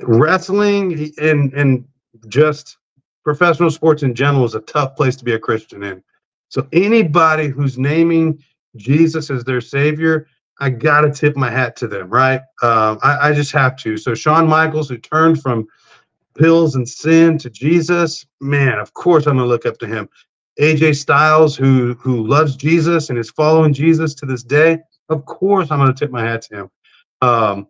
wrestling 0.00 1.12
and 1.18 1.52
and 1.54 1.84
just 2.28 2.78
professional 3.24 3.70
sports 3.70 4.02
in 4.02 4.14
general 4.14 4.44
is 4.44 4.54
a 4.54 4.60
tough 4.60 4.96
place 4.96 5.16
to 5.16 5.24
be 5.24 5.32
a 5.32 5.38
Christian 5.38 5.82
in. 5.82 6.02
So 6.48 6.66
anybody 6.72 7.48
who's 7.48 7.78
naming 7.78 8.42
Jesus 8.76 9.30
as 9.30 9.44
their 9.44 9.60
savior, 9.60 10.26
I 10.60 10.70
gotta 10.70 11.10
tip 11.10 11.36
my 11.36 11.50
hat 11.50 11.76
to 11.76 11.88
them, 11.88 12.10
right? 12.10 12.40
Um, 12.62 12.98
I, 13.02 13.28
I 13.28 13.32
just 13.32 13.52
have 13.52 13.76
to. 13.78 13.96
So 13.96 14.14
Shawn 14.14 14.46
Michaels, 14.46 14.88
who 14.88 14.98
turned 14.98 15.40
from 15.40 15.66
pills 16.36 16.74
and 16.74 16.88
sin 16.88 17.38
to 17.38 17.50
Jesus, 17.50 18.26
man, 18.40 18.78
of 18.78 18.92
course 18.94 19.26
I'm 19.26 19.36
gonna 19.36 19.48
look 19.48 19.66
up 19.66 19.78
to 19.78 19.86
him. 19.86 20.08
AJ 20.60 20.96
Styles, 20.96 21.56
who 21.56 21.94
who 21.94 22.26
loves 22.26 22.56
Jesus 22.56 23.10
and 23.10 23.18
is 23.18 23.30
following 23.30 23.72
Jesus 23.72 24.14
to 24.14 24.26
this 24.26 24.42
day, 24.42 24.78
of 25.08 25.24
course 25.24 25.70
I'm 25.70 25.78
gonna 25.78 25.94
tip 25.94 26.10
my 26.10 26.22
hat 26.22 26.42
to 26.42 26.56
him. 26.56 26.70
Um, 27.22 27.68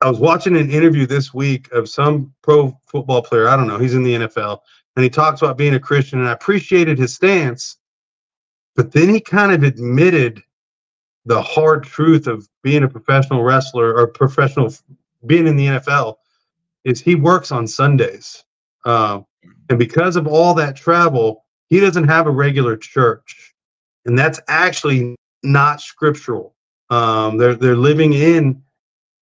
I 0.00 0.08
was 0.08 0.18
watching 0.18 0.56
an 0.56 0.70
interview 0.70 1.06
this 1.06 1.34
week 1.34 1.70
of 1.72 1.88
some 1.88 2.32
pro 2.42 2.78
football 2.86 3.22
player. 3.22 3.48
I 3.48 3.56
don't 3.56 3.66
know. 3.66 3.78
He's 3.78 3.94
in 3.94 4.02
the 4.02 4.14
NFL, 4.14 4.58
and 4.96 5.02
he 5.02 5.10
talks 5.10 5.42
about 5.42 5.58
being 5.58 5.74
a 5.74 5.80
Christian, 5.80 6.20
and 6.20 6.28
I 6.28 6.32
appreciated 6.32 6.98
his 6.98 7.14
stance. 7.14 7.78
But 8.76 8.92
then 8.92 9.08
he 9.08 9.20
kind 9.20 9.50
of 9.50 9.64
admitted 9.64 10.40
the 11.24 11.42
hard 11.42 11.82
truth 11.82 12.26
of 12.26 12.48
being 12.62 12.84
a 12.84 12.88
professional 12.88 13.42
wrestler 13.42 13.96
or 13.96 14.06
professional 14.06 14.72
being 15.26 15.46
in 15.46 15.56
the 15.56 15.66
NFL 15.66 16.16
is 16.84 17.00
he 17.00 17.16
works 17.16 17.50
on 17.50 17.66
Sundays, 17.66 18.44
um, 18.84 19.26
and 19.68 19.78
because 19.78 20.16
of 20.16 20.26
all 20.26 20.54
that 20.54 20.76
travel, 20.76 21.44
he 21.68 21.80
doesn't 21.80 22.08
have 22.08 22.26
a 22.26 22.30
regular 22.30 22.76
church, 22.76 23.54
and 24.04 24.18
that's 24.18 24.40
actually 24.48 25.16
not 25.42 25.80
scriptural. 25.80 26.54
Um, 26.90 27.36
they're 27.36 27.54
they're 27.54 27.76
living 27.76 28.12
in 28.12 28.62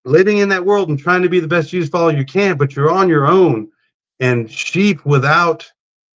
living 0.05 0.39
in 0.39 0.49
that 0.49 0.65
world 0.65 0.89
and 0.89 0.99
trying 0.99 1.23
to 1.23 1.29
be 1.29 1.41
the 1.41 1.49
best 1.49 1.71
Jesus 1.71 1.91
follower 1.91 2.17
you 2.17 2.25
can, 2.25 2.57
but 2.57 2.77
you're 2.77 2.91
on 2.91 3.09
your 3.09 3.27
own. 3.27 3.69
And 4.21 4.51
sheep 4.51 5.05
without 5.05 5.71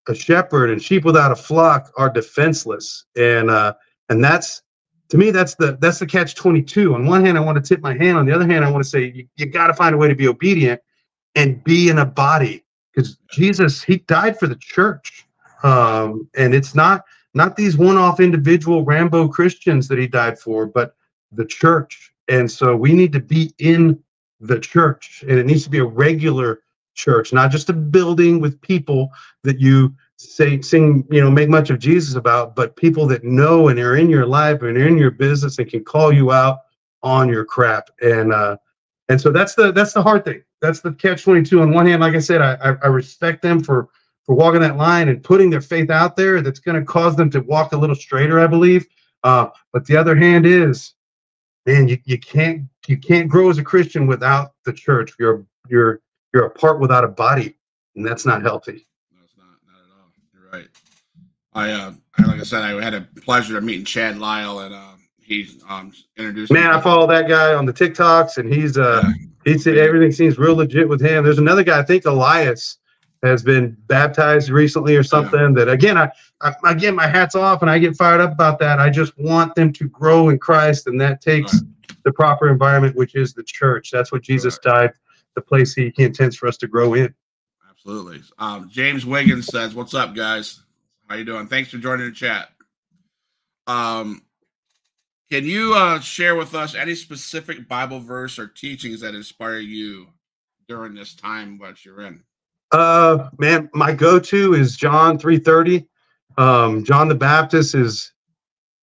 a 0.08 0.14
shepherd 0.14 0.70
and 0.70 0.82
sheep 0.82 1.04
without 1.04 1.32
a 1.32 1.36
flock 1.36 1.92
are 1.96 2.08
defenseless. 2.08 3.04
And 3.16 3.50
uh, 3.50 3.74
and 4.08 4.22
that's 4.22 4.62
to 5.10 5.18
me 5.18 5.30
that's 5.30 5.54
the 5.56 5.76
that's 5.80 5.98
the 5.98 6.06
catch 6.06 6.34
22. 6.34 6.94
On 6.94 7.06
one 7.06 7.24
hand, 7.24 7.36
I 7.36 7.40
want 7.40 7.62
to 7.62 7.68
tip 7.68 7.82
my 7.82 7.96
hand. 7.96 8.16
On 8.16 8.24
the 8.24 8.34
other 8.34 8.46
hand, 8.46 8.64
I 8.64 8.70
want 8.70 8.84
to 8.84 8.88
say 8.88 9.12
you, 9.14 9.26
you 9.36 9.46
got 9.46 9.66
to 9.66 9.74
find 9.74 9.94
a 9.94 9.98
way 9.98 10.08
to 10.08 10.14
be 10.14 10.28
obedient 10.28 10.80
and 11.34 11.62
be 11.64 11.88
in 11.88 11.98
a 11.98 12.06
body 12.06 12.64
because 12.94 13.18
Jesus 13.30 13.82
he 13.82 13.98
died 13.98 14.38
for 14.38 14.46
the 14.46 14.56
church. 14.56 15.26
Um, 15.62 16.28
and 16.36 16.54
it's 16.54 16.74
not 16.74 17.04
not 17.32 17.56
these 17.56 17.76
one-off 17.76 18.18
individual 18.18 18.84
Rambo 18.84 19.28
Christians 19.28 19.86
that 19.88 19.98
he 19.98 20.08
died 20.08 20.38
for, 20.38 20.66
but 20.66 20.96
the 21.30 21.44
church. 21.44 22.12
And 22.28 22.50
so 22.50 22.74
we 22.74 22.92
need 22.92 23.12
to 23.12 23.20
be 23.20 23.54
in 23.58 24.02
the 24.40 24.58
church, 24.58 25.22
and 25.28 25.38
it 25.38 25.46
needs 25.46 25.62
to 25.64 25.70
be 25.70 25.78
a 25.78 25.84
regular 25.84 26.62
church, 26.94 27.32
not 27.32 27.50
just 27.50 27.70
a 27.70 27.72
building 27.72 28.40
with 28.40 28.60
people 28.60 29.10
that 29.44 29.60
you 29.60 29.94
say 30.16 30.60
sing, 30.60 31.06
you 31.10 31.20
know, 31.20 31.30
make 31.30 31.48
much 31.48 31.70
of 31.70 31.78
Jesus 31.78 32.14
about, 32.14 32.54
but 32.54 32.76
people 32.76 33.06
that 33.06 33.24
know 33.24 33.68
and 33.68 33.78
are 33.78 33.96
in 33.96 34.10
your 34.10 34.26
life 34.26 34.62
and 34.62 34.76
are 34.76 34.86
in 34.86 34.98
your 34.98 35.10
business 35.10 35.58
and 35.58 35.70
can 35.70 35.82
call 35.84 36.12
you 36.12 36.30
out 36.32 36.58
on 37.02 37.28
your 37.28 37.44
crap. 37.44 37.88
And 38.02 38.32
uh 38.32 38.56
and 39.08 39.20
so 39.20 39.32
that's 39.32 39.54
the 39.54 39.72
that's 39.72 39.92
the 39.92 40.02
hard 40.02 40.24
thing. 40.24 40.42
That's 40.60 40.80
the 40.80 40.92
catch 40.92 41.24
22. 41.24 41.62
On 41.62 41.72
one 41.72 41.86
hand, 41.86 42.02
like 42.02 42.14
I 42.14 42.18
said, 42.18 42.42
I 42.42 42.54
I, 42.62 42.76
I 42.82 42.86
respect 42.88 43.40
them 43.40 43.62
for 43.62 43.88
for 44.30 44.36
walking 44.36 44.60
that 44.60 44.76
line 44.76 45.08
and 45.08 45.24
putting 45.24 45.50
their 45.50 45.60
faith 45.60 45.90
out 45.90 46.14
there 46.14 46.40
that's 46.40 46.60
going 46.60 46.78
to 46.78 46.86
cause 46.86 47.16
them 47.16 47.28
to 47.28 47.40
walk 47.40 47.72
a 47.72 47.76
little 47.76 47.96
straighter, 47.96 48.38
I 48.38 48.46
believe. 48.46 48.86
Uh, 49.24 49.48
but 49.72 49.84
the 49.86 49.96
other 49.96 50.14
hand 50.14 50.46
is 50.46 50.94
man, 51.66 51.88
you, 51.88 51.98
you 52.04 52.16
can't 52.16 52.62
you 52.86 52.96
can't 52.96 53.28
grow 53.28 53.50
as 53.50 53.58
a 53.58 53.64
Christian 53.64 54.06
without 54.06 54.52
the 54.64 54.72
church. 54.72 55.14
You're 55.18 55.44
you're 55.68 56.00
you're 56.32 56.44
a 56.44 56.50
part 56.50 56.78
without 56.78 57.02
a 57.02 57.08
body, 57.08 57.56
and 57.96 58.06
that's 58.06 58.24
not 58.24 58.40
healthy. 58.40 58.86
No, 59.12 59.18
it's 59.24 59.36
not. 59.36 59.46
Not 59.66 59.80
at 59.80 59.98
all. 59.98 60.12
You're 60.32 60.48
right. 60.52 60.68
I, 61.52 61.72
uh, 61.72 61.92
like 62.28 62.38
I 62.38 62.44
said, 62.44 62.62
I 62.62 62.80
had 62.80 62.94
a 62.94 63.00
pleasure 63.22 63.58
of 63.58 63.64
meeting 63.64 63.84
Chad 63.84 64.16
Lyle, 64.16 64.60
and 64.60 64.72
uh, 64.72 64.92
he 65.20 65.48
um, 65.68 65.92
introduced 66.16 66.52
Man. 66.52 66.70
I 66.70 66.80
follow 66.80 67.08
that 67.08 67.28
guy 67.28 67.54
on 67.54 67.66
the 67.66 67.72
TikToks, 67.72 68.36
and 68.36 68.52
he's 68.54 68.78
uh 68.78 69.02
Yeah. 69.04 69.54
he's 69.54 69.66
everything 69.66 70.12
seems 70.12 70.38
real 70.38 70.54
legit 70.54 70.88
with 70.88 71.00
him. 71.00 71.24
There's 71.24 71.38
another 71.38 71.64
guy, 71.64 71.80
I 71.80 71.82
think 71.82 72.04
Elias. 72.04 72.76
Has 73.22 73.42
been 73.42 73.76
baptized 73.86 74.48
recently 74.48 74.96
or 74.96 75.02
something 75.02 75.52
that 75.54 75.68
again 75.68 75.98
I, 75.98 76.10
I 76.40 76.54
again 76.64 76.94
my 76.94 77.06
hats 77.06 77.34
off 77.34 77.60
and 77.62 77.70
I 77.70 77.78
get 77.78 77.96
fired 77.96 78.20
up 78.20 78.32
about 78.32 78.58
that. 78.60 78.78
I 78.78 78.88
just 78.90 79.16
want 79.18 79.54
them 79.54 79.72
to 79.74 79.88
grow 79.88 80.30
in 80.30 80.38
Christ 80.38 80.86
and 80.86 81.00
that 81.00 81.20
takes 81.20 81.52
Right. 81.54 81.62
the 82.04 82.12
proper 82.12 82.48
environment 82.48 82.96
which 82.96 83.14
is 83.14 83.34
the 83.34 83.42
church. 83.42 83.90
That's 83.90 84.10
what 84.10 84.22
Jesus 84.22 84.58
died 84.58 84.92
the 85.34 85.40
place 85.40 85.74
he, 85.74 85.92
he 85.96 86.02
intends 86.04 86.36
for 86.36 86.48
us 86.48 86.56
to 86.58 86.66
grow 86.66 86.94
in. 86.94 87.14
Absolutely. 87.68 88.20
Um, 88.38 88.68
James 88.68 89.06
Wiggins 89.06 89.46
says, 89.46 89.74
"What's 89.74 89.94
up, 89.94 90.14
guys? 90.14 90.62
How 91.08 91.16
you 91.16 91.24
doing? 91.24 91.46
Thanks 91.46 91.70
for 91.70 91.78
joining 91.78 92.06
the 92.06 92.12
chat." 92.12 92.50
Um, 93.66 94.22
can 95.30 95.44
you 95.44 95.74
uh, 95.74 96.00
share 96.00 96.34
with 96.34 96.54
us 96.54 96.74
any 96.74 96.94
specific 96.94 97.68
Bible 97.68 98.00
verse 98.00 98.38
or 98.38 98.48
teachings 98.48 99.00
that 99.00 99.14
inspire 99.14 99.58
you 99.58 100.08
during 100.68 100.94
this 100.94 101.14
time 101.14 101.58
what 101.58 101.84
you're 101.84 102.00
in? 102.02 102.24
Uh, 102.72 103.28
man, 103.38 103.68
my 103.74 103.92
go-to 103.92 104.54
is 104.54 104.76
John 104.76 105.18
3:30. 105.18 105.86
Um, 106.38 106.84
John 106.84 107.08
the 107.08 107.14
Baptist 107.14 107.74
is 107.74 108.12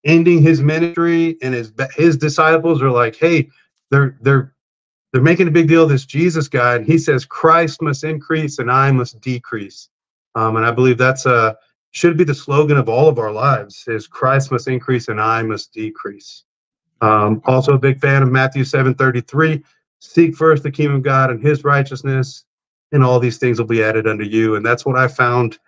ending 0.03 0.41
his 0.41 0.61
ministry, 0.61 1.37
and 1.41 1.53
his 1.53 1.71
his 1.95 2.17
disciples 2.17 2.81
are 2.81 2.91
like, 2.91 3.15
"Hey, 3.15 3.49
they're 3.89 4.17
they're 4.21 4.53
they're 5.11 5.21
making 5.21 5.47
a 5.47 5.51
big 5.51 5.67
deal 5.67 5.83
of 5.83 5.89
this 5.89 6.05
Jesus 6.05 6.47
guy," 6.47 6.75
and 6.75 6.85
he 6.85 6.97
says, 6.97 7.25
"Christ 7.25 7.81
must 7.81 8.03
increase, 8.03 8.59
and 8.59 8.71
I 8.71 8.91
must 8.91 9.21
decrease." 9.21 9.89
Um, 10.35 10.57
and 10.57 10.65
I 10.65 10.71
believe 10.71 10.97
that's 10.97 11.25
a 11.25 11.57
should 11.91 12.17
be 12.17 12.25
the 12.25 12.35
slogan 12.35 12.77
of 12.77 12.89
all 12.89 13.07
of 13.07 13.19
our 13.19 13.31
lives: 13.31 13.85
is 13.87 14.07
Christ 14.07 14.51
must 14.51 14.67
increase, 14.67 15.07
and 15.07 15.21
I 15.21 15.43
must 15.43 15.71
decrease. 15.73 16.43
Um, 17.01 17.41
also, 17.45 17.73
a 17.73 17.79
big 17.79 17.99
fan 17.99 18.23
of 18.23 18.31
Matthew 18.31 18.63
7:33. 18.63 19.63
Seek 19.99 20.35
first 20.35 20.63
the 20.63 20.71
kingdom 20.71 20.97
of 20.97 21.03
God 21.03 21.31
and 21.31 21.41
His 21.41 21.63
righteousness, 21.63 22.45
and 22.91 23.03
all 23.03 23.19
these 23.19 23.37
things 23.37 23.59
will 23.59 23.67
be 23.67 23.83
added 23.83 24.07
unto 24.07 24.23
you. 24.23 24.55
And 24.55 24.65
that's 24.65 24.85
what 24.85 24.97
I 24.97 25.07
found 25.07 25.59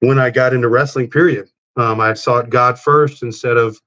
when 0.00 0.18
I 0.18 0.30
got 0.30 0.52
into 0.52 0.68
wrestling, 0.68 1.08
period. 1.08 1.48
Um, 1.76 2.00
I 2.00 2.14
sought 2.14 2.50
God 2.50 2.78
first 2.78 3.22
instead 3.22 3.56
of 3.56 3.78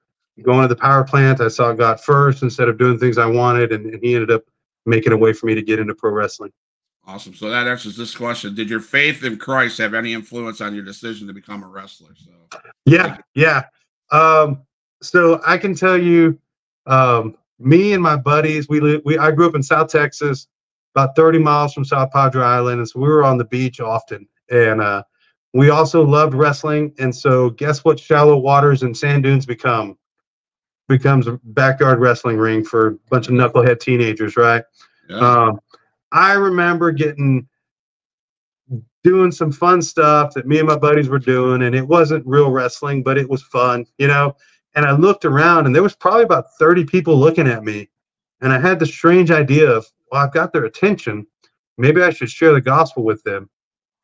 going 0.42 0.62
to 0.62 0.68
the 0.68 0.80
power 0.80 1.04
plant. 1.04 1.42
I 1.42 1.48
sought 1.48 1.78
God 1.78 2.00
first 2.00 2.44
instead 2.44 2.70
of 2.70 2.78
doing 2.78 2.98
things 2.98 3.18
I 3.18 3.26
wanted. 3.26 3.72
And, 3.72 3.86
and 3.88 4.04
He 4.04 4.16
ended 4.16 4.32
up 4.32 4.44
making 4.86 5.12
a 5.12 5.18
way 5.18 5.34
for 5.34 5.46
me 5.46 5.56
to 5.56 5.62
get 5.62 5.80
into 5.80 5.94
pro 5.94 6.12
wrestling. 6.12 6.52
Awesome. 7.06 7.34
So 7.34 7.50
that 7.50 7.68
answers 7.68 7.98
this 7.98 8.16
question. 8.16 8.56
Did 8.56 8.70
your 8.70 8.80
faith 8.80 9.24
in 9.24 9.38
Christ 9.38 9.78
have 9.80 9.94
any 9.94 10.14
influence 10.14 10.62
on 10.62 10.74
your 10.74 10.86
decision 10.86 11.28
to 11.28 11.34
become 11.34 11.64
a 11.64 11.68
wrestler? 11.68 12.16
So 12.16 12.60
Yeah, 12.86 13.18
yeah. 13.36 13.64
Um, 14.12 14.62
so 15.02 15.42
I 15.46 15.58
can 15.58 15.76
tell 15.76 15.98
you, 15.98 16.40
um, 16.86 17.36
me 17.60 17.94
and 17.94 18.02
my 18.02 18.16
buddies, 18.16 18.70
we 18.70 18.80
live. 18.80 19.02
We 19.04 19.18
I 19.18 19.32
grew 19.32 19.48
up 19.48 19.56
in 19.56 19.64
South 19.64 19.90
Texas, 19.90 20.48
about 20.96 21.16
30 21.16 21.40
miles 21.40 21.74
from 21.74 21.86
South 21.86 22.12
Padre 22.12 22.44
Island, 22.44 22.80
and 22.80 22.88
so 22.88 23.00
we 23.00 23.08
were 23.08 23.24
on 23.24 23.38
the 23.38 23.46
beach 23.46 23.80
often. 23.80 24.28
And 24.52 24.82
uh, 24.82 25.04
we 25.54 25.70
also 25.70 26.04
loved 26.04 26.34
wrestling. 26.34 26.94
And 27.00 27.16
so, 27.16 27.52
guess 27.52 27.84
what? 27.84 28.00
Shallow 28.00 28.38
waters 28.38 28.84
and 28.84 28.96
sand 28.96 29.24
dunes 29.24 29.46
become 29.46 29.98
becomes 30.90 31.28
a 31.28 31.40
backyard 31.44 32.00
wrestling 32.00 32.38
ring 32.38 32.64
for 32.64 32.88
a 32.88 32.92
bunch 33.10 33.28
of 33.28 33.34
knucklehead 33.34 33.80
teenagers, 33.80 34.36
right? 34.36 34.64
yeah. 35.10 35.18
Um, 35.18 35.60
I 36.12 36.34
remember 36.34 36.92
getting 36.92 37.48
doing 39.04 39.32
some 39.32 39.52
fun 39.52 39.82
stuff 39.82 40.34
that 40.34 40.48
me 40.48 40.60
and 40.60 40.68
my 40.68 40.78
buddies 40.78 41.10
were 41.10 41.20
doing, 41.20 41.64
and 41.64 41.76
it 41.76 41.88
wasn't 41.88 42.26
real 42.26 42.52
wrestling, 42.52 43.04
but 43.04 43.18
it 43.18 43.30
was 43.30 43.44
fun, 43.44 43.86
you 43.98 44.08
know. 44.08 44.36
And 44.76 44.86
I 44.86 44.92
looked 44.94 45.26
around, 45.26 45.66
and 45.66 45.76
there 45.76 45.84
was 45.84 45.96
probably 45.96 46.24
about 46.24 46.54
30 46.58 46.86
people 46.86 47.18
looking 47.18 47.48
at 47.48 47.64
me, 47.64 47.90
and 48.42 48.54
I 48.54 48.60
had 48.60 48.80
the 48.80 48.86
strange 48.86 49.30
idea 49.30 49.70
of, 49.70 49.86
well, 50.14 50.24
I've 50.24 50.32
got 50.32 50.54
their 50.54 50.66
attention. 50.66 51.26
Maybe 51.80 52.04
I 52.04 52.12
should 52.12 52.30
share 52.30 52.54
the 52.54 52.62
gospel 52.62 53.04
with 53.04 53.24
them. 53.24 53.50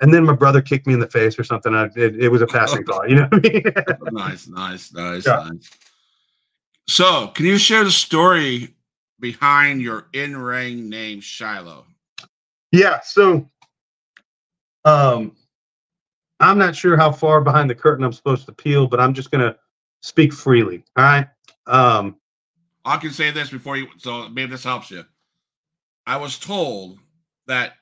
And 0.02 0.12
then 0.12 0.26
my 0.26 0.34
brother 0.34 0.60
kicked 0.60 0.88
me 0.88 0.96
in 0.96 1.00
the 1.00 1.08
face 1.08 1.38
or 1.38 1.44
something. 1.44 1.76
I, 1.76 1.86
it, 1.96 2.16
it 2.24 2.30
was 2.30 2.42
a 2.42 2.48
passing 2.48 2.84
thought, 2.84 3.10
you 3.10 3.18
know 3.18 3.28
what 3.30 3.46
I 3.46 3.50
mean? 3.50 3.64
nice, 4.12 4.48
nice, 4.48 4.92
nice, 4.92 5.28
Yeah. 5.28 5.50
nice. 5.52 5.70
So, 6.88 7.28
can 7.28 7.46
you 7.46 7.60
share 7.60 7.84
the 7.84 7.92
story 7.92 8.74
behind 9.20 9.84
your 9.84 10.08
in-ring 10.14 10.90
name, 10.90 11.22
Shiloh? 11.22 11.86
Yeah. 12.72 13.02
So, 13.04 13.48
um, 14.86 15.36
I'm 16.40 16.58
not 16.58 16.76
sure 16.76 16.98
how 16.98 17.12
far 17.12 17.42
behind 17.42 17.70
the 17.70 17.76
curtain 17.76 18.04
I'm 18.04 18.14
supposed 18.14 18.48
to 18.48 18.52
peel, 18.52 18.88
but 18.88 19.00
I'm 19.00 19.14
just 19.14 19.30
gonna 19.30 19.56
speak 20.02 20.34
freely. 20.34 20.84
All 20.96 21.04
right. 21.04 21.28
Um, 21.68 22.16
I 22.84 22.98
can 22.98 23.12
say 23.12 23.30
this 23.30 23.52
before 23.52 23.78
you, 23.78 23.88
so 23.98 24.28
maybe 24.30 24.50
this 24.50 24.64
helps 24.64 24.90
you. 24.90 25.06
I 26.10 26.18
was 26.18 26.40
told 26.40 26.98
that 27.46 27.74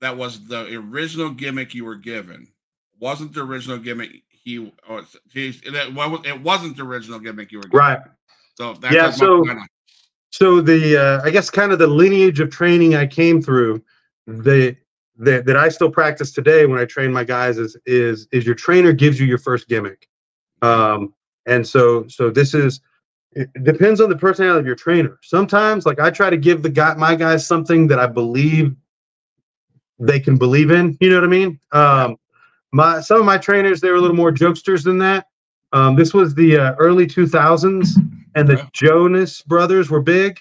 that 0.00 0.16
was 0.16 0.44
the 0.48 0.74
original 0.74 1.30
gimmick 1.30 1.72
you 1.72 1.84
were 1.84 1.94
given. 1.94 2.48
Wasn't 2.98 3.32
the 3.32 3.42
original 3.42 3.78
gimmick 3.78 4.10
he? 4.28 4.72
Or, 4.88 5.04
he 5.32 5.50
it, 5.50 6.26
it 6.26 6.40
wasn't 6.42 6.76
the 6.76 6.82
original 6.82 7.20
gimmick 7.20 7.52
you 7.52 7.58
were 7.58 7.68
given. 7.68 7.78
right. 7.78 8.00
So 8.56 8.74
that's 8.74 8.92
Yeah, 8.92 9.12
so-. 9.12 9.44
So 10.32 10.60
the 10.60 10.96
uh, 10.96 11.20
I 11.24 11.30
guess 11.30 11.48
kind 11.48 11.70
of 11.70 11.78
the 11.78 11.86
lineage 11.86 12.40
of 12.40 12.50
training 12.50 12.96
I 12.96 13.06
came 13.06 13.40
through, 13.40 13.82
the, 14.26 14.76
the 15.16 15.42
that 15.42 15.56
I 15.56 15.68
still 15.68 15.90
practice 15.90 16.32
today 16.32 16.66
when 16.66 16.80
I 16.80 16.86
train 16.86 17.12
my 17.12 17.22
guys 17.22 17.56
is 17.56 17.76
is 17.86 18.26
is 18.32 18.44
your 18.44 18.56
trainer 18.56 18.92
gives 18.92 19.20
you 19.20 19.26
your 19.26 19.38
first 19.38 19.68
gimmick, 19.68 20.08
um, 20.62 21.14
and 21.46 21.64
so 21.64 22.08
so 22.08 22.30
this 22.30 22.52
is 22.52 22.80
it 23.32 23.48
depends 23.62 24.00
on 24.00 24.08
the 24.08 24.16
personality 24.16 24.60
of 24.60 24.66
your 24.66 24.76
trainer. 24.76 25.18
Sometimes 25.22 25.86
like 25.86 26.00
I 26.00 26.10
try 26.10 26.30
to 26.30 26.36
give 26.36 26.62
the 26.62 26.70
guy 26.70 26.94
my 26.94 27.14
guys 27.14 27.46
something 27.46 27.86
that 27.88 27.98
I 27.98 28.06
believe 28.06 28.74
they 29.98 30.18
can 30.18 30.36
believe 30.36 30.70
in. 30.70 30.96
You 31.00 31.10
know 31.10 31.16
what 31.16 31.24
I 31.24 31.28
mean? 31.28 31.60
Um, 31.72 32.16
my 32.72 33.00
some 33.00 33.20
of 33.20 33.26
my 33.26 33.38
trainers 33.38 33.80
they 33.80 33.90
were 33.90 33.96
a 33.96 34.00
little 34.00 34.16
more 34.16 34.32
jokesters 34.32 34.84
than 34.84 34.98
that. 34.98 35.26
Um, 35.72 35.94
this 35.94 36.12
was 36.12 36.34
the 36.34 36.56
uh, 36.56 36.74
early 36.78 37.06
2000s, 37.06 37.88
and 38.34 38.48
the. 38.48 38.68
Jonas 38.72 39.42
brothers 39.42 39.90
were 39.90 40.02
big, 40.02 40.40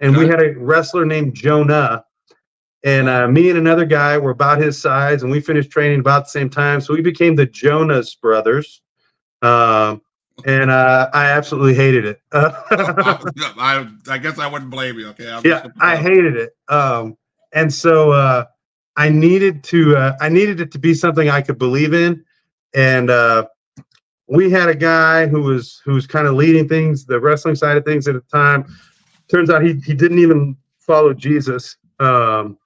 and 0.00 0.16
we 0.16 0.26
had 0.26 0.42
a 0.42 0.52
wrestler 0.58 1.06
named 1.06 1.34
Jonah, 1.34 2.04
and 2.84 3.08
uh, 3.08 3.26
me 3.28 3.48
and 3.48 3.58
another 3.58 3.86
guy 3.86 4.18
were 4.18 4.32
about 4.32 4.60
his 4.60 4.78
size, 4.78 5.22
and 5.22 5.32
we 5.32 5.40
finished 5.40 5.70
training 5.70 6.00
about 6.00 6.24
the 6.24 6.30
same 6.30 6.50
time, 6.50 6.80
so 6.80 6.92
we 6.92 7.00
became 7.00 7.34
the 7.34 7.46
Jonas 7.46 8.14
brothers. 8.14 8.82
Um, 9.40 10.02
and 10.44 10.70
uh, 10.70 11.08
I 11.12 11.26
absolutely 11.26 11.74
hated 11.74 12.04
it. 12.04 12.20
I, 12.32 13.88
I 14.08 14.18
guess 14.18 14.38
I 14.38 14.46
wouldn't 14.46 14.70
blame 14.70 14.98
you. 14.98 15.08
Okay. 15.08 15.30
I'm 15.30 15.42
yeah 15.44 15.66
i 15.80 15.96
hated 15.96 16.36
it 16.36 16.56
um 16.68 17.16
and 17.52 17.72
so 17.72 18.10
uh 18.10 18.44
i 18.96 19.08
needed 19.08 19.62
to 19.64 19.96
uh 19.96 20.16
i 20.20 20.28
needed 20.28 20.60
it 20.60 20.70
to 20.72 20.78
be 20.78 20.94
something 20.94 21.28
i 21.28 21.40
could 21.40 21.58
believe 21.58 21.94
in 21.94 22.24
and 22.74 23.10
uh 23.10 23.46
we 24.28 24.50
had 24.50 24.68
a 24.68 24.74
guy 24.74 25.26
who 25.26 25.40
was 25.42 25.80
who 25.84 25.92
was 25.94 26.06
kind 26.06 26.26
of 26.26 26.34
leading 26.34 26.68
things 26.68 27.04
the 27.04 27.18
wrestling 27.18 27.54
side 27.54 27.76
of 27.76 27.84
things 27.84 28.08
at 28.08 28.14
the 28.14 28.20
time 28.32 28.64
turns 29.28 29.50
out 29.50 29.62
he 29.62 29.74
he 29.84 29.94
didn't 29.94 30.18
even 30.18 30.56
follow 30.78 31.12
jesus 31.12 31.76
um 32.00 32.58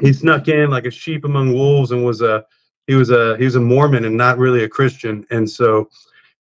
he 0.00 0.12
snuck 0.12 0.48
in 0.48 0.70
like 0.70 0.84
a 0.84 0.90
sheep 0.90 1.24
among 1.24 1.52
wolves 1.52 1.90
and 1.90 2.04
was 2.04 2.22
a 2.22 2.44
he 2.86 2.94
was 2.94 3.10
a 3.10 3.36
he 3.38 3.44
was 3.44 3.56
a 3.56 3.60
mormon 3.60 4.04
and 4.04 4.16
not 4.16 4.38
really 4.38 4.64
a 4.64 4.68
christian 4.68 5.26
and 5.30 5.48
so 5.48 5.88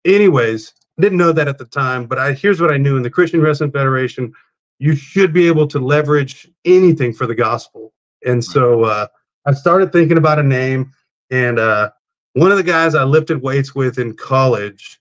anyways 0.06 0.74
didn't 1.00 1.18
know 1.18 1.32
that 1.32 1.48
at 1.48 1.58
the 1.58 1.66
time 1.66 2.06
but 2.06 2.18
i 2.18 2.34
here's 2.34 2.60
what 2.62 2.72
i 2.72 2.78
knew 2.78 2.98
in 2.98 3.04
the 3.04 3.10
christian 3.10 3.42
wrestling 3.42 3.72
federation 3.72 4.34
you 4.80 4.96
should 4.96 5.34
be 5.34 5.46
able 5.48 5.68
to 5.68 5.80
leverage 5.80 6.50
anything 6.66 7.14
for 7.14 7.28
the 7.28 7.36
gospel. 7.36 7.94
And 8.26 8.44
so 8.44 8.86
uh, 8.86 9.08
I 9.46 9.54
started 9.54 9.92
thinking 9.92 10.18
about 10.18 10.40
a 10.40 10.44
name, 10.44 10.92
and 11.30 11.60
uh, 11.60 11.92
one 12.34 12.52
of 12.52 12.58
the 12.58 12.64
guys 12.64 12.96
I 12.96 13.04
lifted 13.04 13.42
weights 13.42 13.76
with 13.76 14.00
in 14.00 14.16
college, 14.16 15.00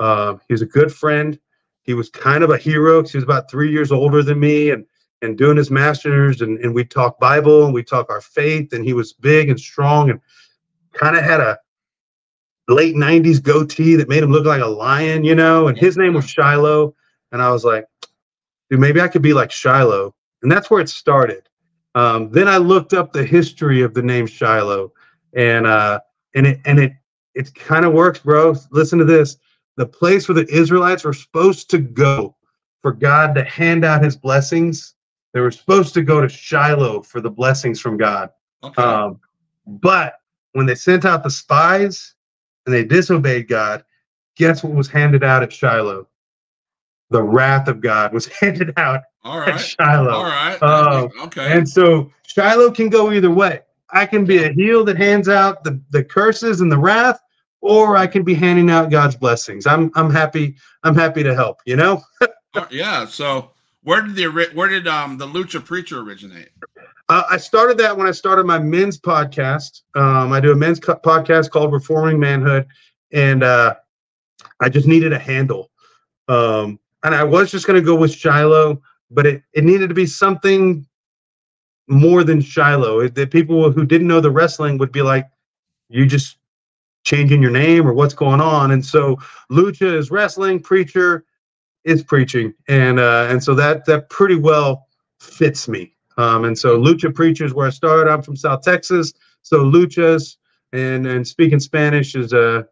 uh, 0.00 0.34
he 0.48 0.54
was 0.54 0.62
a 0.62 0.66
good 0.66 0.92
friend. 0.92 1.38
He 1.82 1.94
was 1.94 2.10
kind 2.10 2.44
of 2.44 2.50
a 2.50 2.58
hero 2.58 3.00
'cause 3.00 3.12
he 3.12 3.18
was 3.18 3.24
about 3.24 3.50
three 3.50 3.70
years 3.70 3.90
older 3.90 4.22
than 4.22 4.38
me, 4.38 4.70
and 4.70 4.84
and 5.22 5.36
doing 5.36 5.56
his 5.56 5.70
masters, 5.70 6.40
and 6.40 6.58
and 6.58 6.74
we 6.74 6.84
talk 6.84 7.18
Bible 7.20 7.64
and 7.64 7.74
we 7.74 7.82
talk 7.82 8.10
our 8.10 8.20
faith, 8.20 8.72
and 8.72 8.84
he 8.84 8.92
was 8.92 9.12
big 9.12 9.48
and 9.48 9.60
strong 9.60 10.10
and 10.10 10.20
kind 10.92 11.16
of 11.16 11.22
had 11.22 11.40
a 11.40 11.58
late 12.70 12.94
90s 12.94 13.42
goatee 13.42 13.96
that 13.96 14.08
made 14.08 14.22
him 14.22 14.30
look 14.30 14.46
like 14.46 14.62
a 14.62 14.66
lion, 14.66 15.24
you 15.24 15.34
know, 15.34 15.68
and 15.68 15.76
his 15.76 15.96
name 15.96 16.14
was 16.14 16.28
Shiloh. 16.28 16.94
And 17.32 17.42
I 17.42 17.50
was 17.50 17.64
like, 17.64 17.86
dude, 18.70 18.80
maybe 18.80 19.00
I 19.00 19.08
could 19.08 19.22
be 19.22 19.32
like 19.32 19.50
Shiloh. 19.50 20.14
And 20.42 20.50
that's 20.50 20.70
where 20.70 20.80
it 20.80 20.88
started. 20.88 21.48
Um, 21.94 22.30
then 22.30 22.48
I 22.48 22.56
looked 22.56 22.94
up 22.94 23.12
the 23.12 23.24
history 23.24 23.82
of 23.82 23.94
the 23.94 24.02
name 24.02 24.26
Shiloh, 24.26 24.92
and 25.34 25.66
uh, 25.66 26.00
and 26.34 26.46
it 26.46 26.60
and 26.64 26.78
it 26.78 26.92
it 27.34 27.54
kind 27.54 27.84
of 27.84 27.92
works, 27.92 28.20
bro. 28.20 28.54
Listen 28.70 28.98
to 29.00 29.04
this: 29.04 29.36
the 29.76 29.86
place 29.86 30.28
where 30.28 30.36
the 30.36 30.48
Israelites 30.54 31.04
were 31.04 31.12
supposed 31.12 31.68
to 31.70 31.78
go 31.78 32.36
for 32.80 32.92
God 32.92 33.34
to 33.34 33.44
hand 33.44 33.84
out 33.84 34.04
His 34.04 34.16
blessings, 34.16 34.94
they 35.34 35.40
were 35.40 35.50
supposed 35.50 35.92
to 35.94 36.02
go 36.02 36.20
to 36.20 36.28
Shiloh 36.28 37.02
for 37.02 37.20
the 37.20 37.30
blessings 37.30 37.80
from 37.80 37.96
God. 37.96 38.30
Okay. 38.62 38.82
Um, 38.82 39.20
but 39.66 40.14
when 40.52 40.66
they 40.66 40.74
sent 40.74 41.04
out 41.04 41.22
the 41.22 41.30
spies 41.30 42.14
and 42.70 42.78
they 42.78 42.84
disobeyed 42.84 43.48
God, 43.48 43.84
guess 44.36 44.62
what 44.62 44.72
was 44.72 44.88
handed 44.88 45.24
out 45.24 45.42
at 45.42 45.52
Shiloh? 45.52 46.06
The 47.10 47.22
wrath 47.22 47.66
of 47.68 47.80
God 47.80 48.12
was 48.12 48.26
handed 48.40 48.72
out 48.76 49.02
All 49.24 49.40
at. 49.40 49.58
Shiloh. 49.58 50.10
All 50.10 50.24
right. 50.24 50.58
Uh, 50.62 51.08
okay. 51.24 51.52
And 51.52 51.68
so 51.68 52.10
Shiloh 52.22 52.70
can 52.70 52.88
go 52.88 53.12
either 53.12 53.30
way. 53.30 53.60
I 53.92 54.06
can 54.06 54.24
be 54.24 54.44
a 54.44 54.52
heel 54.52 54.84
that 54.84 54.96
hands 54.96 55.28
out 55.28 55.64
the, 55.64 55.80
the 55.90 56.04
curses 56.04 56.60
and 56.60 56.70
the 56.70 56.78
wrath, 56.78 57.20
or 57.60 57.96
I 57.96 58.06
can 58.06 58.22
be 58.22 58.34
handing 58.34 58.70
out 58.70 58.90
God's 58.90 59.16
blessings. 59.16 59.66
I'm 59.66 59.90
I'm 59.96 60.10
happy. 60.10 60.54
I'm 60.84 60.94
happy 60.94 61.24
to 61.24 61.34
help. 61.34 61.58
You 61.66 61.76
know. 61.76 62.02
Yeah. 62.68 63.06
So 63.06 63.52
where 63.84 64.02
did 64.02 64.16
the 64.16 64.26
where 64.54 64.68
did 64.68 64.88
um 64.88 65.18
the 65.18 65.26
Lucha 65.26 65.64
Preacher 65.64 66.00
originate? 66.00 66.48
Uh, 67.10 67.24
I 67.28 67.38
started 67.38 67.76
that 67.78 67.96
when 67.96 68.06
I 68.06 68.12
started 68.12 68.46
my 68.46 68.60
men's 68.60 68.96
podcast. 68.96 69.82
Um, 69.96 70.32
I 70.32 70.38
do 70.38 70.52
a 70.52 70.54
men's 70.54 70.78
co- 70.78 70.94
podcast 70.94 71.50
called 71.50 71.72
Reforming 71.72 72.20
Manhood, 72.20 72.68
and 73.12 73.42
uh, 73.42 73.74
I 74.60 74.68
just 74.68 74.86
needed 74.86 75.12
a 75.12 75.18
handle. 75.18 75.72
Um, 76.28 76.78
and 77.02 77.12
I 77.12 77.24
was 77.24 77.50
just 77.50 77.66
going 77.66 77.80
to 77.80 77.84
go 77.84 77.96
with 77.96 78.14
Shiloh, 78.14 78.80
but 79.10 79.26
it, 79.26 79.42
it 79.54 79.64
needed 79.64 79.88
to 79.88 79.94
be 79.94 80.06
something 80.06 80.86
more 81.88 82.22
than 82.22 82.40
Shiloh. 82.40 83.08
The 83.08 83.26
people 83.26 83.72
who 83.72 83.84
didn't 83.84 84.06
know 84.06 84.20
the 84.20 84.30
wrestling 84.30 84.78
would 84.78 84.92
be 84.92 85.02
like, 85.02 85.28
"You 85.88 86.06
just 86.06 86.36
changing 87.02 87.42
your 87.42 87.50
name 87.50 87.88
or 87.88 87.92
what's 87.92 88.14
going 88.14 88.40
on?" 88.40 88.70
And 88.70 88.86
so 88.86 89.18
Lucha 89.50 89.96
is 89.96 90.12
wrestling, 90.12 90.60
preacher 90.60 91.24
is 91.82 92.04
preaching, 92.04 92.54
and 92.68 93.00
uh, 93.00 93.26
and 93.28 93.42
so 93.42 93.56
that 93.56 93.84
that 93.86 94.10
pretty 94.10 94.36
well 94.36 94.86
fits 95.18 95.66
me. 95.66 95.96
Um, 96.20 96.44
and 96.44 96.58
so 96.58 96.78
Lucha 96.78 97.14
preachers 97.14 97.54
where 97.54 97.66
I 97.66 97.70
started. 97.70 98.10
I'm 98.10 98.20
from 98.20 98.36
South 98.36 98.60
Texas, 98.60 99.14
so 99.40 99.64
Luchas 99.64 100.36
and 100.72 101.06
and 101.06 101.26
speaking 101.26 101.58
Spanish 101.58 102.14
is 102.14 102.34
uh 102.34 102.64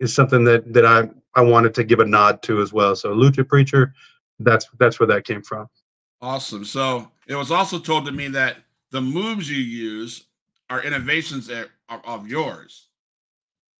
is 0.00 0.14
something 0.14 0.44
that 0.44 0.70
that 0.74 0.84
I 0.84 1.08
I 1.34 1.40
wanted 1.40 1.72
to 1.74 1.84
give 1.84 2.00
a 2.00 2.04
nod 2.04 2.42
to 2.42 2.60
as 2.60 2.74
well. 2.74 2.94
So 2.94 3.14
Lucha 3.14 3.48
preacher, 3.48 3.94
that's 4.38 4.68
that's 4.78 5.00
where 5.00 5.06
that 5.06 5.24
came 5.24 5.42
from. 5.42 5.68
Awesome. 6.20 6.64
So 6.64 7.10
it 7.26 7.34
was 7.34 7.50
also 7.50 7.78
told 7.78 8.04
to 8.04 8.12
me 8.12 8.28
that 8.28 8.58
the 8.90 9.00
moves 9.00 9.50
you 9.50 9.62
use 9.62 10.26
are 10.68 10.82
innovations 10.82 11.46
that 11.46 11.68
are 11.88 12.02
of 12.04 12.28
yours. 12.28 12.88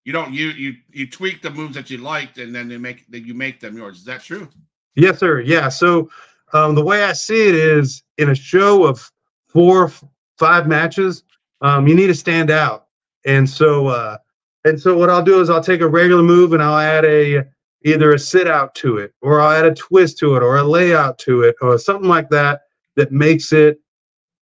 You 0.06 0.14
don't 0.14 0.32
you 0.32 0.48
you 0.48 0.76
you 0.92 1.10
tweak 1.10 1.42
the 1.42 1.50
moves 1.50 1.74
that 1.74 1.90
you 1.90 1.98
liked 1.98 2.38
and 2.38 2.54
then 2.54 2.70
you 2.70 2.78
make 2.78 3.06
that 3.08 3.26
you 3.26 3.34
make 3.34 3.60
them 3.60 3.76
yours. 3.76 3.98
Is 3.98 4.04
that 4.06 4.22
true? 4.22 4.48
Yes, 4.94 5.18
sir. 5.18 5.40
Yeah. 5.40 5.68
So 5.68 6.10
um, 6.52 6.74
the 6.74 6.84
way 6.84 7.04
I 7.04 7.12
see 7.12 7.48
it 7.48 7.54
is 7.54 8.02
in 8.18 8.30
a 8.30 8.34
show 8.34 8.84
of 8.84 9.10
four, 9.48 9.92
five 10.38 10.66
matches, 10.66 11.24
um, 11.60 11.86
you 11.86 11.94
need 11.94 12.08
to 12.08 12.14
stand 12.14 12.50
out. 12.50 12.86
And 13.26 13.48
so, 13.48 13.88
uh, 13.88 14.18
and 14.64 14.80
so 14.80 14.96
what 14.96 15.10
I'll 15.10 15.22
do 15.22 15.40
is 15.40 15.50
I'll 15.50 15.62
take 15.62 15.80
a 15.80 15.88
regular 15.88 16.22
move 16.22 16.52
and 16.52 16.62
I'll 16.62 16.78
add 16.78 17.04
a 17.04 17.44
either 17.84 18.12
a 18.12 18.18
sit 18.18 18.46
out 18.46 18.74
to 18.74 18.98
it, 18.98 19.14
or 19.22 19.40
I'll 19.40 19.52
add 19.52 19.64
a 19.64 19.74
twist 19.74 20.18
to 20.18 20.36
it, 20.36 20.42
or 20.42 20.58
a 20.58 20.62
layout 20.62 21.18
to 21.20 21.42
it, 21.42 21.56
or 21.62 21.78
something 21.78 22.08
like 22.08 22.28
that 22.30 22.62
that 22.96 23.10
makes 23.12 23.52
it 23.52 23.80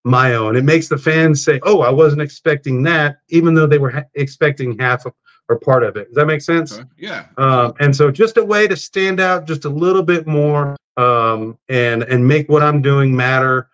my 0.04 0.34
own. 0.34 0.56
It 0.56 0.64
makes 0.64 0.88
the 0.88 0.98
fans 0.98 1.44
say, 1.44 1.60
"Oh, 1.62 1.80
I 1.80 1.90
wasn't 1.90 2.22
expecting 2.22 2.82
that," 2.84 3.18
even 3.28 3.54
though 3.54 3.66
they 3.66 3.78
were 3.78 3.90
ha- 3.90 4.04
expecting 4.14 4.78
half 4.78 5.06
of, 5.06 5.12
or 5.48 5.58
part 5.58 5.84
of 5.84 5.96
it. 5.96 6.08
Does 6.08 6.16
that 6.16 6.26
make 6.26 6.40
sense? 6.40 6.78
Okay. 6.78 6.88
Yeah. 6.96 7.26
Um, 7.36 7.74
and 7.80 7.94
so, 7.94 8.10
just 8.10 8.36
a 8.36 8.44
way 8.44 8.66
to 8.66 8.76
stand 8.76 9.20
out 9.20 9.46
just 9.46 9.64
a 9.64 9.70
little 9.70 10.02
bit 10.02 10.26
more, 10.26 10.76
um, 10.98 11.56
and 11.68 12.02
and 12.02 12.26
make 12.26 12.48
what 12.48 12.62
I'm 12.62 12.82
doing 12.82 13.14
matter, 13.14 13.70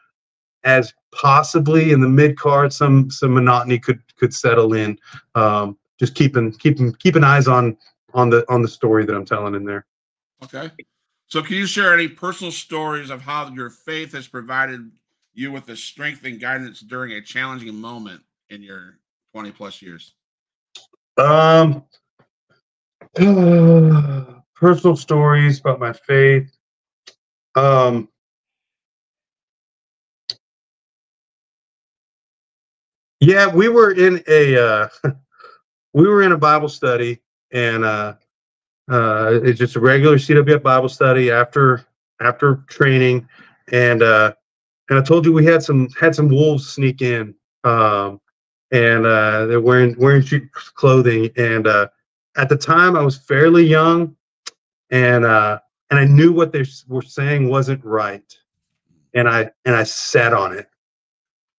as 0.62 0.92
possibly 1.10 1.90
in 1.90 2.00
the 2.00 2.08
mid 2.08 2.38
card, 2.38 2.72
some 2.72 3.10
some 3.10 3.34
monotony 3.34 3.78
could 3.78 4.00
could 4.16 4.32
settle 4.32 4.74
in. 4.74 4.98
Um, 5.34 5.76
just 5.98 6.14
keeping 6.14 6.52
keeping 6.52 6.92
keeping 6.94 7.24
eyes 7.24 7.48
on 7.48 7.76
on 8.12 8.30
the 8.30 8.44
on 8.52 8.62
the 8.62 8.68
story 8.68 9.06
that 9.06 9.14
I'm 9.16 9.24
telling 9.24 9.54
in 9.54 9.64
there. 9.64 9.86
Okay. 10.44 10.70
So 11.28 11.42
can 11.42 11.56
you 11.56 11.66
share 11.66 11.94
any 11.94 12.06
personal 12.06 12.52
stories 12.52 13.10
of 13.10 13.22
how 13.22 13.48
your 13.50 13.70
faith 13.70 14.12
has 14.12 14.28
provided 14.28 14.90
you 15.32 15.50
with 15.50 15.66
the 15.66 15.74
strength 15.74 16.24
and 16.24 16.38
guidance 16.38 16.80
during 16.80 17.12
a 17.12 17.22
challenging 17.22 17.74
moment 17.74 18.20
in 18.50 18.62
your 18.62 18.98
20 19.32 19.50
plus 19.50 19.80
years? 19.80 20.14
Um, 21.16 21.84
personal 24.54 24.96
stories 24.96 25.60
about 25.60 25.80
my 25.80 25.92
faith. 25.92 26.54
Um, 27.54 28.08
yeah, 33.20 33.46
we 33.52 33.68
were 33.68 33.92
in 33.92 34.22
a 34.28 34.58
uh, 34.58 34.88
we 35.94 36.06
were 36.08 36.22
in 36.22 36.32
a 36.32 36.38
Bible 36.38 36.68
study, 36.68 37.20
and 37.52 37.84
uh, 37.84 38.14
uh, 38.90 39.40
it's 39.42 39.58
just 39.58 39.76
a 39.76 39.80
regular 39.80 40.16
CWF 40.16 40.62
Bible 40.62 40.88
study 40.88 41.30
after 41.30 41.86
after 42.20 42.64
training, 42.68 43.28
and 43.72 44.02
uh, 44.02 44.34
and 44.90 44.98
I 44.98 45.02
told 45.02 45.24
you 45.24 45.32
we 45.32 45.44
had 45.44 45.62
some 45.62 45.88
had 45.98 46.14
some 46.14 46.28
wolves 46.28 46.68
sneak 46.68 47.02
in, 47.02 47.34
um, 47.62 48.20
and 48.72 49.06
uh, 49.06 49.46
they're 49.46 49.60
wearing 49.60 49.94
wearing 49.98 50.22
sheep 50.22 50.52
clothing, 50.52 51.30
and 51.36 51.66
uh, 51.66 51.88
at 52.36 52.48
the 52.48 52.56
time 52.56 52.96
I 52.96 53.02
was 53.02 53.16
fairly 53.16 53.64
young, 53.64 54.16
and 54.90 55.24
uh, 55.24 55.60
and 55.90 55.98
I 55.98 56.04
knew 56.04 56.32
what 56.32 56.52
they 56.52 56.64
were 56.88 57.02
saying 57.02 57.48
wasn't 57.48 57.84
right, 57.84 58.36
and 59.14 59.28
I 59.28 59.50
and 59.64 59.74
I 59.74 59.84
sat 59.84 60.32
on 60.32 60.56
it. 60.56 60.66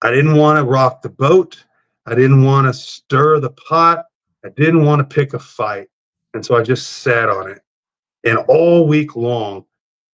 I 0.02 0.12
didn't 0.12 0.38
want 0.38 0.58
to 0.58 0.64
rock 0.64 1.02
the 1.02 1.10
boat. 1.10 1.64
I 2.06 2.16
didn't 2.16 2.44
want 2.44 2.68
to 2.68 2.74
stir 2.74 3.40
the 3.40 3.52
pot. 3.52 4.06
I 4.46 4.50
didn't 4.50 4.86
want 4.86 5.00
to 5.00 5.16
pick 5.16 5.34
a 5.34 5.40
fight. 5.40 5.88
And 6.34 6.46
so 6.46 6.56
I 6.56 6.62
just 6.62 6.98
sat 6.98 7.30
on 7.30 7.50
it. 7.50 7.62
And 8.24 8.38
all 8.48 8.88
week 8.88 9.16
long, 9.16 9.66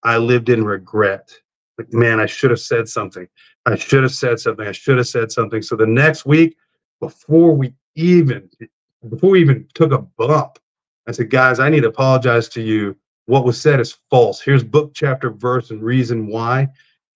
I 0.03 0.17
lived 0.17 0.49
in 0.49 0.63
regret. 0.63 1.33
Like, 1.77 1.91
man, 1.93 2.19
I 2.19 2.25
should 2.25 2.51
have 2.51 2.59
said 2.59 2.87
something. 2.87 3.27
I 3.65 3.75
should 3.75 4.03
have 4.03 4.13
said 4.13 4.39
something. 4.39 4.67
I 4.67 4.71
should 4.71 4.97
have 4.97 5.07
said 5.07 5.31
something. 5.31 5.61
So 5.61 5.75
the 5.75 5.85
next 5.85 6.25
week, 6.25 6.57
before 6.99 7.53
we 7.53 7.73
even 7.95 8.49
before 9.09 9.31
we 9.31 9.41
even 9.41 9.67
took 9.73 9.91
a 9.91 9.97
bump, 9.97 10.59
I 11.07 11.11
said, 11.11 11.29
guys, 11.29 11.59
I 11.59 11.69
need 11.69 11.81
to 11.81 11.89
apologize 11.89 12.47
to 12.49 12.61
you. 12.61 12.95
What 13.31 13.45
was 13.45 13.61
said 13.61 13.79
is 13.79 13.97
false. 14.09 14.41
Here's 14.41 14.61
book, 14.61 14.91
chapter, 14.93 15.29
verse, 15.29 15.71
and 15.71 15.81
reason 15.81 16.27
why. 16.27 16.67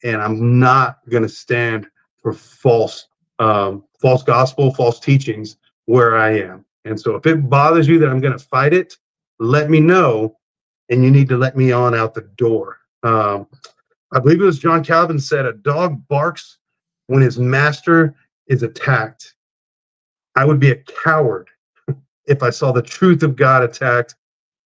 And 0.06 0.22
I'm 0.22 0.58
not 0.60 1.00
gonna 1.10 1.28
stand 1.28 1.88
for 2.22 2.32
false 2.32 3.10
um, 3.40 3.84
false 4.00 4.24
gospel, 4.24 4.74
false 4.74 4.98
teachings 4.98 5.58
where 5.88 6.16
I 6.16 6.40
am. 6.40 6.64
And 6.86 6.98
so 6.98 7.16
if 7.18 7.26
it 7.26 7.50
bothers 7.50 7.90
you 7.90 8.00
that 8.00 8.08
I'm 8.08 8.22
going 8.22 8.38
to 8.38 8.46
fight 8.46 8.72
it, 8.72 8.96
let 9.40 9.70
me 9.70 9.82
know. 9.82 10.38
And 10.90 11.04
you 11.04 11.12
need 11.12 11.28
to 11.28 11.38
let 11.38 11.58
me 11.58 11.74
on 11.74 11.94
out 11.94 12.14
the 12.14 12.30
door. 12.38 12.78
Um, 13.04 13.48
I 14.14 14.20
believe 14.20 14.40
it 14.40 14.46
was 14.46 14.58
John 14.58 14.86
Calvin 14.86 15.20
said, 15.20 15.46
a 15.46 15.52
dog 15.52 16.08
barks 16.08 16.60
when 17.08 17.22
his 17.22 17.38
master 17.38 18.16
is 18.48 18.64
attacked. 18.64 19.34
I 20.38 20.46
would 20.46 20.62
be 20.62 20.72
a 20.72 20.82
coward 21.04 21.50
if 22.26 22.42
I 22.42 22.52
saw 22.52 22.72
the 22.72 22.82
truth 22.82 23.22
of 23.22 23.36
God 23.36 23.64
attacked 23.64 24.16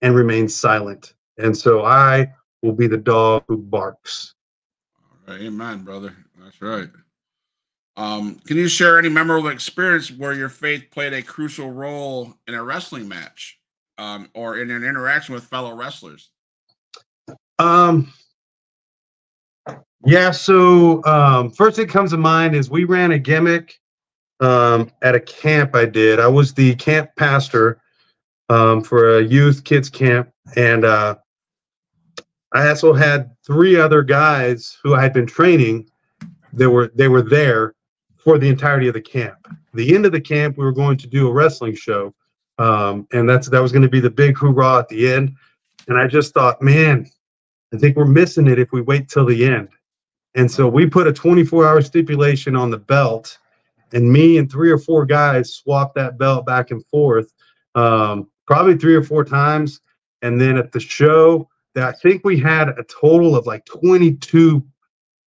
and 0.04 0.14
remained 0.14 0.52
silent. 0.52 1.16
And 1.40 1.58
so 1.58 1.86
I 1.86 2.32
will 2.62 2.74
be 2.74 2.88
the 2.88 2.98
dog 2.98 3.44
who 3.48 3.58
barks. 3.58 4.36
All 5.28 5.34
right, 5.34 5.44
amen, 5.44 5.84
brother. 5.84 6.16
That's 6.42 6.62
right. 6.62 6.90
Um, 7.98 8.36
can 8.46 8.58
you 8.58 8.68
share 8.68 8.98
any 8.98 9.10
memorable 9.10 9.50
experience 9.50 10.10
where 10.10 10.34
your 10.34 10.50
faith 10.50 10.86
played 10.92 11.14
a 11.14 11.22
crucial 11.22 11.70
role 11.70 12.34
in 12.48 12.54
a 12.54 12.64
wrestling 12.64 13.08
match 13.08 13.60
um, 13.98 14.30
or 14.34 14.58
in 14.58 14.72
an 14.72 14.84
interaction 14.84 15.36
with 15.36 15.44
fellow 15.44 15.76
wrestlers? 15.76 16.30
Um, 17.60 18.14
yeah, 20.06 20.32
so 20.32 21.04
um, 21.04 21.52
first 21.52 21.76
thing 21.76 21.88
comes 21.88 22.12
to 22.12 22.18
mind 22.18 22.56
is 22.56 22.70
we 22.70 22.86
ran 22.86 23.12
a 23.12 23.20
gimmick 23.20 23.80
um, 24.40 24.90
at 25.02 25.16
a 25.16 25.20
camp 25.20 25.76
I 25.76 25.86
did. 25.86 26.20
I 26.22 26.28
was 26.28 26.54
the 26.54 26.76
camp 26.76 27.10
pastor 27.18 27.82
um, 28.48 28.82
for 28.82 29.18
a 29.18 29.22
youth 29.22 29.66
kids 29.66 29.90
camp, 29.90 30.30
and 30.56 30.86
uh, 30.86 31.16
I 32.52 32.68
also 32.70 32.93
had 32.93 33.32
three 33.45 33.76
other 33.76 34.02
guys 34.02 34.78
who 34.84 34.95
I 34.95 35.02
had 35.02 35.14
been 35.14 35.28
training. 35.28 35.89
They 36.52 36.68
were 36.68 36.91
they 36.95 37.08
were 37.08 37.22
there 37.22 37.76
for 38.18 38.38
the 38.38 38.50
entirety 38.50 38.88
of 38.88 38.93
the 38.93 39.02
camp. 39.02 39.38
The 39.74 39.95
end 39.95 40.06
of 40.06 40.12
the 40.12 40.22
camp, 40.22 40.58
we 40.58 40.66
were 40.66 40.72
going 40.72 40.97
to 40.97 41.08
do 41.08 41.28
a 41.28 41.32
wrestling 41.32 41.76
show, 41.76 42.14
um, 42.58 43.08
and 43.12 43.30
that's 43.30 43.50
that 43.50 43.62
was 43.62 43.72
going 43.72 43.84
to 43.84 43.89
be 43.89 44.00
the 44.00 44.10
big 44.10 44.38
hoorah 44.38 44.80
at 44.80 44.89
the 44.89 45.12
end. 45.12 45.36
And 45.88 45.97
I 45.97 46.08
just 46.08 46.34
thought, 46.34 46.62
man, 46.62 47.10
I 47.74 47.78
think 47.78 47.95
we're 47.95 48.06
missing 48.06 48.47
it 48.47 48.60
if 48.60 48.72
we 48.72 48.82
wait 48.82 49.10
till 49.10 49.26
the 49.26 49.45
end. 49.45 49.70
And 50.36 50.50
so 50.50 50.68
we 50.68 50.86
put 50.86 51.08
a 51.08 51.14
24 51.14 51.68
hour 51.68 51.82
stipulation 51.82 52.56
on 52.56 52.72
the 52.72 52.78
belt, 52.78 53.38
and 53.93 54.12
me 54.12 54.38
and 54.38 54.52
three 54.52 54.72
or 54.72 54.78
four 54.78 55.06
guys 55.06 55.54
swapped 55.54 55.95
that 55.95 56.18
belt 56.18 56.45
back 56.45 56.72
and 56.72 56.86
forth, 56.88 57.32
um, 57.76 58.28
probably 58.47 58.78
three 58.78 58.95
or 58.95 59.04
four 59.04 59.24
times. 59.24 59.82
And 60.22 60.39
then 60.39 60.58
at 60.58 60.72
the 60.72 60.80
show, 60.80 61.47
that 61.76 61.88
I 61.88 61.91
think 61.91 62.24
we 62.26 62.39
had 62.39 62.70
a 62.70 62.84
total 62.84 63.36
of 63.36 63.45
like 63.45 63.65
22 63.65 64.63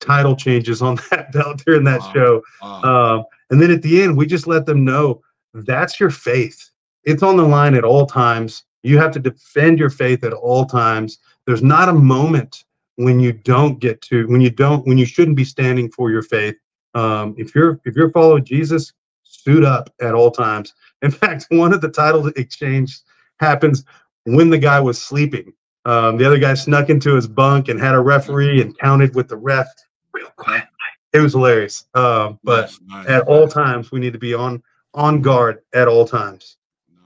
title 0.01 0.35
changes 0.35 0.83
on 0.83 0.97
that 1.11 1.33
belt 1.33 1.63
during 1.67 1.85
that 1.85 2.01
Wow. 2.01 2.13
show. 2.15 2.43
Wow. 2.63 3.17
Um, 3.19 3.25
and 3.51 3.61
then 3.61 3.71
at 3.71 3.83
the 3.83 4.03
end, 4.03 4.17
we 4.17 4.27
just 4.27 4.47
let 4.47 4.67
them 4.67 4.85
know 4.85 5.23
that's 5.55 5.99
your 6.01 6.11
faith. 6.11 6.71
It's 7.05 7.23
on 7.23 7.37
the 7.37 7.45
line 7.45 7.75
at 7.75 7.85
all 7.85 8.07
times. 8.07 8.65
You 8.83 8.99
have 8.99 9.11
to 9.13 9.19
defend 9.19 9.79
your 9.79 9.91
faith 9.91 10.25
at 10.25 10.33
all 10.33 10.65
times. 10.65 11.19
There's 11.47 11.63
not 11.63 11.89
a 11.89 11.93
moment 11.95 12.65
when 12.97 13.21
you 13.21 13.33
don't 13.33 13.79
get 13.81 14.01
to 14.03 14.27
when 14.29 14.41
you 14.41 14.51
don't 14.51 14.87
when 14.87 14.99
you 14.99 15.07
shouldn't 15.07 15.37
be 15.37 15.45
standing 15.45 15.91
for 15.91 16.11
your 16.11 16.23
faith. 16.23 16.55
Um, 16.95 17.35
if 17.39 17.55
you're 17.55 17.81
if 17.85 17.97
you're 17.97 18.11
following 18.11 18.45
Jesus, 18.45 18.93
suit 19.23 19.65
up 19.65 19.93
at 20.01 20.15
all 20.15 20.31
times. 20.31 20.75
In 21.03 21.11
fact, 21.23 21.47
one 21.51 21.73
of 21.73 21.81
the 21.81 21.89
title 21.89 22.27
exchange 22.29 22.99
happens 23.39 23.85
when 24.25 24.51
the 24.51 24.59
guy 24.59 24.81
was 24.81 25.01
sleeping. 25.01 25.53
Um, 25.85 26.17
the 26.19 26.27
other 26.27 26.39
guy 26.39 26.55
snuck 26.55 26.91
into 26.91 27.15
his 27.15 27.27
bunk 27.27 27.69
and 27.69 27.81
had 27.81 27.95
a 27.95 28.01
referee 28.01 28.61
and 28.61 28.77
counted 28.79 29.15
with 29.15 29.29
the 29.29 29.37
ref 29.37 29.67
real 30.13 30.31
quiet. 30.37 30.65
It 31.13 31.21
was 31.21 31.33
hilarious. 31.33 31.87
Um, 31.95 32.39
but 32.45 32.63
nice, 32.63 32.81
nice, 32.87 33.07
at 33.09 33.19
nice. 33.19 33.23
all 33.27 33.49
times, 33.49 33.91
we 33.91 34.01
need 34.01 34.13
to 34.13 34.19
be 34.19 34.35
on 34.35 34.63
on 34.95 35.23
guard 35.23 35.61
at 35.75 35.89
all 35.89 36.07
times. 36.07 36.57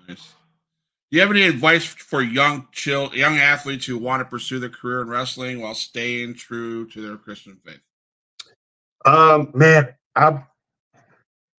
Nice. 0.08 0.32
Do 1.10 1.16
you 1.16 1.20
have 1.20 1.30
any 1.30 1.42
advice 1.42 1.84
for 1.84 2.20
young 2.20 2.68
chill 2.72 3.14
young 3.14 3.36
athletes 3.36 3.86
who 3.86 3.98
want 3.98 4.20
to 4.20 4.24
pursue 4.24 4.58
their 4.58 4.70
career 4.70 5.02
in 5.02 5.08
wrestling 5.08 5.60
while 5.60 5.74
staying 5.74 6.34
true 6.34 6.86
to 6.88 7.00
their 7.00 7.16
Christian 7.16 7.58
faith? 7.64 7.80
Um, 9.06 9.50
man, 9.54 9.94
I'm 10.16 10.44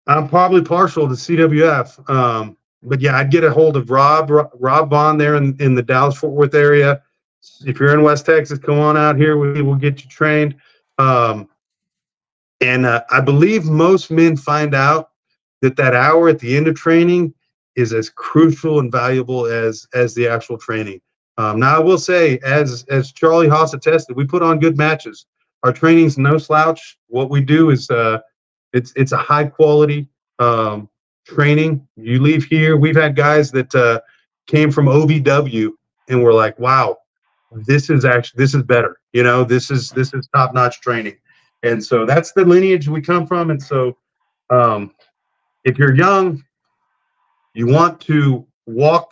I'm 0.07 0.27
probably 0.27 0.61
partial 0.61 1.07
to 1.07 1.13
CWF. 1.13 2.09
Um, 2.09 2.57
but 2.85 3.01
yeah, 3.01 3.17
I'd 3.17 3.31
get 3.31 3.43
a 3.43 3.51
hold 3.51 3.77
of 3.77 3.89
Rob 3.89 4.31
Rob 4.53 4.89
Vaughn 4.89 5.17
there 5.17 5.35
in, 5.35 5.55
in 5.59 5.75
the 5.75 5.83
Dallas 5.83 6.17
Fort 6.17 6.33
Worth 6.33 6.53
area. 6.53 7.01
If 7.65 7.79
you're 7.79 7.93
in 7.93 8.01
West 8.01 8.25
Texas, 8.25 8.59
come 8.59 8.79
on 8.79 8.97
out 8.97 9.17
here. 9.17 9.37
We 9.37 9.61
will 9.61 9.75
get 9.75 10.03
you 10.03 10.09
trained. 10.09 10.55
Um, 10.97 11.49
and 12.61 12.85
uh, 12.85 13.03
I 13.11 13.21
believe 13.21 13.65
most 13.65 14.09
men 14.09 14.37
find 14.37 14.73
out 14.73 15.11
that 15.61 15.75
that 15.75 15.93
hour 15.93 16.29
at 16.29 16.39
the 16.39 16.55
end 16.55 16.67
of 16.67 16.75
training 16.75 17.33
is 17.75 17.91
as 17.93 18.09
crucial 18.09 18.79
and 18.79 18.91
valuable 18.91 19.45
as 19.45 19.87
as 19.93 20.13
the 20.13 20.27
actual 20.27 20.57
training. 20.57 21.01
Um, 21.37 21.59
now, 21.59 21.75
I 21.75 21.79
will 21.79 21.97
say, 21.97 22.39
as 22.39 22.85
as 22.89 23.11
Charlie 23.11 23.49
Haas 23.49 23.73
attested, 23.73 24.15
we 24.15 24.25
put 24.25 24.41
on 24.41 24.59
good 24.59 24.77
matches. 24.77 25.25
Our 25.63 25.73
training's 25.73 26.17
no 26.17 26.37
slouch. 26.37 26.97
What 27.07 27.29
we 27.29 27.41
do 27.41 27.71
is 27.71 27.89
uh, 27.89 28.19
it's 28.73 28.93
it's 28.95 29.11
a 29.11 29.17
high 29.17 29.45
quality 29.45 30.07
um, 30.39 30.89
training. 31.25 31.85
You 31.95 32.21
leave 32.21 32.45
here. 32.45 32.77
We've 32.77 32.95
had 32.95 33.15
guys 33.15 33.51
that 33.51 33.73
uh, 33.75 34.01
came 34.47 34.71
from 34.71 34.85
OVW 34.85 35.71
and 36.09 36.23
we're 36.23 36.33
like, 36.33 36.57
wow, 36.59 36.97
this 37.51 37.89
is 37.89 38.05
actually 38.05 38.43
this 38.43 38.53
is 38.53 38.63
better. 38.63 38.99
You 39.13 39.23
know, 39.23 39.43
this 39.43 39.71
is 39.71 39.89
this 39.91 40.13
is 40.13 40.27
top 40.33 40.53
notch 40.53 40.81
training. 40.81 41.17
And 41.63 41.83
so 41.83 42.05
that's 42.05 42.31
the 42.33 42.45
lineage 42.45 42.87
we 42.87 43.01
come 43.01 43.25
from. 43.25 43.49
And 43.49 43.61
so 43.61 43.97
um, 44.49 44.93
if 45.63 45.77
you're 45.77 45.95
young, 45.95 46.43
you 47.53 47.67
want 47.67 47.99
to 48.01 48.45
walk 48.67 49.11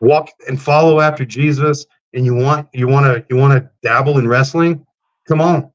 walk 0.00 0.30
and 0.46 0.60
follow 0.60 1.00
after 1.00 1.24
Jesus 1.24 1.86
and 2.14 2.24
you 2.24 2.34
want 2.34 2.68
you 2.72 2.86
want 2.86 3.06
to 3.06 3.24
you 3.28 3.40
want 3.40 3.52
to 3.54 3.70
dabble 3.82 4.18
in 4.18 4.28
wrestling, 4.28 4.86
come 5.26 5.40
on. 5.40 5.70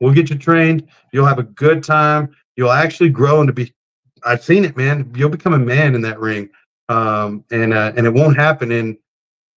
We'll 0.00 0.12
get 0.12 0.28
you 0.28 0.36
trained. 0.36 0.88
You'll 1.12 1.26
have 1.26 1.38
a 1.38 1.44
good 1.44 1.82
time. 1.82 2.34
You'll 2.56 2.72
actually 2.72 3.10
grow 3.10 3.40
into 3.40 3.52
be 3.52 3.72
I've 4.26 4.44
seen 4.44 4.64
it, 4.64 4.76
man. 4.76 5.10
You'll 5.14 5.30
become 5.30 5.54
a 5.54 5.58
man 5.58 5.94
in 5.94 6.02
that 6.02 6.20
ring. 6.20 6.50
Um, 6.88 7.44
and 7.50 7.72
uh, 7.72 7.92
and 7.96 8.06
it 8.06 8.12
won't 8.12 8.36
happen 8.36 8.70
in 8.70 8.98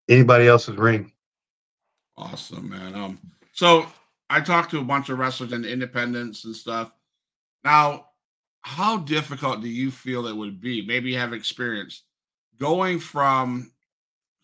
anybody 0.08 0.46
else's 0.46 0.76
ring. 0.76 1.12
Awesome, 2.16 2.68
man. 2.68 2.94
Um 2.94 3.18
so 3.52 3.86
I 4.28 4.40
talked 4.40 4.70
to 4.70 4.78
a 4.78 4.84
bunch 4.84 5.08
of 5.08 5.18
wrestlers 5.18 5.52
and 5.52 5.64
independents 5.64 6.44
and 6.44 6.54
stuff. 6.54 6.92
Now, 7.64 8.06
how 8.62 8.98
difficult 8.98 9.62
do 9.62 9.68
you 9.68 9.90
feel 9.90 10.26
it 10.26 10.36
would 10.36 10.60
be? 10.60 10.86
Maybe 10.86 11.10
you 11.10 11.18
have 11.18 11.32
experience 11.32 12.02
going 12.58 12.98
from 12.98 13.72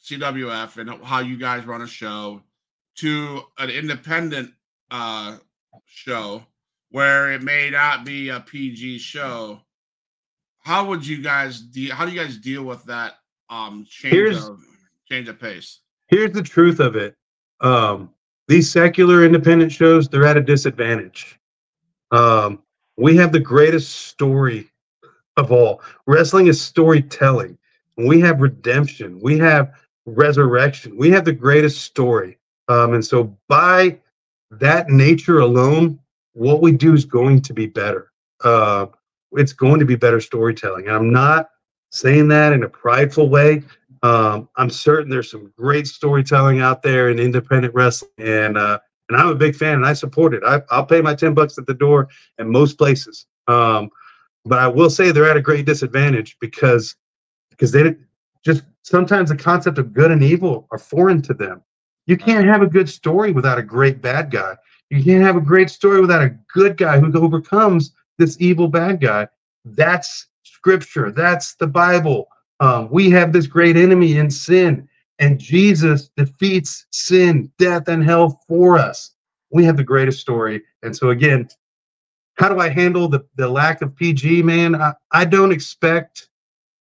CWF 0.04 0.78
and 0.78 1.04
how 1.04 1.20
you 1.20 1.36
guys 1.36 1.66
run 1.66 1.82
a 1.82 1.86
show 1.86 2.42
to 2.96 3.42
an 3.58 3.70
independent 3.70 4.52
uh, 4.90 5.36
show 5.84 6.42
where 6.90 7.32
it 7.32 7.42
may 7.42 7.70
not 7.70 8.04
be 8.04 8.30
a 8.30 8.40
PG 8.40 8.98
show. 8.98 9.60
How 10.66 10.84
would 10.84 11.06
you 11.06 11.22
guys 11.22 11.60
deal? 11.60 11.94
How 11.94 12.04
do 12.04 12.10
you 12.10 12.18
guys 12.20 12.38
deal 12.38 12.64
with 12.64 12.82
that 12.86 13.18
um, 13.50 13.86
change 13.88 14.12
here's, 14.12 14.44
of 14.44 14.58
change 15.08 15.28
of 15.28 15.38
pace? 15.38 15.78
Here's 16.08 16.32
the 16.32 16.42
truth 16.42 16.80
of 16.80 16.96
it. 16.96 17.14
Um, 17.60 18.10
these 18.48 18.68
secular 18.68 19.24
independent 19.24 19.70
shows, 19.70 20.08
they're 20.08 20.26
at 20.26 20.36
a 20.36 20.40
disadvantage. 20.40 21.38
Um, 22.10 22.64
we 22.96 23.14
have 23.14 23.30
the 23.30 23.38
greatest 23.38 24.08
story 24.08 24.68
of 25.36 25.52
all. 25.52 25.82
Wrestling 26.08 26.48
is 26.48 26.60
storytelling. 26.60 27.56
We 27.96 28.18
have 28.22 28.40
redemption. 28.40 29.20
We 29.20 29.38
have 29.38 29.72
resurrection. 30.04 30.96
We 30.96 31.12
have 31.12 31.24
the 31.24 31.32
greatest 31.32 31.82
story. 31.82 32.38
Um, 32.66 32.94
and 32.94 33.06
so, 33.06 33.38
by 33.48 34.00
that 34.50 34.88
nature 34.88 35.38
alone, 35.38 36.00
what 36.32 36.60
we 36.60 36.72
do 36.72 36.92
is 36.92 37.04
going 37.04 37.42
to 37.42 37.54
be 37.54 37.66
better. 37.66 38.10
Uh, 38.42 38.86
it's 39.36 39.52
going 39.52 39.80
to 39.80 39.86
be 39.86 39.96
better 39.96 40.20
storytelling. 40.20 40.86
And 40.86 40.96
I'm 40.96 41.10
not 41.12 41.48
saying 41.90 42.28
that 42.28 42.52
in 42.52 42.62
a 42.62 42.68
prideful 42.68 43.28
way. 43.28 43.62
Um, 44.02 44.48
I'm 44.56 44.70
certain 44.70 45.08
there's 45.08 45.30
some 45.30 45.52
great 45.56 45.86
storytelling 45.86 46.60
out 46.60 46.82
there 46.82 47.10
in 47.10 47.18
independent 47.18 47.74
wrestling, 47.74 48.10
and 48.18 48.58
uh, 48.58 48.78
and 49.08 49.18
I'm 49.18 49.28
a 49.28 49.34
big 49.34 49.56
fan, 49.56 49.74
and 49.74 49.86
I 49.86 49.94
support 49.94 50.34
it. 50.34 50.42
I, 50.44 50.60
will 50.76 50.86
pay 50.86 51.00
my 51.00 51.14
ten 51.14 51.34
bucks 51.34 51.58
at 51.58 51.66
the 51.66 51.74
door 51.74 52.08
in 52.38 52.50
most 52.50 52.78
places. 52.78 53.26
Um, 53.48 53.90
but 54.44 54.58
I 54.58 54.68
will 54.68 54.90
say 54.90 55.10
they're 55.10 55.30
at 55.30 55.36
a 55.36 55.42
great 55.42 55.66
disadvantage 55.66 56.36
because 56.40 56.94
because 57.50 57.72
they 57.72 57.94
just 58.44 58.62
sometimes 58.82 59.30
the 59.30 59.36
concept 59.36 59.78
of 59.78 59.92
good 59.92 60.10
and 60.10 60.22
evil 60.22 60.68
are 60.70 60.78
foreign 60.78 61.22
to 61.22 61.34
them. 61.34 61.62
You 62.06 62.16
can't 62.16 62.46
have 62.46 62.62
a 62.62 62.66
good 62.68 62.88
story 62.88 63.32
without 63.32 63.58
a 63.58 63.62
great 63.62 64.00
bad 64.00 64.30
guy. 64.30 64.56
You 64.90 65.02
can't 65.02 65.24
have 65.24 65.36
a 65.36 65.40
great 65.40 65.70
story 65.70 66.00
without 66.00 66.22
a 66.22 66.36
good 66.54 66.76
guy 66.76 67.00
who 67.00 67.12
overcomes 67.18 67.92
this 68.18 68.36
evil 68.40 68.68
bad 68.68 69.00
guy. 69.00 69.28
That's 69.64 70.28
scripture. 70.42 71.10
That's 71.10 71.54
the 71.56 71.66
Bible. 71.66 72.28
Um, 72.60 72.88
we 72.90 73.10
have 73.10 73.32
this 73.32 73.46
great 73.46 73.76
enemy 73.76 74.16
in 74.16 74.30
sin, 74.30 74.88
and 75.18 75.38
Jesus 75.38 76.10
defeats 76.16 76.86
sin, 76.90 77.50
death, 77.58 77.88
and 77.88 78.02
hell 78.02 78.40
for 78.48 78.78
us. 78.78 79.14
We 79.50 79.64
have 79.64 79.76
the 79.76 79.84
greatest 79.84 80.20
story. 80.20 80.62
And 80.82 80.96
so, 80.96 81.10
again, 81.10 81.48
how 82.34 82.48
do 82.48 82.58
I 82.58 82.68
handle 82.68 83.08
the, 83.08 83.24
the 83.36 83.48
lack 83.48 83.82
of 83.82 83.94
PG, 83.96 84.42
man? 84.42 84.74
I, 84.74 84.94
I 85.12 85.24
don't 85.24 85.52
expect 85.52 86.28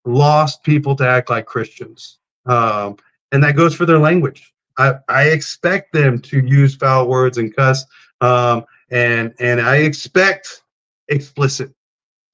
lost 0.05 0.62
people 0.62 0.95
to 0.97 1.07
act 1.07 1.30
like 1.30 1.47
Christians. 1.47 2.18
Um, 2.47 2.97
and 3.32 3.43
that 3.43 3.57
goes 3.57 3.74
for 3.74 3.87
their 3.87 3.99
language. 3.99 4.53
I, 4.78 4.95
I 5.09 5.24
expect 5.28 5.93
them 5.93 6.18
to 6.20 6.41
use 6.41 6.74
foul 6.74 7.09
words 7.09 7.39
and 7.39 7.55
cuss. 7.55 7.85
Um, 8.20 8.64
and 8.91 9.35
and 9.39 9.61
I 9.61 9.76
expect 9.76 10.62
explicit 11.09 11.72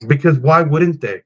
because 0.07 0.39
why 0.39 0.63
wouldn't 0.63 1.01
they? 1.01 1.23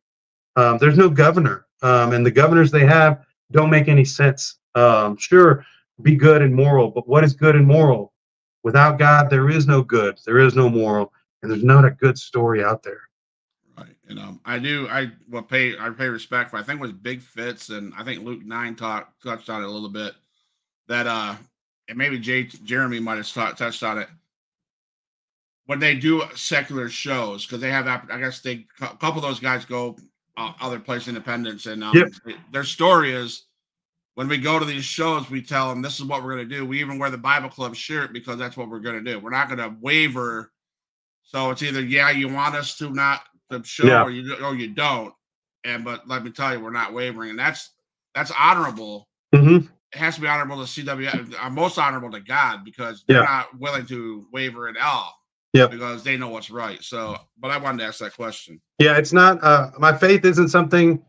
Um, 0.57 0.78
there's 0.78 0.99
no 0.99 1.09
governor 1.09 1.66
um, 1.82 2.12
and 2.12 2.24
the 2.24 2.30
governors 2.30 2.70
they 2.70 2.86
have 2.86 3.24
don't 3.53 3.70
make 3.70 3.88
any 3.88 4.05
sense. 4.05 4.59
Um, 4.74 5.16
sure, 5.16 5.64
be 6.03 6.16
good 6.16 6.42
and 6.42 6.55
moral, 6.55 6.90
but 6.90 7.07
what 7.07 7.22
is 7.24 7.34
good 7.34 7.55
and 7.55 7.66
moral? 7.66 8.12
Without 8.62 8.99
God, 8.99 9.28
there 9.28 9.51
is 9.51 9.66
no 9.66 9.82
good, 9.82 10.18
there 10.24 10.38
is 10.38 10.57
no 10.57 10.68
moral, 10.70 11.12
and 11.42 11.51
there's 11.51 11.62
not 11.62 11.84
a 11.84 11.90
good 11.90 12.18
story 12.18 12.64
out 12.64 12.82
there. 12.82 13.03
Right, 13.76 13.95
and 14.09 14.18
um, 14.18 14.40
I 14.45 14.59
do, 14.59 14.88
I 14.88 15.12
will 15.28 15.42
pay, 15.42 15.78
I 15.78 15.90
pay 15.90 16.09
respect 16.09 16.51
for. 16.51 16.57
I 16.57 16.62
think 16.62 16.78
it 16.78 16.82
was 16.82 16.92
Big 16.92 17.20
Fitz, 17.20 17.68
and 17.68 17.92
I 17.97 18.03
think 18.03 18.24
Luke 18.24 18.45
Nine 18.45 18.74
talked 18.74 19.22
touched 19.22 19.51
on 19.51 19.62
it 19.62 19.66
a 19.66 19.70
little 19.70 19.90
bit. 19.90 20.14
That 20.88 21.07
uh, 21.07 21.36
and 21.88 21.99
maybe 21.99 22.18
Jay 22.18 22.45
Jeremy 22.45 23.01
might 23.01 23.16
have 23.16 23.26
t- 23.26 23.57
touched 23.57 23.82
on 23.82 23.99
it 23.99 24.09
when 25.67 25.79
they 25.79 25.95
do 25.95 26.23
secular 26.35 26.89
shows 26.89 27.47
because 27.47 27.61
they 27.61 27.71
have 27.71 27.87
I 27.87 28.19
guess 28.19 28.41
they 28.41 28.67
a 28.81 28.89
couple 28.89 29.17
of 29.17 29.23
those 29.23 29.41
guys 29.41 29.65
go 29.65 29.97
uh, 30.37 30.53
other 30.61 30.81
place 30.81 31.09
independence 31.09 31.67
and 31.67 31.85
um, 31.85 31.97
yep. 31.97 32.09
their 32.53 32.65
story 32.65 33.12
is 33.12 33.47
when 34.15 34.29
we 34.29 34.39
go 34.39 34.59
to 34.59 34.65
these 34.65 34.85
shows 34.85 35.31
we 35.31 35.41
tell 35.41 35.69
them 35.69 35.83
this 35.83 35.99
is 35.99 36.05
what 36.05 36.23
we're 36.23 36.35
going 36.35 36.49
to 36.49 36.55
do 36.55 36.67
we 36.67 36.81
even 36.81 36.99
wear 36.99 37.11
the 37.11 37.19
bible 37.19 37.49
club 37.49 37.75
shirt 37.75 38.12
because 38.12 38.37
that's 38.37 38.57
what 38.57 38.69
we're 38.69 38.81
going 38.81 39.03
to 39.03 39.12
do 39.12 39.19
we're 39.19 39.31
not 39.31 39.49
going 39.49 39.59
to 39.59 39.75
waver 39.81 40.53
so 41.23 41.51
it's 41.51 41.62
either 41.62 41.83
yeah 41.83 42.11
you 42.11 42.29
want 42.29 42.55
us 42.55 42.77
to 42.77 42.91
not 42.91 43.23
to 43.51 43.62
show 43.65 43.87
yeah. 43.87 44.03
or 44.03 44.11
you 44.11 44.35
or 44.45 44.55
you 44.57 44.69
don't 44.69 45.15
and 45.65 45.85
but 45.85 46.07
let 46.09 46.25
me 46.25 46.31
tell 46.31 46.53
you 46.53 46.61
we're 46.61 46.71
not 46.71 46.93
wavering 46.93 47.31
and 47.31 47.39
that's 47.39 47.71
that's 48.15 48.33
honorable 48.37 49.09
mm-hmm. 49.33 49.67
it 49.93 49.99
has 49.99 50.17
to 50.17 50.21
be 50.21 50.27
honorable 50.27 50.57
to 50.57 50.85
cw 50.85 51.35
uh, 51.41 51.51
most 51.51 51.79
honorable 51.79 52.11
to 52.11 52.21
god 52.21 52.65
because 52.65 53.05
they're 53.07 53.21
yeah. 53.21 53.25
not 53.25 53.59
willing 53.61 53.87
to 53.87 54.27
waver 54.33 54.69
at 54.69 54.77
all 54.77 55.15
yeah, 55.55 55.68
because 55.68 56.02
they 56.02 56.16
know 56.16 56.28
what's 56.28 56.50
right. 56.50 56.82
So, 56.82 57.16
but 57.38 57.52
I 57.52 57.59
wanted 57.59 57.78
to 57.78 57.84
ask 57.84 58.00
that 58.00 58.14
question. 58.14 58.61
Yeah, 58.80 58.98
it's 58.98 59.12
not. 59.12 59.42
Uh, 59.42 59.70
my 59.78 59.96
faith 59.96 60.24
isn't 60.24 60.48
something 60.48 61.00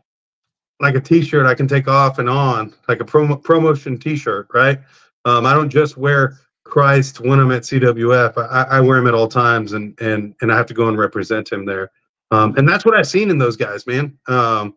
like 0.78 0.94
a 0.94 1.00
T-shirt 1.00 1.46
I 1.46 1.54
can 1.54 1.66
take 1.66 1.88
off 1.88 2.20
and 2.20 2.30
on, 2.30 2.72
like 2.86 3.00
a 3.00 3.04
promo, 3.04 3.42
promotion 3.42 3.98
T-shirt, 3.98 4.46
right? 4.54 4.78
Um, 5.24 5.46
I 5.46 5.52
don't 5.52 5.68
just 5.68 5.96
wear 5.96 6.38
Christ 6.62 7.20
when 7.20 7.40
I'm 7.40 7.50
at 7.50 7.62
CWF. 7.62 8.38
I, 8.38 8.76
I, 8.76 8.80
wear 8.80 8.98
him 8.98 9.08
at 9.08 9.14
all 9.14 9.26
times, 9.26 9.72
and 9.72 10.00
and 10.00 10.32
and 10.40 10.52
I 10.52 10.56
have 10.56 10.66
to 10.66 10.74
go 10.74 10.86
and 10.86 10.96
represent 10.96 11.50
him 11.50 11.64
there. 11.64 11.90
Um, 12.30 12.54
and 12.56 12.68
that's 12.68 12.84
what 12.84 12.94
I've 12.94 13.08
seen 13.08 13.30
in 13.30 13.38
those 13.38 13.56
guys, 13.56 13.84
man. 13.84 14.16
Um, 14.28 14.76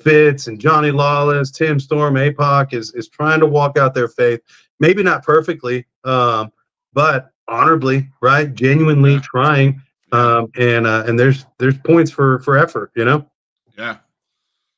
Fitz 0.00 0.46
and 0.46 0.60
Johnny 0.60 0.92
Lawless, 0.92 1.50
Tim 1.50 1.80
Storm, 1.80 2.14
APOC 2.14 2.72
is 2.72 2.94
is 2.94 3.08
trying 3.08 3.40
to 3.40 3.46
walk 3.46 3.76
out 3.78 3.94
their 3.94 4.08
faith. 4.08 4.40
Maybe 4.78 5.02
not 5.02 5.24
perfectly, 5.24 5.86
um, 6.04 6.52
but 6.92 7.31
honorably, 7.48 8.08
right? 8.20 8.52
Genuinely 8.54 9.20
trying. 9.20 9.80
um, 10.12 10.50
and 10.56 10.86
uh, 10.86 11.04
and 11.06 11.18
there's 11.18 11.46
there's 11.58 11.78
points 11.78 12.10
for 12.10 12.40
for 12.40 12.58
effort, 12.58 12.92
you 12.94 13.04
know. 13.04 13.26
Yeah. 13.78 13.96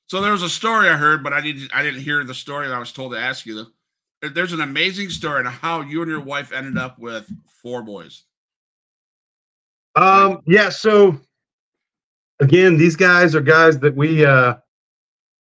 So 0.07 0.21
there 0.21 0.33
was 0.33 0.43
a 0.43 0.49
story 0.49 0.89
I 0.89 0.97
heard, 0.97 1.25
but 1.25 1.33
I 1.33 1.41
didn't 1.41 1.75
I 1.75 1.83
didn't 1.83 2.01
hear 2.01 2.23
the 2.25 2.35
story 2.35 2.69
that 2.69 2.75
I 2.75 2.79
was 2.79 2.93
told 2.93 3.13
to 3.13 3.19
ask 3.19 3.45
you. 3.47 3.55
Though. 3.55 4.29
There's 4.29 4.53
an 4.53 4.61
amazing 4.61 5.11
story 5.11 5.41
on 5.41 5.47
how 5.47 5.81
you 5.81 6.03
and 6.03 6.11
your 6.11 6.21
wife 6.21 6.53
ended 6.53 6.79
up 6.79 6.99
with 6.99 7.31
four 7.63 7.83
boys. 7.83 8.23
Um. 9.97 10.41
Yeah. 10.47 10.69
So 10.69 11.19
again, 12.41 12.77
these 12.77 12.97
guys 12.97 13.35
are 13.35 13.41
guys 13.41 13.79
that 13.81 13.95
we 13.95 14.25
uh 14.25 14.55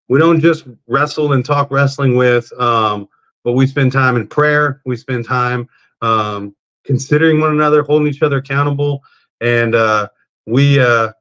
we 0.08 0.18
don't 0.18 0.40
just 0.40 0.66
wrestle 0.86 1.32
and 1.32 1.44
talk 1.44 1.70
wrestling 1.70 2.16
with, 2.16 2.52
um, 2.60 3.08
but 3.42 3.52
we 3.52 3.66
spend 3.66 3.92
time 3.92 4.16
in 4.16 4.26
prayer. 4.26 4.82
We 4.84 4.96
spend 4.96 5.24
time 5.24 5.68
um, 6.02 6.54
considering 6.84 7.40
one 7.40 7.50
another, 7.50 7.82
holding 7.82 8.08
each 8.08 8.22
other 8.22 8.38
accountable, 8.38 9.02
and 9.40 9.74
uh, 9.74 10.08
we 10.46 10.78
uh, 10.78 11.12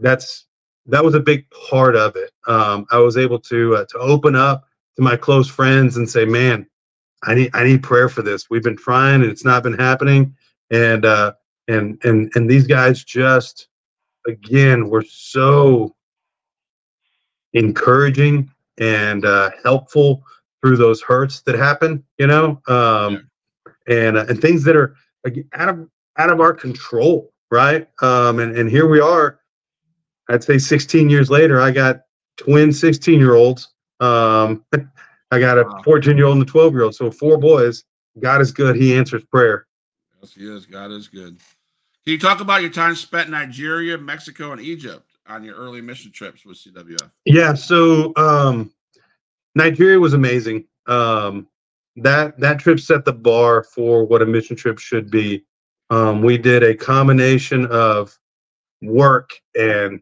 that's 0.00 0.46
that 0.86 1.04
was 1.04 1.14
a 1.14 1.20
big 1.20 1.46
part 1.50 1.96
of 1.96 2.16
it. 2.16 2.32
Um, 2.46 2.86
I 2.90 2.98
was 2.98 3.16
able 3.16 3.38
to 3.40 3.76
uh, 3.76 3.84
to 3.86 3.98
open 3.98 4.34
up 4.34 4.66
to 4.96 5.02
my 5.02 5.16
close 5.16 5.48
friends 5.48 5.96
and 5.96 6.08
say, 6.08 6.24
"Man, 6.24 6.66
I 7.22 7.34
need 7.34 7.50
I 7.54 7.64
need 7.64 7.82
prayer 7.82 8.08
for 8.08 8.22
this. 8.22 8.50
We've 8.50 8.62
been 8.62 8.76
trying 8.76 9.22
and 9.22 9.30
it's 9.30 9.44
not 9.44 9.62
been 9.62 9.78
happening." 9.78 10.34
And 10.70 11.04
uh, 11.04 11.34
and 11.68 11.98
and 12.04 12.32
and 12.34 12.50
these 12.50 12.66
guys 12.66 13.04
just 13.04 13.68
again 14.26 14.88
were 14.88 15.04
so 15.08 15.94
encouraging 17.52 18.50
and 18.78 19.24
uh, 19.24 19.50
helpful 19.62 20.24
through 20.60 20.76
those 20.76 21.02
hurts 21.02 21.40
that 21.42 21.54
happen. 21.54 22.04
You 22.18 22.26
know, 22.26 22.62
um, 22.68 23.28
and 23.88 24.16
uh, 24.16 24.26
and 24.28 24.40
things 24.40 24.64
that 24.64 24.76
are 24.76 24.96
out 25.54 25.68
of 25.68 25.88
out 26.18 26.30
of 26.30 26.40
our 26.40 26.52
control, 26.52 27.32
right? 27.50 27.88
Um, 28.02 28.38
and 28.38 28.56
and 28.56 28.70
here 28.70 28.88
we 28.88 29.00
are. 29.00 29.40
I'd 30.28 30.44
say 30.44 30.58
16 30.58 31.10
years 31.10 31.30
later, 31.30 31.60
I 31.60 31.70
got 31.70 32.02
twin 32.36 32.72
16 32.72 33.18
year 33.18 33.34
olds. 33.34 33.72
Um, 34.00 34.64
I 35.30 35.38
got 35.40 35.58
a 35.58 35.82
14 35.84 36.16
year 36.16 36.26
old 36.26 36.38
and 36.38 36.48
a 36.48 36.50
12 36.50 36.72
year 36.72 36.82
old. 36.82 36.94
So 36.94 37.10
four 37.10 37.38
boys. 37.38 37.84
God 38.20 38.42
is 38.42 38.52
good. 38.52 38.76
He 38.76 38.94
answers 38.94 39.24
prayer. 39.24 39.66
Yes, 40.20 40.34
he 40.34 40.46
is. 40.46 40.66
God 40.66 40.90
is 40.90 41.08
good. 41.08 41.38
Can 42.04 42.12
you 42.12 42.18
talk 42.18 42.40
about 42.40 42.60
your 42.62 42.70
time 42.70 42.94
spent 42.94 43.26
in 43.26 43.32
Nigeria, 43.32 43.96
Mexico, 43.96 44.52
and 44.52 44.60
Egypt 44.60 45.06
on 45.26 45.42
your 45.42 45.54
early 45.54 45.80
mission 45.80 46.12
trips 46.12 46.44
with 46.44 46.58
CWF? 46.58 47.10
Yeah. 47.24 47.54
So 47.54 48.12
um, 48.16 48.72
Nigeria 49.54 49.98
was 49.98 50.12
amazing. 50.12 50.66
Um, 50.86 51.46
that 51.96 52.38
that 52.40 52.58
trip 52.58 52.80
set 52.80 53.04
the 53.04 53.12
bar 53.12 53.62
for 53.62 54.04
what 54.04 54.22
a 54.22 54.26
mission 54.26 54.56
trip 54.56 54.78
should 54.78 55.10
be. 55.10 55.44
Um, 55.90 56.22
we 56.22 56.38
did 56.38 56.62
a 56.62 56.74
combination 56.74 57.66
of 57.66 58.18
work 58.80 59.30
and 59.54 60.00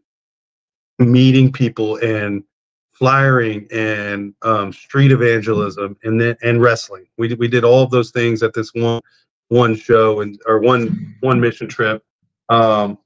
meeting 0.99 1.51
people 1.51 1.97
and 1.97 2.45
flyering 2.93 3.66
and 3.72 4.34
um, 4.43 4.72
street 4.72 5.11
evangelism 5.11 5.97
and 6.05 6.20
then 6.20 6.36
and 6.43 6.61
wrestling. 6.61 7.07
We 7.18 7.34
we 7.34 7.49
did 7.49 7.64
all 7.64 7.82
of 7.82 7.91
those 7.91 8.11
things 8.11 8.43
at 8.43 8.55
this 8.55 8.72
one 8.74 9.01
one 9.49 9.74
show 9.74 10.20
and 10.20 10.41
or 10.47 10.61
one 10.61 11.16
one 11.20 11.41
mission 11.41 11.68
trip. 11.68 12.05
Um, 12.49 12.99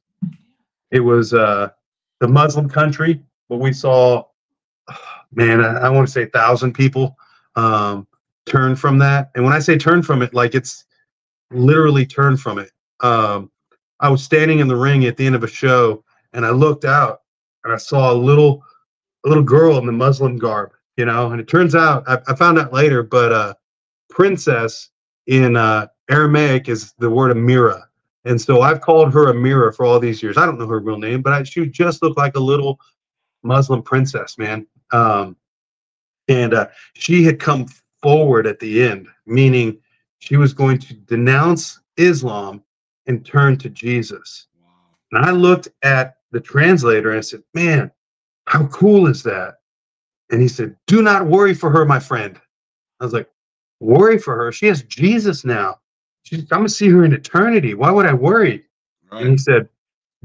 it 0.90 1.00
was 1.00 1.32
uh, 1.32 1.70
the 2.20 2.28
Muslim 2.28 2.68
country, 2.68 3.20
but 3.48 3.56
we 3.58 3.72
saw, 3.72 4.24
man, 5.32 5.64
I, 5.64 5.80
I 5.80 5.88
want 5.88 6.06
to 6.06 6.12
say 6.12 6.24
a 6.24 6.28
thousand 6.28 6.74
people 6.74 7.16
um, 7.56 8.06
turn 8.46 8.76
from 8.76 8.98
that. 8.98 9.30
And 9.34 9.44
when 9.44 9.52
I 9.52 9.58
say 9.58 9.76
turn 9.76 10.02
from 10.02 10.22
it, 10.22 10.34
like 10.34 10.54
it's 10.54 10.84
literally 11.50 12.06
turn 12.06 12.36
from 12.36 12.58
it. 12.58 12.70
Um, 13.00 13.50
I 14.00 14.08
was 14.08 14.22
standing 14.22 14.58
in 14.58 14.68
the 14.68 14.76
ring 14.76 15.04
at 15.04 15.16
the 15.16 15.26
end 15.26 15.34
of 15.34 15.44
a 15.44 15.48
show, 15.48 16.04
and 16.32 16.44
I 16.44 16.50
looked 16.50 16.84
out 16.84 17.20
and 17.64 17.72
I 17.72 17.76
saw 17.76 18.12
a 18.12 18.14
little 18.14 18.62
a 19.24 19.28
little 19.28 19.42
girl 19.42 19.78
in 19.78 19.86
the 19.86 19.92
Muslim 19.92 20.36
garb, 20.36 20.72
you 20.96 21.04
know. 21.04 21.30
And 21.30 21.40
it 21.40 21.48
turns 21.48 21.74
out 21.74 22.04
I, 22.06 22.18
I 22.28 22.34
found 22.34 22.58
out 22.58 22.72
later, 22.72 23.02
but 23.02 23.32
uh, 23.32 23.54
princess 24.10 24.90
in 25.26 25.56
uh, 25.56 25.86
Aramaic 26.10 26.68
is 26.68 26.92
the 26.98 27.08
word 27.08 27.34
Amira. 27.34 27.84
And 28.26 28.40
so 28.40 28.62
I've 28.62 28.80
called 28.80 29.12
her 29.12 29.32
Amira 29.32 29.74
for 29.74 29.84
all 29.84 30.00
these 30.00 30.22
years. 30.22 30.36
I 30.36 30.46
don't 30.46 30.58
know 30.58 30.66
her 30.66 30.80
real 30.80 30.98
name, 30.98 31.22
but 31.22 31.32
I, 31.32 31.42
she 31.42 31.66
just 31.66 32.02
looked 32.02 32.16
like 32.18 32.36
a 32.36 32.40
little 32.40 32.78
Muslim 33.42 33.82
princess, 33.82 34.38
man. 34.38 34.66
Um, 34.92 35.36
and 36.28 36.54
uh, 36.54 36.68
she 36.94 37.24
had 37.24 37.38
come 37.38 37.66
forward 38.04 38.46
at 38.46 38.60
the 38.60 38.82
end, 38.82 39.08
meaning 39.24 39.78
she 40.18 40.36
was 40.36 40.52
going 40.52 40.78
to 40.78 40.92
denounce 40.92 41.80
Islam 41.96 42.62
and 43.06 43.24
turn 43.24 43.56
to 43.56 43.70
Jesus. 43.70 44.46
And 45.10 45.24
I 45.24 45.30
looked 45.30 45.68
at 45.82 46.18
the 46.30 46.40
translator 46.40 47.08
and 47.08 47.18
I 47.18 47.22
said, 47.22 47.42
Man, 47.54 47.90
how 48.46 48.66
cool 48.66 49.06
is 49.06 49.22
that? 49.22 49.54
And 50.30 50.42
he 50.42 50.48
said, 50.48 50.76
Do 50.86 51.00
not 51.00 51.26
worry 51.26 51.54
for 51.54 51.70
her, 51.70 51.86
my 51.86 51.98
friend. 51.98 52.38
I 53.00 53.04
was 53.04 53.14
like, 53.14 53.30
Worry 53.80 54.18
for 54.18 54.36
her? 54.36 54.52
She 54.52 54.66
has 54.66 54.82
Jesus 54.82 55.46
now. 55.46 55.80
She's, 56.24 56.40
I'm 56.52 56.58
going 56.58 56.66
to 56.66 56.74
see 56.74 56.90
her 56.90 57.06
in 57.06 57.14
eternity. 57.14 57.72
Why 57.72 57.90
would 57.90 58.06
I 58.06 58.12
worry? 58.12 58.64
Right. 59.10 59.22
And 59.22 59.30
he 59.30 59.38
said, 59.38 59.66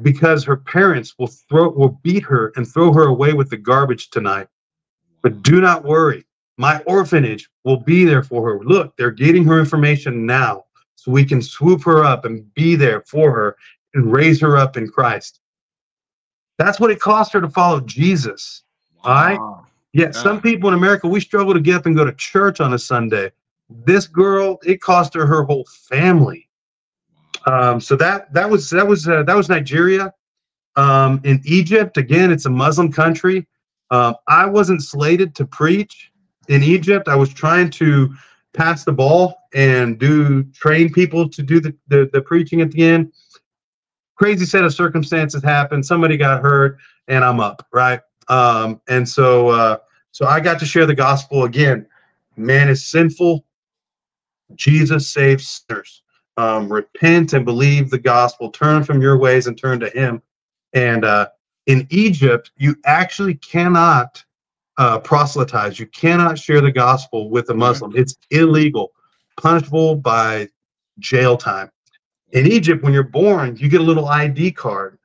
Because 0.02 0.44
her 0.44 0.58
parents 0.58 1.16
will 1.18 1.28
throw 1.28 1.70
will 1.70 1.98
beat 2.04 2.24
her 2.24 2.52
and 2.58 2.68
throw 2.68 2.92
her 2.92 3.04
away 3.04 3.32
with 3.32 3.50
the 3.50 3.58
garbage 3.58 4.10
tonight. 4.10 4.50
But 5.22 5.44
do 5.44 5.62
not 5.62 5.86
worry. 5.86 6.26
My 6.60 6.80
orphanage 6.80 7.50
will 7.64 7.78
be 7.78 8.04
there 8.04 8.22
for 8.22 8.46
her. 8.46 8.60
Look, 8.66 8.94
they're 8.98 9.12
getting 9.12 9.46
her 9.46 9.62
information 9.62 10.26
now 10.26 10.66
so 10.96 11.10
we 11.10 11.24
can 11.24 11.42
swoop 11.42 11.82
her 11.84 12.04
up 12.04 12.26
and 12.26 12.54
be 12.54 12.76
there 12.76 13.00
for 13.08 13.32
her 13.32 13.56
and 13.94 14.12
raise 14.12 14.42
her 14.42 14.58
up 14.58 14.76
in 14.76 14.90
Christ. 14.90 15.40
That's 16.58 16.78
what 16.78 16.92
it 16.92 17.00
cost 17.00 17.32
her 17.32 17.40
to 17.40 17.50
follow 17.50 17.80
Jesus. 17.80 18.64
Wow. 19.06 19.10
All 19.10 19.16
right. 19.16 19.66
Yeah, 19.94 20.08
yeah, 20.08 20.12
some 20.12 20.42
people 20.42 20.68
in 20.68 20.76
America, 20.76 21.08
we 21.08 21.22
struggle 21.22 21.54
to 21.54 21.62
get 21.62 21.78
up 21.78 21.86
and 21.86 21.96
go 21.96 22.04
to 22.04 22.12
church 22.12 22.60
on 22.60 22.74
a 22.74 22.80
Sunday. 22.80 23.32
This 23.70 24.06
girl, 24.06 24.60
it 24.66 24.82
cost 24.82 25.14
her 25.14 25.26
her 25.26 25.44
whole 25.44 25.66
family. 25.88 26.50
Um, 27.46 27.80
so 27.80 27.96
that 27.96 28.34
that 28.34 28.50
was 28.50 28.70
that 28.72 28.86
was 28.86 29.08
uh, 29.08 29.24
that 29.24 29.36
was 29.36 29.48
Nigeria. 29.48 30.14
Um, 30.76 31.22
in 31.24 31.42
Egypt, 31.46 31.96
again, 31.96 32.32
it's 32.32 32.46
a 32.46 32.50
Muslim 32.50 32.92
country. 32.92 33.48
Um, 33.92 34.16
I 34.28 34.46
wasn't 34.46 34.84
slated 34.84 35.34
to 35.36 35.46
preach 35.46 36.12
in 36.50 36.64
Egypt. 36.64 37.08
I 37.08 37.16
was 37.16 37.34
trying 37.34 37.70
to 37.72 38.14
pass 38.54 38.84
the 38.84 38.92
ball 38.92 39.38
and 39.54 39.98
do 39.98 40.44
train 40.52 40.92
people 40.92 41.30
to 41.30 41.42
do 41.42 41.60
the, 41.60 41.74
the, 41.88 42.10
the 42.12 42.22
preaching 42.22 42.62
at 42.62 42.72
the 42.72 42.84
end. 42.84 43.14
Crazy 44.16 44.46
set 44.46 44.66
of 44.66 44.74
circumstances 44.74 45.42
happened. 45.42 45.86
Somebody 45.86 46.18
got 46.18 46.42
hurt, 46.42 46.78
and 47.08 47.24
I'm 47.24 47.40
up, 47.40 47.66
right? 47.72 48.02
Um, 48.28 48.82
and 48.90 49.08
so, 49.08 49.48
uh, 49.50 49.78
so 50.12 50.26
I 50.26 50.40
got 50.40 50.60
to 50.60 50.66
share 50.66 50.86
the 50.86 50.96
gospel 50.96 51.46
again. 51.46 51.86
Man 52.36 52.68
is 52.68 52.86
sinful. 52.86 53.46
Jesus 54.56 55.12
saves 55.12 55.64
sinners. 55.70 56.02
Um, 56.38 56.72
repent 56.72 57.34
and 57.34 57.46
believe 57.46 57.90
the 57.90 58.00
gospel. 58.00 58.50
Turn 58.50 58.84
from 58.84 59.02
your 59.02 59.18
ways 59.18 59.48
and 59.48 59.58
turn 59.58 59.80
to 59.82 59.90
Him. 59.90 60.22
And 60.74 61.06
uh, 61.06 61.30
in 61.66 61.88
Egypt, 61.90 62.52
you 62.58 62.76
actually 62.86 63.36
cannot 63.36 64.24
uh, 64.80 64.98
proselytize. 64.98 65.78
You 65.78 65.86
cannot 65.88 66.40
share 66.40 66.62
the 66.62 66.72
gospel 66.72 67.30
with 67.30 67.50
a 67.50 67.54
Muslim. 67.54 67.92
It's 67.96 68.16
illegal, 68.32 68.94
punishable 69.38 69.96
by 69.96 70.48
jail 71.00 71.38
time. 71.38 71.70
In 72.32 72.48
Egypt, 72.48 72.82
when 72.82 72.94
you're 72.94 73.04
born, 73.04 73.58
you 73.58 73.68
get 73.68 73.82
a 73.82 73.84
little 73.84 74.08
ID 74.08 74.54
card, 74.54 74.98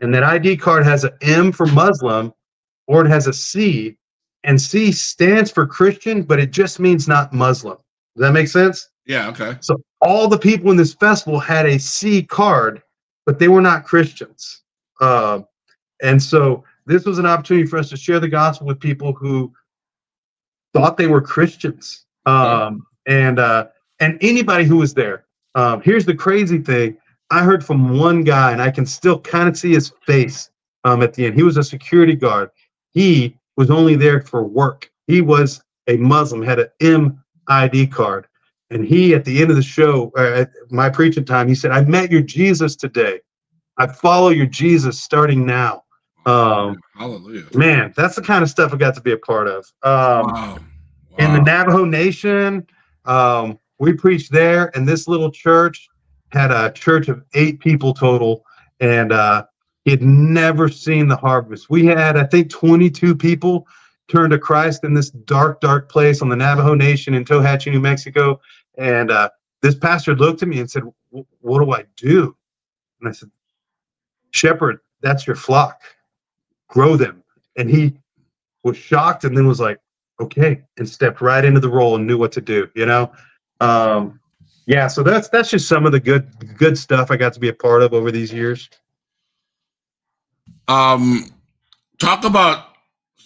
and 0.00 0.14
that 0.14 0.22
ID 0.22 0.56
card 0.58 0.84
has 0.84 1.02
an 1.04 1.10
M 1.22 1.50
for 1.50 1.66
Muslim, 1.66 2.32
or 2.86 3.04
it 3.04 3.08
has 3.08 3.26
a 3.26 3.32
C, 3.32 3.96
and 4.44 4.60
C 4.60 4.92
stands 4.92 5.50
for 5.50 5.66
Christian, 5.66 6.22
but 6.22 6.38
it 6.38 6.52
just 6.52 6.78
means 6.78 7.08
not 7.08 7.32
Muslim. 7.32 7.78
Does 8.16 8.22
that 8.22 8.32
make 8.32 8.48
sense? 8.48 8.90
Yeah. 9.06 9.28
Okay. 9.28 9.56
So 9.60 9.82
all 10.00 10.28
the 10.28 10.38
people 10.38 10.70
in 10.70 10.76
this 10.76 10.94
festival 10.94 11.40
had 11.40 11.66
a 11.66 11.78
C 11.78 12.22
card, 12.22 12.80
but 13.26 13.40
they 13.40 13.48
were 13.48 13.60
not 13.60 13.84
Christians. 13.84 14.62
Uh, 15.00 15.40
and 16.00 16.22
so 16.22 16.64
this 16.90 17.04
was 17.04 17.18
an 17.18 17.26
opportunity 17.26 17.66
for 17.66 17.78
us 17.78 17.88
to 17.90 17.96
share 17.96 18.20
the 18.20 18.28
gospel 18.28 18.66
with 18.66 18.80
people 18.80 19.12
who 19.12 19.52
thought 20.74 20.96
they 20.96 21.06
were 21.06 21.20
Christians. 21.20 22.04
Um, 22.26 22.86
and 23.06 23.38
uh, 23.38 23.68
and 24.00 24.18
anybody 24.20 24.64
who 24.64 24.78
was 24.78 24.94
there. 24.94 25.26
Um, 25.54 25.82
here's 25.82 26.06
the 26.06 26.14
crazy 26.14 26.58
thing: 26.58 26.96
I 27.30 27.42
heard 27.42 27.64
from 27.64 27.98
one 27.98 28.22
guy, 28.22 28.52
and 28.52 28.62
I 28.62 28.70
can 28.70 28.86
still 28.86 29.20
kind 29.20 29.48
of 29.48 29.56
see 29.56 29.72
his 29.72 29.92
face 30.06 30.50
um, 30.84 31.02
at 31.02 31.14
the 31.14 31.26
end. 31.26 31.34
He 31.34 31.42
was 31.42 31.56
a 31.56 31.62
security 31.62 32.14
guard. 32.14 32.50
He 32.90 33.36
was 33.56 33.70
only 33.70 33.96
there 33.96 34.20
for 34.20 34.44
work. 34.44 34.90
He 35.06 35.20
was 35.20 35.62
a 35.86 35.96
Muslim, 35.96 36.42
had 36.42 36.60
an 36.60 36.68
MID 37.48 37.92
card, 37.92 38.26
and 38.70 38.84
he 38.84 39.14
at 39.14 39.24
the 39.24 39.40
end 39.40 39.50
of 39.50 39.56
the 39.56 39.62
show, 39.62 40.12
uh, 40.16 40.42
at 40.42 40.50
my 40.70 40.88
preaching 40.88 41.24
time, 41.24 41.48
he 41.48 41.54
said, 41.54 41.72
"I 41.72 41.82
met 41.82 42.10
your 42.10 42.22
Jesus 42.22 42.76
today. 42.76 43.20
I 43.76 43.86
follow 43.86 44.28
your 44.28 44.46
Jesus 44.46 45.02
starting 45.02 45.44
now." 45.46 45.84
Um, 46.26 46.78
Hallelujah. 46.94 47.46
Man, 47.54 47.92
that's 47.96 48.16
the 48.16 48.22
kind 48.22 48.42
of 48.42 48.50
stuff 48.50 48.72
I 48.72 48.76
got 48.76 48.94
to 48.94 49.00
be 49.00 49.12
a 49.12 49.16
part 49.16 49.48
of. 49.48 49.64
Um, 49.82 50.32
wow. 50.32 50.58
Wow. 51.10 51.16
In 51.18 51.32
the 51.32 51.40
Navajo 51.40 51.84
Nation, 51.84 52.66
um, 53.04 53.58
we 53.78 53.92
preached 53.92 54.30
there, 54.30 54.74
and 54.76 54.86
this 54.86 55.08
little 55.08 55.30
church 55.30 55.88
had 56.32 56.50
a 56.50 56.70
church 56.72 57.08
of 57.08 57.22
eight 57.34 57.60
people 57.60 57.92
total. 57.94 58.44
and 58.80 59.12
uh, 59.12 59.44
he 59.84 59.90
had 59.90 60.02
never 60.02 60.68
seen 60.68 61.08
the 61.08 61.16
harvest. 61.16 61.70
We 61.70 61.86
had, 61.86 62.16
I 62.16 62.24
think, 62.24 62.50
22 62.50 63.16
people 63.16 63.66
turn 64.08 64.30
to 64.30 64.38
Christ 64.38 64.84
in 64.84 64.94
this 64.94 65.10
dark, 65.10 65.60
dark 65.60 65.90
place 65.90 66.20
on 66.20 66.28
the 66.28 66.36
Navajo 66.36 66.74
Nation 66.74 67.14
in 67.14 67.24
Tohatchi, 67.24 67.72
New 67.72 67.80
Mexico. 67.80 68.40
And 68.76 69.10
uh, 69.10 69.30
this 69.62 69.74
pastor 69.74 70.14
looked 70.14 70.42
at 70.42 70.48
me 70.48 70.60
and 70.60 70.70
said, 70.70 70.82
"What 71.10 71.60
do 71.60 71.72
I 71.72 71.84
do?" 71.96 72.36
And 73.00 73.08
I 73.08 73.12
said, 73.12 73.30
"Shepherd, 74.30 74.78
that's 75.00 75.26
your 75.26 75.36
flock. 75.36 75.80
Grow 76.70 76.96
them." 76.96 77.22
And 77.56 77.68
he 77.68 77.94
was 78.64 78.76
shocked 78.76 79.24
and 79.24 79.36
then 79.36 79.46
was 79.46 79.60
like, 79.60 79.78
"Okay," 80.20 80.62
and 80.78 80.88
stepped 80.88 81.20
right 81.20 81.44
into 81.44 81.60
the 81.60 81.68
role 81.68 81.96
and 81.96 82.06
knew 82.06 82.16
what 82.16 82.32
to 82.32 82.40
do. 82.40 82.68
You 82.74 82.86
know, 82.86 83.12
um, 83.60 84.18
yeah. 84.66 84.86
So 84.86 85.02
that's 85.02 85.28
that's 85.28 85.50
just 85.50 85.68
some 85.68 85.84
of 85.84 85.92
the 85.92 86.00
good 86.00 86.28
good 86.56 86.78
stuff 86.78 87.10
I 87.10 87.16
got 87.16 87.34
to 87.34 87.40
be 87.40 87.48
a 87.48 87.54
part 87.54 87.82
of 87.82 87.92
over 87.92 88.10
these 88.10 88.32
years. 88.32 88.68
Um, 90.68 91.24
talk 91.98 92.24
about 92.24 92.66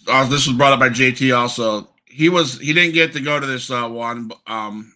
uh, 0.08 0.26
this 0.28 0.46
was 0.46 0.56
brought 0.56 0.72
up 0.72 0.80
by 0.80 0.88
JT 0.88 1.36
also. 1.36 1.88
He 2.06 2.28
was 2.28 2.58
he 2.58 2.72
didn't 2.72 2.94
get 2.94 3.12
to 3.14 3.20
go 3.20 3.40
to 3.40 3.46
this 3.46 3.70
uh, 3.70 3.88
one, 3.88 4.30
um, 4.46 4.94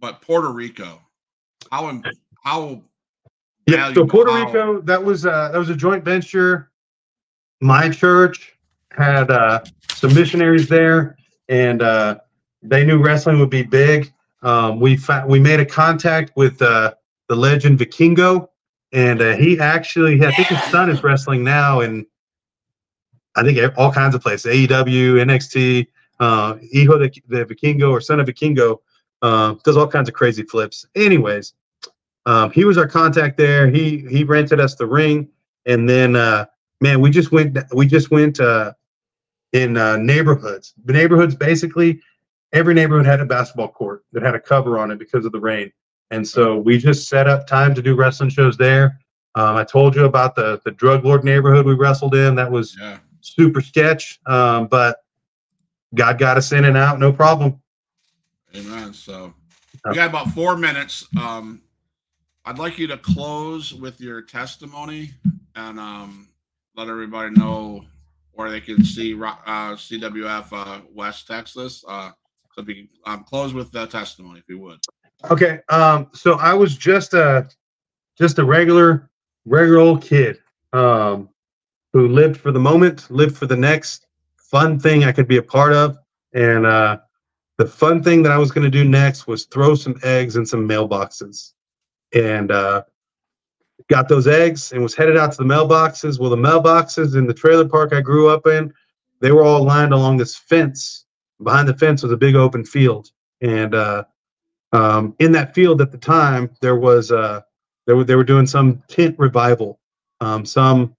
but 0.00 0.20
Puerto 0.22 0.50
Rico. 0.50 1.00
How 1.70 2.00
how 2.42 2.82
yeah, 3.66 3.92
so 3.92 4.06
Puerto 4.06 4.32
how, 4.32 4.46
Rico 4.46 4.80
that 4.82 5.02
was 5.02 5.26
uh, 5.26 5.50
that 5.52 5.58
was 5.58 5.70
a 5.70 5.76
joint 5.76 6.04
venture. 6.04 6.70
My 7.60 7.88
church 7.88 8.56
had 8.92 9.30
uh, 9.30 9.60
some 9.90 10.14
missionaries 10.14 10.68
there, 10.68 11.16
and 11.48 11.82
uh, 11.82 12.18
they 12.62 12.84
knew 12.84 13.02
wrestling 13.02 13.38
would 13.40 13.50
be 13.50 13.62
big. 13.62 14.12
Um, 14.42 14.78
we 14.80 14.96
fa- 14.96 15.24
we 15.26 15.40
made 15.40 15.60
a 15.60 15.66
contact 15.66 16.32
with 16.36 16.60
uh, 16.62 16.94
the 17.28 17.34
legend 17.34 17.78
Vikingo, 17.78 18.48
and 18.92 19.20
uh, 19.20 19.36
he 19.36 19.58
actually 19.58 20.24
I 20.24 20.32
think 20.32 20.48
his 20.48 20.62
son 20.64 20.90
is 20.90 21.02
wrestling 21.02 21.42
now, 21.42 21.80
and 21.80 22.06
I 23.34 23.42
think 23.42 23.58
all 23.76 23.92
kinds 23.92 24.14
of 24.14 24.22
places 24.22 24.52
AEW, 24.52 25.14
NXT, 25.24 25.86
uh, 26.20 26.56
Hijo 26.72 26.98
the, 26.98 27.12
the 27.28 27.44
Vikingo 27.44 27.90
or 27.90 28.00
Son 28.00 28.20
of 28.20 28.26
Vikingo 28.26 28.78
uh, 29.22 29.54
does 29.64 29.76
all 29.76 29.88
kinds 29.88 30.08
of 30.08 30.14
crazy 30.14 30.42
flips. 30.42 30.86
Anyways, 30.94 31.54
um, 32.26 32.50
he 32.52 32.64
was 32.64 32.78
our 32.78 32.86
contact 32.86 33.36
there. 33.36 33.68
He 33.68 34.06
he 34.08 34.24
rented 34.24 34.60
us 34.60 34.74
the 34.74 34.86
ring, 34.86 35.28
and 35.66 35.88
then 35.88 36.16
uh, 36.16 36.46
man, 36.80 37.00
we 37.00 37.10
just 37.10 37.32
went 37.32 37.58
we 37.72 37.86
just 37.86 38.10
went 38.10 38.40
uh, 38.40 38.72
in 39.52 39.76
uh, 39.76 39.96
neighborhoods. 39.96 40.74
The 40.84 40.92
neighborhoods 40.92 41.34
basically 41.34 42.00
every 42.52 42.74
neighborhood 42.74 43.06
had 43.06 43.20
a 43.20 43.26
basketball 43.26 43.68
court 43.68 44.04
that 44.12 44.22
had 44.22 44.34
a 44.34 44.40
cover 44.40 44.78
on 44.78 44.90
it 44.90 44.98
because 44.98 45.24
of 45.24 45.32
the 45.32 45.40
rain, 45.40 45.72
and 46.10 46.26
so 46.26 46.56
we 46.56 46.78
just 46.78 47.08
set 47.08 47.28
up 47.28 47.46
time 47.46 47.74
to 47.74 47.82
do 47.82 47.94
wrestling 47.94 48.30
shows 48.30 48.56
there. 48.56 48.98
Um, 49.34 49.56
I 49.56 49.64
told 49.64 49.94
you 49.94 50.04
about 50.04 50.34
the 50.34 50.60
the 50.64 50.70
drug 50.70 51.04
lord 51.04 51.24
neighborhood 51.24 51.66
we 51.66 51.74
wrestled 51.74 52.14
in. 52.14 52.34
That 52.34 52.50
was 52.50 52.76
yeah 52.80 52.98
super 53.20 53.60
sketch, 53.60 54.20
um, 54.26 54.66
but 54.66 54.98
God 55.94 56.18
got 56.18 56.36
us 56.36 56.52
in 56.52 56.64
and 56.64 56.76
out, 56.76 56.98
no 56.98 57.12
problem. 57.12 57.60
Amen. 58.54 58.92
So 58.92 59.34
we 59.88 59.94
got 59.94 60.08
about 60.08 60.30
four 60.30 60.56
minutes. 60.56 61.06
Um, 61.20 61.62
I'd 62.44 62.58
like 62.58 62.78
you 62.78 62.86
to 62.88 62.96
close 62.96 63.74
with 63.74 64.00
your 64.00 64.22
testimony 64.22 65.10
and 65.54 65.78
um, 65.78 66.28
let 66.78 66.88
everybody 66.88 67.30
know 67.30 67.84
where 68.32 68.50
they 68.50 68.60
can 68.60 68.84
see 68.84 69.12
uh, 69.14 69.74
CWF 69.74 70.46
uh, 70.52 70.80
West 70.94 71.26
Texas. 71.26 71.84
Uh, 71.88 72.12
so 72.52 72.62
if 72.62 72.68
you 72.68 72.74
can 72.74 72.88
um, 73.04 73.24
close 73.24 73.52
with 73.52 73.72
the 73.72 73.86
testimony, 73.86 74.38
if 74.38 74.48
you 74.48 74.60
would. 74.60 74.78
Okay. 75.28 75.58
Um, 75.68 76.08
so 76.14 76.34
I 76.38 76.54
was 76.54 76.76
just 76.76 77.14
a 77.14 77.48
just 78.16 78.38
a 78.38 78.44
regular 78.44 79.10
regular 79.44 79.80
old 79.80 80.02
kid. 80.02 80.38
Um, 80.72 81.30
who 81.92 82.06
lived 82.06 82.36
for 82.36 82.52
the 82.52 82.60
moment, 82.60 83.10
lived 83.10 83.36
for 83.36 83.46
the 83.46 83.56
next 83.56 84.06
fun 84.36 84.78
thing 84.78 85.04
I 85.04 85.12
could 85.12 85.26
be 85.26 85.38
a 85.38 85.42
part 85.42 85.72
of. 85.72 85.98
And 86.34 86.66
uh, 86.66 86.98
the 87.56 87.66
fun 87.66 88.02
thing 88.02 88.22
that 88.22 88.32
I 88.32 88.38
was 88.38 88.50
going 88.52 88.64
to 88.64 88.70
do 88.70 88.84
next 88.84 89.26
was 89.26 89.46
throw 89.46 89.74
some 89.74 89.98
eggs 90.02 90.36
in 90.36 90.44
some 90.44 90.68
mailboxes. 90.68 91.54
And 92.14 92.50
uh, 92.50 92.82
got 93.88 94.08
those 94.08 94.26
eggs 94.26 94.72
and 94.72 94.82
was 94.82 94.94
headed 94.94 95.16
out 95.16 95.32
to 95.32 95.38
the 95.38 95.44
mailboxes. 95.44 96.18
Well, 96.18 96.30
the 96.30 96.36
mailboxes 96.36 97.16
in 97.16 97.26
the 97.26 97.34
trailer 97.34 97.68
park 97.68 97.92
I 97.92 98.00
grew 98.00 98.28
up 98.28 98.46
in, 98.46 98.72
they 99.20 99.30
were 99.30 99.44
all 99.44 99.64
lined 99.64 99.92
along 99.92 100.16
this 100.16 100.36
fence. 100.36 101.06
Behind 101.42 101.68
the 101.68 101.76
fence 101.76 102.02
was 102.02 102.12
a 102.12 102.16
big 102.16 102.34
open 102.34 102.64
field. 102.64 103.10
And 103.40 103.74
uh, 103.74 104.04
um, 104.72 105.14
in 105.20 105.32
that 105.32 105.54
field 105.54 105.80
at 105.80 105.92
the 105.92 105.98
time, 105.98 106.50
there 106.60 106.76
was 106.76 107.12
uh, 107.12 107.40
they 107.86 107.94
were 107.94 108.04
they 108.04 108.16
were 108.16 108.24
doing 108.24 108.46
some 108.46 108.82
tent 108.88 109.14
revival, 109.18 109.78
um, 110.20 110.44
some 110.44 110.94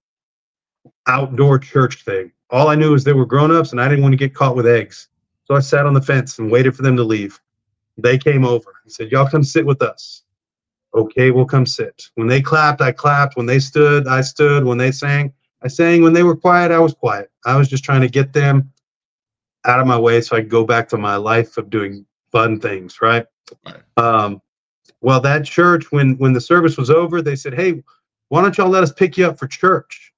outdoor 1.06 1.58
church 1.58 2.04
thing. 2.04 2.32
All 2.50 2.68
I 2.68 2.74
knew 2.74 2.94
is 2.94 3.04
they 3.04 3.12
were 3.12 3.26
grown-ups 3.26 3.72
and 3.72 3.80
I 3.80 3.88
didn't 3.88 4.02
want 4.02 4.12
to 4.12 4.16
get 4.16 4.34
caught 4.34 4.56
with 4.56 4.66
eggs. 4.66 5.08
So 5.44 5.54
I 5.54 5.60
sat 5.60 5.86
on 5.86 5.94
the 5.94 6.02
fence 6.02 6.38
and 6.38 6.50
waited 6.50 6.74
for 6.74 6.82
them 6.82 6.96
to 6.96 7.04
leave. 7.04 7.40
They 7.96 8.18
came 8.18 8.44
over 8.44 8.74
and 8.82 8.92
said, 8.92 9.12
Y'all 9.12 9.28
come 9.28 9.44
sit 9.44 9.66
with 9.66 9.82
us. 9.82 10.22
Okay, 10.94 11.30
we'll 11.30 11.46
come 11.46 11.66
sit. 11.66 12.04
When 12.16 12.26
they 12.26 12.40
clapped, 12.42 12.80
I 12.80 12.92
clapped. 12.92 13.36
When 13.36 13.46
they 13.46 13.60
stood, 13.60 14.08
I 14.08 14.20
stood. 14.22 14.64
When 14.64 14.78
they 14.78 14.90
sang, 14.90 15.32
I 15.62 15.68
sang. 15.68 16.02
When 16.02 16.12
they 16.12 16.22
were 16.22 16.36
quiet, 16.36 16.72
I 16.72 16.78
was 16.78 16.94
quiet. 16.94 17.30
I 17.44 17.56
was 17.56 17.68
just 17.68 17.84
trying 17.84 18.00
to 18.00 18.08
get 18.08 18.32
them 18.32 18.72
out 19.66 19.80
of 19.80 19.86
my 19.86 19.98
way 19.98 20.20
so 20.20 20.36
I 20.36 20.40
could 20.40 20.50
go 20.50 20.64
back 20.64 20.88
to 20.88 20.96
my 20.96 21.16
life 21.16 21.56
of 21.56 21.70
doing 21.70 22.04
fun 22.32 22.58
things, 22.58 23.00
right? 23.00 23.26
right. 23.66 23.82
Um, 23.96 24.42
well, 25.00 25.20
that 25.20 25.44
church, 25.44 25.92
when 25.92 26.16
when 26.18 26.32
the 26.32 26.40
service 26.40 26.76
was 26.76 26.90
over, 26.90 27.22
they 27.22 27.36
said, 27.36 27.54
Hey, 27.54 27.82
why 28.28 28.42
don't 28.42 28.56
y'all 28.58 28.68
let 28.68 28.82
us 28.82 28.92
pick 28.92 29.16
you 29.16 29.26
up 29.26 29.38
for 29.38 29.46
church? 29.46 30.12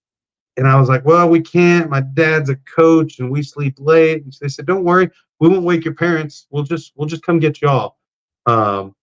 And 0.57 0.69
I 0.69 0.79
was 0.79 0.89
like, 0.89 1.05
well, 1.05 1.29
we 1.29 1.41
can't. 1.41 1.89
My 1.89 2.01
dad's 2.01 2.51
a 2.51 2.57
coach 2.57 3.19
and 3.19 3.31
we 3.31 3.43
sleep 3.43 3.77
late. 3.79 4.23
And 4.23 4.37
they 4.41 4.49
said, 4.49 4.67
don't 4.67 4.85
worry, 4.85 5.09
we 5.41 5.49
won't 5.49 5.65
wake 5.65 5.85
your 5.85 5.95
parents. 5.95 6.47
We'll 6.51 6.63
just 6.63 6.93
we'll 6.95 7.09
just 7.09 7.23
come 7.23 7.39
get 7.39 7.63
y'all. 7.63 7.97
Um, 8.47 8.95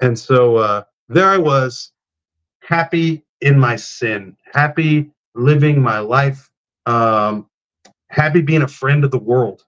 and 0.00 0.18
so 0.18 0.56
uh, 0.56 0.82
there 1.08 1.28
I 1.28 1.38
was, 1.38 1.92
happy 2.60 3.24
in 3.40 3.58
my 3.58 3.76
sin, 3.76 4.36
happy 4.52 5.10
living 5.34 5.80
my 5.80 5.98
life, 5.98 6.50
um, 6.86 7.48
happy 8.08 8.40
being 8.40 8.62
a 8.62 8.68
friend 8.68 9.04
of 9.04 9.10
the 9.10 9.18
world. 9.18 9.64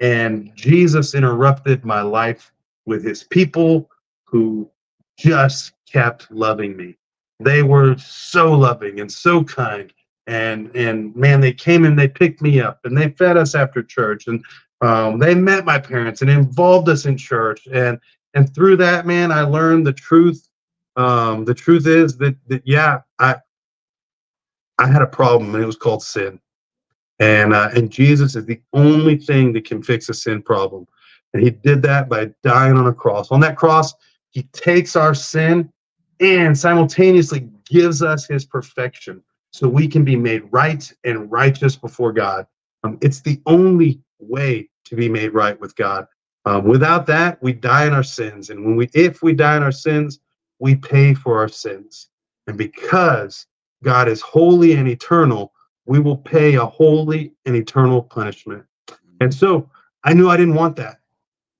And 0.00 0.52
Jesus 0.54 1.14
interrupted 1.14 1.84
my 1.84 2.02
life 2.02 2.52
with 2.84 3.02
his 3.04 3.24
people 3.24 3.90
who 4.24 4.70
just 5.18 5.72
kept 5.90 6.30
loving 6.30 6.76
me. 6.76 6.96
They 7.40 7.62
were 7.62 7.96
so 7.98 8.52
loving 8.52 9.00
and 9.00 9.10
so 9.10 9.42
kind 9.44 9.92
and 10.26 10.74
and 10.74 11.14
man 11.14 11.40
they 11.40 11.52
came 11.52 11.84
and 11.84 11.98
they 11.98 12.08
picked 12.08 12.42
me 12.42 12.60
up 12.60 12.80
and 12.84 12.96
they 12.96 13.10
fed 13.10 13.36
us 13.36 13.54
after 13.54 13.82
church 13.82 14.26
and 14.26 14.44
um, 14.82 15.18
they 15.18 15.34
met 15.34 15.64
my 15.64 15.78
parents 15.78 16.20
and 16.20 16.30
involved 16.30 16.88
us 16.88 17.06
in 17.06 17.16
church 17.16 17.66
and 17.72 17.98
and 18.34 18.52
through 18.54 18.76
that 18.76 19.06
man 19.06 19.30
i 19.30 19.42
learned 19.42 19.86
the 19.86 19.92
truth 19.92 20.45
um, 20.96 21.44
the 21.44 21.54
truth 21.54 21.86
is 21.86 22.16
that 22.18 22.36
that 22.48 22.62
yeah 22.64 23.00
i 23.18 23.36
i 24.78 24.86
had 24.86 25.02
a 25.02 25.06
problem 25.06 25.54
and 25.54 25.62
it 25.62 25.66
was 25.66 25.76
called 25.76 26.02
sin 26.02 26.38
and 27.20 27.52
uh, 27.52 27.70
and 27.74 27.90
jesus 27.90 28.36
is 28.36 28.44
the 28.46 28.60
only 28.72 29.16
thing 29.16 29.52
that 29.52 29.64
can 29.64 29.82
fix 29.82 30.08
a 30.08 30.14
sin 30.14 30.42
problem 30.42 30.86
and 31.34 31.42
he 31.42 31.50
did 31.50 31.82
that 31.82 32.08
by 32.08 32.30
dying 32.42 32.76
on 32.76 32.86
a 32.86 32.92
cross 32.92 33.30
on 33.30 33.40
that 33.40 33.56
cross 33.56 33.94
he 34.30 34.42
takes 34.52 34.96
our 34.96 35.14
sin 35.14 35.70
and 36.20 36.56
simultaneously 36.56 37.48
gives 37.68 38.02
us 38.02 38.26
his 38.26 38.44
perfection 38.44 39.22
so 39.56 39.68
we 39.68 39.88
can 39.88 40.04
be 40.04 40.16
made 40.16 40.42
right 40.50 40.92
and 41.04 41.30
righteous 41.30 41.76
before 41.76 42.12
God. 42.12 42.46
Um, 42.84 42.98
it's 43.00 43.20
the 43.20 43.40
only 43.46 44.00
way 44.18 44.68
to 44.84 44.96
be 44.96 45.08
made 45.08 45.32
right 45.32 45.58
with 45.58 45.74
God. 45.76 46.06
Um, 46.44 46.64
without 46.64 47.06
that, 47.06 47.42
we 47.42 47.52
die 47.52 47.86
in 47.86 47.92
our 47.92 48.02
sins, 48.02 48.50
and 48.50 48.64
when 48.64 48.76
we, 48.76 48.88
if 48.94 49.22
we 49.22 49.32
die 49.32 49.56
in 49.56 49.62
our 49.62 49.72
sins, 49.72 50.20
we 50.58 50.74
pay 50.74 51.14
for 51.14 51.38
our 51.38 51.48
sins. 51.48 52.08
And 52.46 52.56
because 52.56 53.46
God 53.82 54.08
is 54.08 54.20
holy 54.20 54.74
and 54.74 54.88
eternal, 54.88 55.52
we 55.86 55.98
will 55.98 56.16
pay 56.16 56.54
a 56.54 56.64
holy 56.64 57.32
and 57.44 57.54
eternal 57.54 58.02
punishment. 58.02 58.64
And 59.20 59.32
so 59.32 59.70
I 60.04 60.12
knew 60.14 60.28
I 60.28 60.36
didn't 60.36 60.54
want 60.54 60.76
that, 60.76 61.00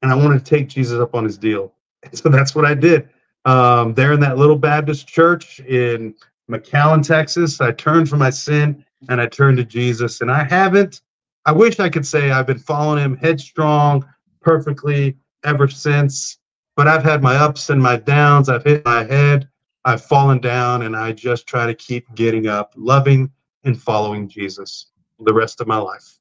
and 0.02 0.10
I 0.10 0.14
wanted 0.14 0.44
to 0.44 0.50
take 0.50 0.68
Jesus 0.68 0.98
up 1.00 1.14
on 1.14 1.24
his 1.24 1.38
deal. 1.38 1.72
And 2.02 2.16
so 2.18 2.28
that's 2.28 2.54
what 2.54 2.64
I 2.64 2.74
did. 2.74 3.08
Um, 3.44 3.94
there 3.94 4.12
in 4.12 4.20
that 4.20 4.38
little 4.38 4.56
Baptist 4.56 5.06
church 5.06 5.60
in 5.60 6.14
McAllen, 6.50 7.06
Texas. 7.06 7.60
I 7.60 7.72
turned 7.72 8.08
from 8.08 8.18
my 8.20 8.30
sin 8.30 8.84
and 9.08 9.20
I 9.20 9.26
turned 9.26 9.56
to 9.58 9.64
Jesus. 9.64 10.20
And 10.20 10.30
I 10.30 10.44
haven't, 10.44 11.02
I 11.44 11.52
wish 11.52 11.80
I 11.80 11.88
could 11.88 12.06
say 12.06 12.30
I've 12.30 12.46
been 12.46 12.58
following 12.58 13.02
him 13.02 13.16
headstrong 13.16 14.04
perfectly 14.40 15.16
ever 15.44 15.68
since. 15.68 16.38
But 16.76 16.88
I've 16.88 17.02
had 17.02 17.22
my 17.22 17.36
ups 17.36 17.70
and 17.70 17.82
my 17.82 17.96
downs. 17.96 18.48
I've 18.48 18.64
hit 18.64 18.84
my 18.84 19.02
head. 19.02 19.48
I've 19.84 20.04
fallen 20.04 20.40
down 20.40 20.82
and 20.82 20.94
I 20.94 21.12
just 21.12 21.46
try 21.46 21.66
to 21.66 21.74
keep 21.74 22.12
getting 22.14 22.46
up, 22.46 22.74
loving 22.76 23.30
and 23.64 23.80
following 23.80 24.28
Jesus 24.28 24.90
the 25.20 25.32
rest 25.32 25.60
of 25.60 25.66
my 25.66 25.78
life. 25.78 26.18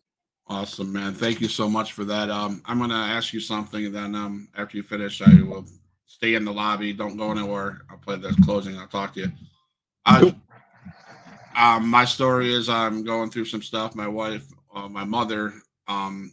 Awesome, 0.47 0.93
man. 0.93 1.13
Thank 1.13 1.41
you 1.41 1.47
so 1.47 1.67
much 1.67 1.93
for 1.93 2.05
that. 2.05 2.29
Um, 2.29 2.61
I'm 2.65 2.77
going 2.77 2.91
to 2.91 2.95
ask 2.95 3.33
you 3.33 3.39
something, 3.39 3.87
and 3.87 3.95
then 3.95 4.13
um, 4.13 4.47
after 4.55 4.77
you 4.77 4.83
finish, 4.83 5.19
I 5.21 5.41
will 5.41 5.65
stay 6.05 6.35
in 6.35 6.45
the 6.45 6.53
lobby. 6.53 6.93
Don't 6.93 7.17
go 7.17 7.31
anywhere. 7.31 7.81
I'll 7.89 7.97
play 7.97 8.17
the 8.17 8.29
closing. 8.43 8.77
I'll 8.77 8.87
talk 8.87 9.15
to 9.15 9.21
you. 9.21 9.31
Uh, 10.05 10.31
um, 11.55 11.87
my 11.89 12.05
story 12.05 12.53
is 12.53 12.69
I'm 12.69 13.03
going 13.03 13.31
through 13.31 13.45
some 13.45 13.63
stuff. 13.63 13.95
My 13.95 14.07
wife, 14.07 14.45
uh, 14.73 14.87
my 14.87 15.03
mother, 15.03 15.53
um, 15.87 16.31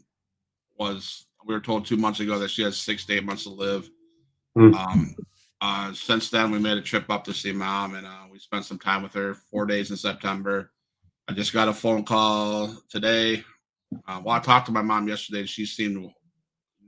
was 0.78 1.24
we 1.46 1.54
were 1.54 1.60
told 1.60 1.86
two 1.86 1.96
months 1.96 2.20
ago 2.20 2.38
that 2.38 2.50
she 2.50 2.62
has 2.62 2.76
six 2.76 3.06
to 3.06 3.14
eight 3.14 3.24
months 3.24 3.44
to 3.44 3.50
live. 3.50 3.88
Mm. 4.56 4.74
Um, 4.74 5.16
uh, 5.60 5.92
since 5.92 6.30
then, 6.30 6.50
we 6.50 6.58
made 6.58 6.76
a 6.76 6.82
trip 6.82 7.08
up 7.08 7.24
to 7.24 7.34
see 7.34 7.52
mom, 7.52 7.94
and 7.94 8.06
uh, 8.06 8.24
we 8.30 8.38
spent 8.38 8.64
some 8.64 8.78
time 8.78 9.02
with 9.02 9.14
her. 9.14 9.34
Four 9.34 9.66
days 9.66 9.90
in 9.90 9.96
September. 9.96 10.72
I 11.28 11.32
just 11.32 11.52
got 11.52 11.68
a 11.68 11.72
phone 11.72 12.04
call 12.04 12.74
today. 12.90 13.44
Uh, 14.08 14.20
well, 14.24 14.36
I 14.36 14.40
talked 14.40 14.66
to 14.66 14.72
my 14.72 14.82
mom 14.82 15.08
yesterday, 15.08 15.40
and 15.40 15.48
she 15.48 15.64
seemed 15.66 16.10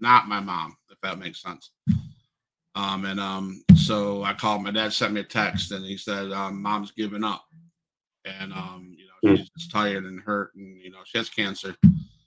not 0.00 0.28
my 0.28 0.40
mom, 0.40 0.76
if 0.90 1.00
that 1.02 1.18
makes 1.18 1.40
sense. 1.40 1.70
Um, 2.74 3.04
and 3.04 3.20
um, 3.20 3.62
so 3.76 4.24
I 4.24 4.34
called. 4.34 4.62
My 4.62 4.72
dad 4.72 4.92
sent 4.92 5.12
me 5.12 5.20
a 5.20 5.24
text, 5.24 5.70
and 5.70 5.84
he 5.84 5.96
said, 5.96 6.32
um, 6.32 6.60
"Mom's 6.60 6.90
giving 6.90 7.22
up." 7.22 7.44
and 8.24 8.52
um, 8.52 8.96
you 8.96 9.04
know 9.06 9.36
she's 9.36 9.50
just 9.50 9.70
tired 9.70 10.04
and 10.04 10.20
hurt, 10.20 10.54
and 10.54 10.80
you 10.80 10.90
know 10.90 10.98
she 11.04 11.18
has 11.18 11.28
cancer. 11.28 11.74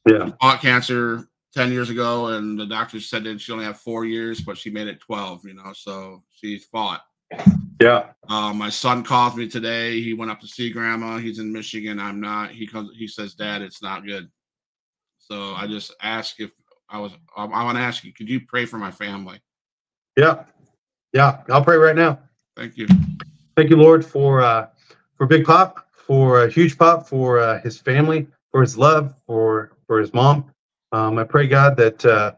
Yeah, 0.08 0.28
She 0.28 0.34
fought 0.42 0.62
cancer 0.62 1.28
ten 1.58 1.72
years 1.72 1.90
ago, 1.90 2.28
and 2.28 2.58
the 2.60 2.68
doctor 2.68 3.00
said 3.00 3.24
that 3.24 3.42
she 3.42 3.52
only 3.52 3.66
had 3.66 3.78
four 3.78 4.06
years, 4.06 4.42
but 4.42 4.58
she 4.58 4.70
made 4.70 4.88
it 4.88 5.00
twelve. 5.00 5.44
You 5.44 5.56
know, 5.56 5.74
so 5.74 6.24
she 6.30 6.60
fought. 6.60 7.02
yeah, 7.82 8.12
Uh, 8.30 8.54
my 8.54 8.70
son 8.70 9.04
calls 9.04 9.36
me 9.36 9.48
today. 9.50 10.00
He 10.00 10.14
went 10.14 10.30
up 10.30 10.40
to 10.42 10.48
see 10.48 10.70
grandma. 10.72 11.18
He's 11.18 11.40
in 11.40 11.52
Michigan. 11.52 12.00
I'm 12.00 12.22
not. 12.22 12.52
He 12.52 12.68
comes. 12.68 12.92
He 12.96 13.08
says, 13.08 13.34
"Dad, 13.34 13.64
it's 13.64 13.82
not 13.82 14.06
good." 14.06 14.30
So 15.18 15.54
I 15.56 15.66
just 15.68 15.94
ask 16.02 16.40
if 16.40 16.52
I 16.90 17.00
was. 17.00 17.12
I, 17.36 17.46
I 17.46 17.64
want 17.64 17.78
to 17.78 17.84
ask 17.84 18.04
you. 18.04 18.14
Could 18.14 18.30
you 18.30 18.42
pray 18.42 18.66
for 18.66 18.78
my 18.78 18.92
family? 18.92 19.42
yeah, 20.16 20.44
yeah. 21.14 21.42
I'll 21.50 21.64
pray 21.64 21.78
right 21.78 21.96
now. 21.96 22.20
Thank 22.56 22.78
you. 22.78 22.88
Thank 23.56 23.72
you, 23.72 23.78
Lord, 23.78 24.06
for 24.06 24.42
uh, 24.42 24.68
for 25.18 25.26
Big 25.26 25.44
Pop, 25.44 25.88
for 25.92 26.42
uh, 26.42 26.48
Huge 26.50 26.78
Pop, 26.78 27.08
for 27.08 27.40
uh, 27.40 27.60
his 27.62 27.80
family, 27.80 28.28
for 28.52 28.62
his 28.62 28.78
love, 28.78 29.16
for 29.26 29.72
for 29.88 30.00
his 30.00 30.14
mom. 30.14 30.52
Um, 30.92 31.18
I 31.18 31.24
pray 31.24 31.48
God 31.48 31.76
that 31.78 32.06
uh, 32.06 32.34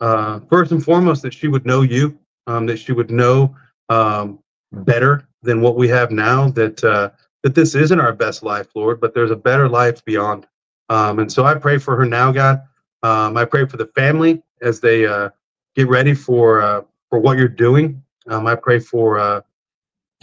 uh, 0.00 0.40
first 0.50 0.72
and 0.72 0.82
foremost 0.82 1.22
that 1.22 1.34
she 1.34 1.48
would 1.48 1.66
know 1.66 1.82
you, 1.82 2.18
um, 2.46 2.66
that 2.66 2.78
she 2.78 2.92
would 2.92 3.10
know 3.10 3.54
um, 3.88 4.38
better 4.72 5.26
than 5.42 5.60
what 5.60 5.76
we 5.76 5.88
have 5.88 6.10
now. 6.10 6.50
That 6.50 6.82
uh, 6.84 7.10
that 7.42 7.54
this 7.54 7.74
isn't 7.74 8.00
our 8.00 8.12
best 8.12 8.42
life, 8.42 8.68
Lord, 8.74 9.00
but 9.00 9.14
there's 9.14 9.30
a 9.30 9.36
better 9.36 9.68
life 9.68 10.04
beyond. 10.04 10.46
Um, 10.88 11.18
and 11.20 11.30
so 11.32 11.44
I 11.44 11.54
pray 11.54 11.78
for 11.78 11.96
her 11.96 12.04
now, 12.04 12.32
God. 12.32 12.62
Um, 13.02 13.36
I 13.36 13.44
pray 13.44 13.66
for 13.66 13.76
the 13.76 13.86
family 13.88 14.42
as 14.62 14.80
they 14.80 15.06
uh, 15.06 15.30
get 15.74 15.88
ready 15.88 16.14
for 16.14 16.60
uh, 16.60 16.82
for 17.08 17.18
what 17.18 17.38
you're 17.38 17.48
doing. 17.48 18.02
Um, 18.28 18.46
I 18.46 18.56
pray 18.56 18.78
for 18.78 19.18
uh, 19.18 19.40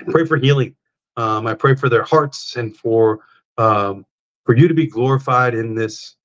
pray 0.09 0.25
for 0.25 0.37
healing. 0.37 0.75
I 1.17 1.53
pray 1.53 1.75
for 1.75 1.89
their 1.89 2.03
hearts 2.03 2.55
and 2.55 2.75
for 2.75 3.19
for 3.55 4.55
you 4.55 4.67
to 4.67 4.73
be 4.73 4.87
glorified 4.87 5.55
in 5.55 5.73
this 5.73 6.15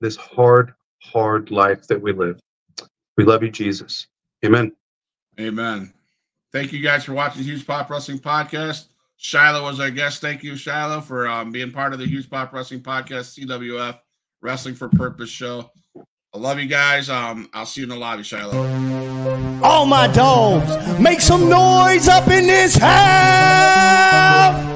this 0.00 0.16
hard, 0.16 0.74
hard 1.12 1.50
life 1.50 1.86
that 1.88 2.00
we 2.00 2.12
live. 2.12 2.40
We 3.16 3.24
love 3.24 3.42
you, 3.42 3.50
Jesus. 3.50 4.06
Amen. 4.44 4.72
Amen. 5.40 5.92
Thank 6.52 6.72
you 6.72 6.80
guys 6.80 7.04
for 7.04 7.12
watching 7.12 7.42
the 7.42 7.48
Huge 7.48 7.66
Pop 7.66 7.90
Wrestling 7.90 8.18
Podcast. 8.18 8.86
Shiloh 9.16 9.62
was 9.62 9.80
our 9.80 9.90
guest. 9.90 10.20
Thank 10.20 10.42
you, 10.42 10.56
Shiloh, 10.56 11.00
for 11.00 11.26
um, 11.28 11.50
being 11.50 11.72
part 11.72 11.92
of 11.92 11.98
the 11.98 12.06
Huge 12.06 12.30
Pop 12.30 12.52
Wrestling 12.52 12.80
Podcast, 12.80 13.38
CWF 13.38 13.98
Wrestling 14.40 14.74
for 14.74 14.88
Purpose 14.88 15.30
show. 15.30 15.70
I 16.34 16.38
love 16.38 16.60
you 16.60 16.66
guys. 16.66 17.10
Um, 17.10 17.48
I'll 17.52 17.66
see 17.66 17.80
you 17.80 17.86
in 17.86 17.90
the 17.90 17.96
lobby, 17.96 18.22
Shiloh. 18.22 19.60
All 19.62 19.86
my 19.86 20.06
dogs, 20.06 21.00
make 21.00 21.20
some 21.20 21.48
noise 21.48 22.06
up 22.06 22.28
in 22.28 22.46
this 22.46 22.76
house. 22.76 24.67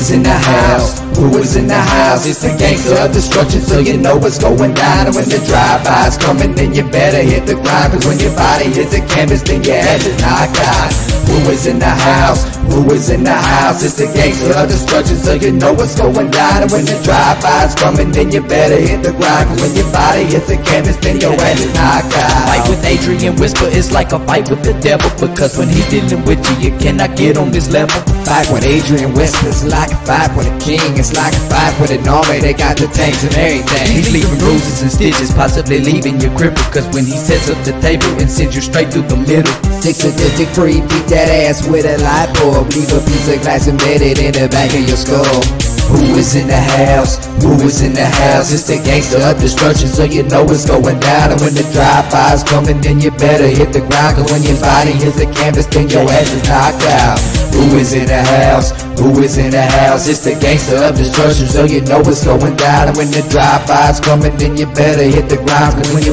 Is 0.00 0.10
in 0.10 0.22
the 0.22 0.32
house? 0.32 0.98
Who 1.16 1.36
is 1.38 1.56
in 1.56 1.66
the 1.66 1.74
house? 1.74 2.26
It's 2.26 2.40
the 2.40 2.56
gangster 2.56 2.96
of 2.96 3.12
destruction, 3.12 3.60
so 3.60 3.78
you 3.78 3.98
know 3.98 4.16
what's 4.16 4.38
going 4.38 4.74
down. 4.74 5.06
And 5.06 5.14
when 5.14 5.28
the 5.28 5.38
drive-by's 5.46 6.16
coming, 6.16 6.54
then 6.54 6.74
you 6.74 6.82
better 6.84 7.22
hit 7.22 7.46
the 7.46 7.54
ground. 7.54 7.92
Cause 7.92 8.06
when 8.06 8.18
your 8.18 8.34
body 8.34 8.64
hits 8.64 8.92
the 8.92 9.04
canvas, 9.06 9.42
then 9.42 9.62
your 9.62 9.76
head 9.76 10.00
is 10.00 10.18
knocked 10.20 10.58
out. 10.58 11.09
Who 11.30 11.38
is 11.54 11.66
in 11.66 11.78
the 11.78 11.86
house? 11.86 12.42
Who 12.74 12.90
is 12.90 13.08
in 13.08 13.22
the 13.22 13.32
house? 13.32 13.84
It's 13.86 13.94
the 13.94 14.10
gangster 14.10 14.50
of 14.50 14.66
destruction, 14.66 15.16
so 15.16 15.34
you 15.38 15.52
know 15.54 15.72
what's 15.72 15.94
going 15.94 16.30
down. 16.30 16.66
And 16.66 16.70
when 16.74 16.84
the 16.84 16.98
drive-by's 17.06 17.74
coming, 17.78 18.10
then 18.10 18.34
you 18.34 18.42
better 18.42 18.74
hit 18.74 19.06
the 19.06 19.14
ground. 19.14 19.46
Cause 19.46 19.62
when 19.62 19.72
your 19.78 19.90
body 19.94 20.26
hits 20.26 20.50
the 20.50 20.58
canvas, 20.58 20.98
then 20.98 21.22
your 21.22 21.38
head 21.38 21.54
is 21.54 21.70
knocked 21.70 22.18
out. 22.18 22.50
Fight 22.50 22.66
with 22.66 22.82
Adrian 22.82 23.34
Whisper 23.38 23.70
is 23.70 23.94
like 23.94 24.10
a 24.10 24.18
fight 24.26 24.50
with 24.50 24.62
the 24.66 24.74
devil 24.82 25.06
because 25.22 25.54
when 25.54 25.70
he 25.70 25.86
dealing 25.86 26.26
with 26.26 26.42
you, 26.50 26.70
you 26.70 26.72
cannot 26.82 27.14
get 27.14 27.38
on 27.38 27.54
this 27.54 27.70
level. 27.70 27.94
Fight 28.26 28.50
with 28.50 28.66
Adrian 28.66 29.14
Whispers 29.14 29.62
like 29.62 29.94
a 29.94 30.00
fight 30.02 30.34
with 30.34 30.50
a 30.50 30.56
king. 30.58 30.82
It's 30.98 31.14
like 31.14 31.34
a 31.34 31.44
fight 31.46 31.74
with 31.78 31.94
an 31.94 32.02
army. 32.10 32.42
They 32.42 32.58
got 32.58 32.74
the 32.74 32.90
tanks 32.90 33.22
and 33.22 33.34
everything. 33.38 33.86
He's 33.86 34.10
leaving 34.10 34.38
bruises 34.42 34.82
and 34.82 34.90
stitches, 34.90 35.30
possibly 35.30 35.78
leaving 35.78 36.18
you 36.18 36.30
crippled 36.34 36.66
because 36.66 36.90
when 36.90 37.06
he 37.06 37.14
sets 37.14 37.46
up 37.46 37.58
the 37.62 37.74
table 37.78 38.10
and 38.18 38.26
sends 38.26 38.58
you 38.58 38.62
straight 38.62 38.90
through 38.90 39.06
the 39.06 39.18
middle. 39.18 39.54
Six 39.78 40.02
sadistic 40.02 40.50
free, 40.58 40.82
beat 40.82 41.06
ass 41.28 41.66
with 41.68 41.84
a 41.84 41.98
light 42.02 42.32
bulb. 42.34 42.72
Leave 42.72 42.92
a 42.92 43.00
piece 43.04 43.28
of 43.28 43.42
glass 43.42 43.68
embedded 43.68 44.18
in 44.18 44.32
the 44.32 44.48
back 44.48 44.72
of 44.72 44.80
your 44.80 44.96
skull. 44.96 45.70
Who 45.90 46.16
is 46.16 46.36
in 46.36 46.46
the 46.46 46.56
house? 46.56 47.18
Who 47.42 47.58
is 47.66 47.82
in 47.82 47.92
the 47.92 48.06
house? 48.06 48.52
It's 48.54 48.64
the 48.70 48.78
gangster 48.78 49.18
of 49.26 49.42
destruction, 49.42 49.88
so 49.88 50.04
you 50.04 50.22
know 50.22 50.44
what's 50.44 50.64
going 50.64 51.00
down. 51.00 51.32
And 51.34 51.40
when 51.40 51.52
the 51.52 51.66
drive-by's 51.74 52.44
coming, 52.44 52.80
then 52.80 53.00
you 53.00 53.10
better 53.10 53.46
hit 53.46 53.74
the 53.74 53.82
ground. 53.84 54.16
Cause 54.16 54.30
when 54.30 54.42
your 54.42 54.56
body 54.62 54.94
hits 54.96 55.18
the 55.18 55.26
canvas, 55.26 55.66
then 55.66 55.90
your 55.90 56.06
ass 56.08 56.30
is 56.30 56.46
knocked 56.46 56.86
out. 56.94 57.18
Who 57.52 57.76
is 57.76 57.92
in 57.92 58.06
the 58.06 58.22
house? 58.22 58.70
Who 58.96 59.20
is 59.20 59.36
in 59.36 59.50
the 59.50 59.60
house? 59.60 60.06
It's 60.08 60.22
the 60.22 60.38
gangster 60.38 60.78
of 60.78 60.94
destruction, 60.94 61.50
so 61.50 61.66
you 61.66 61.82
know 61.82 61.98
what's 62.00 62.24
going 62.24 62.54
down. 62.56 62.88
And 62.88 62.96
when 62.96 63.10
the 63.10 63.26
drive-by's 63.26 63.98
coming, 63.98 64.36
then 64.38 64.56
you 64.56 64.66
better 64.66 65.02
hit 65.02 65.28
the 65.28 65.42
ground. 65.42 65.74
Cause 65.74 65.90
when 65.90 66.06
your 66.06 66.08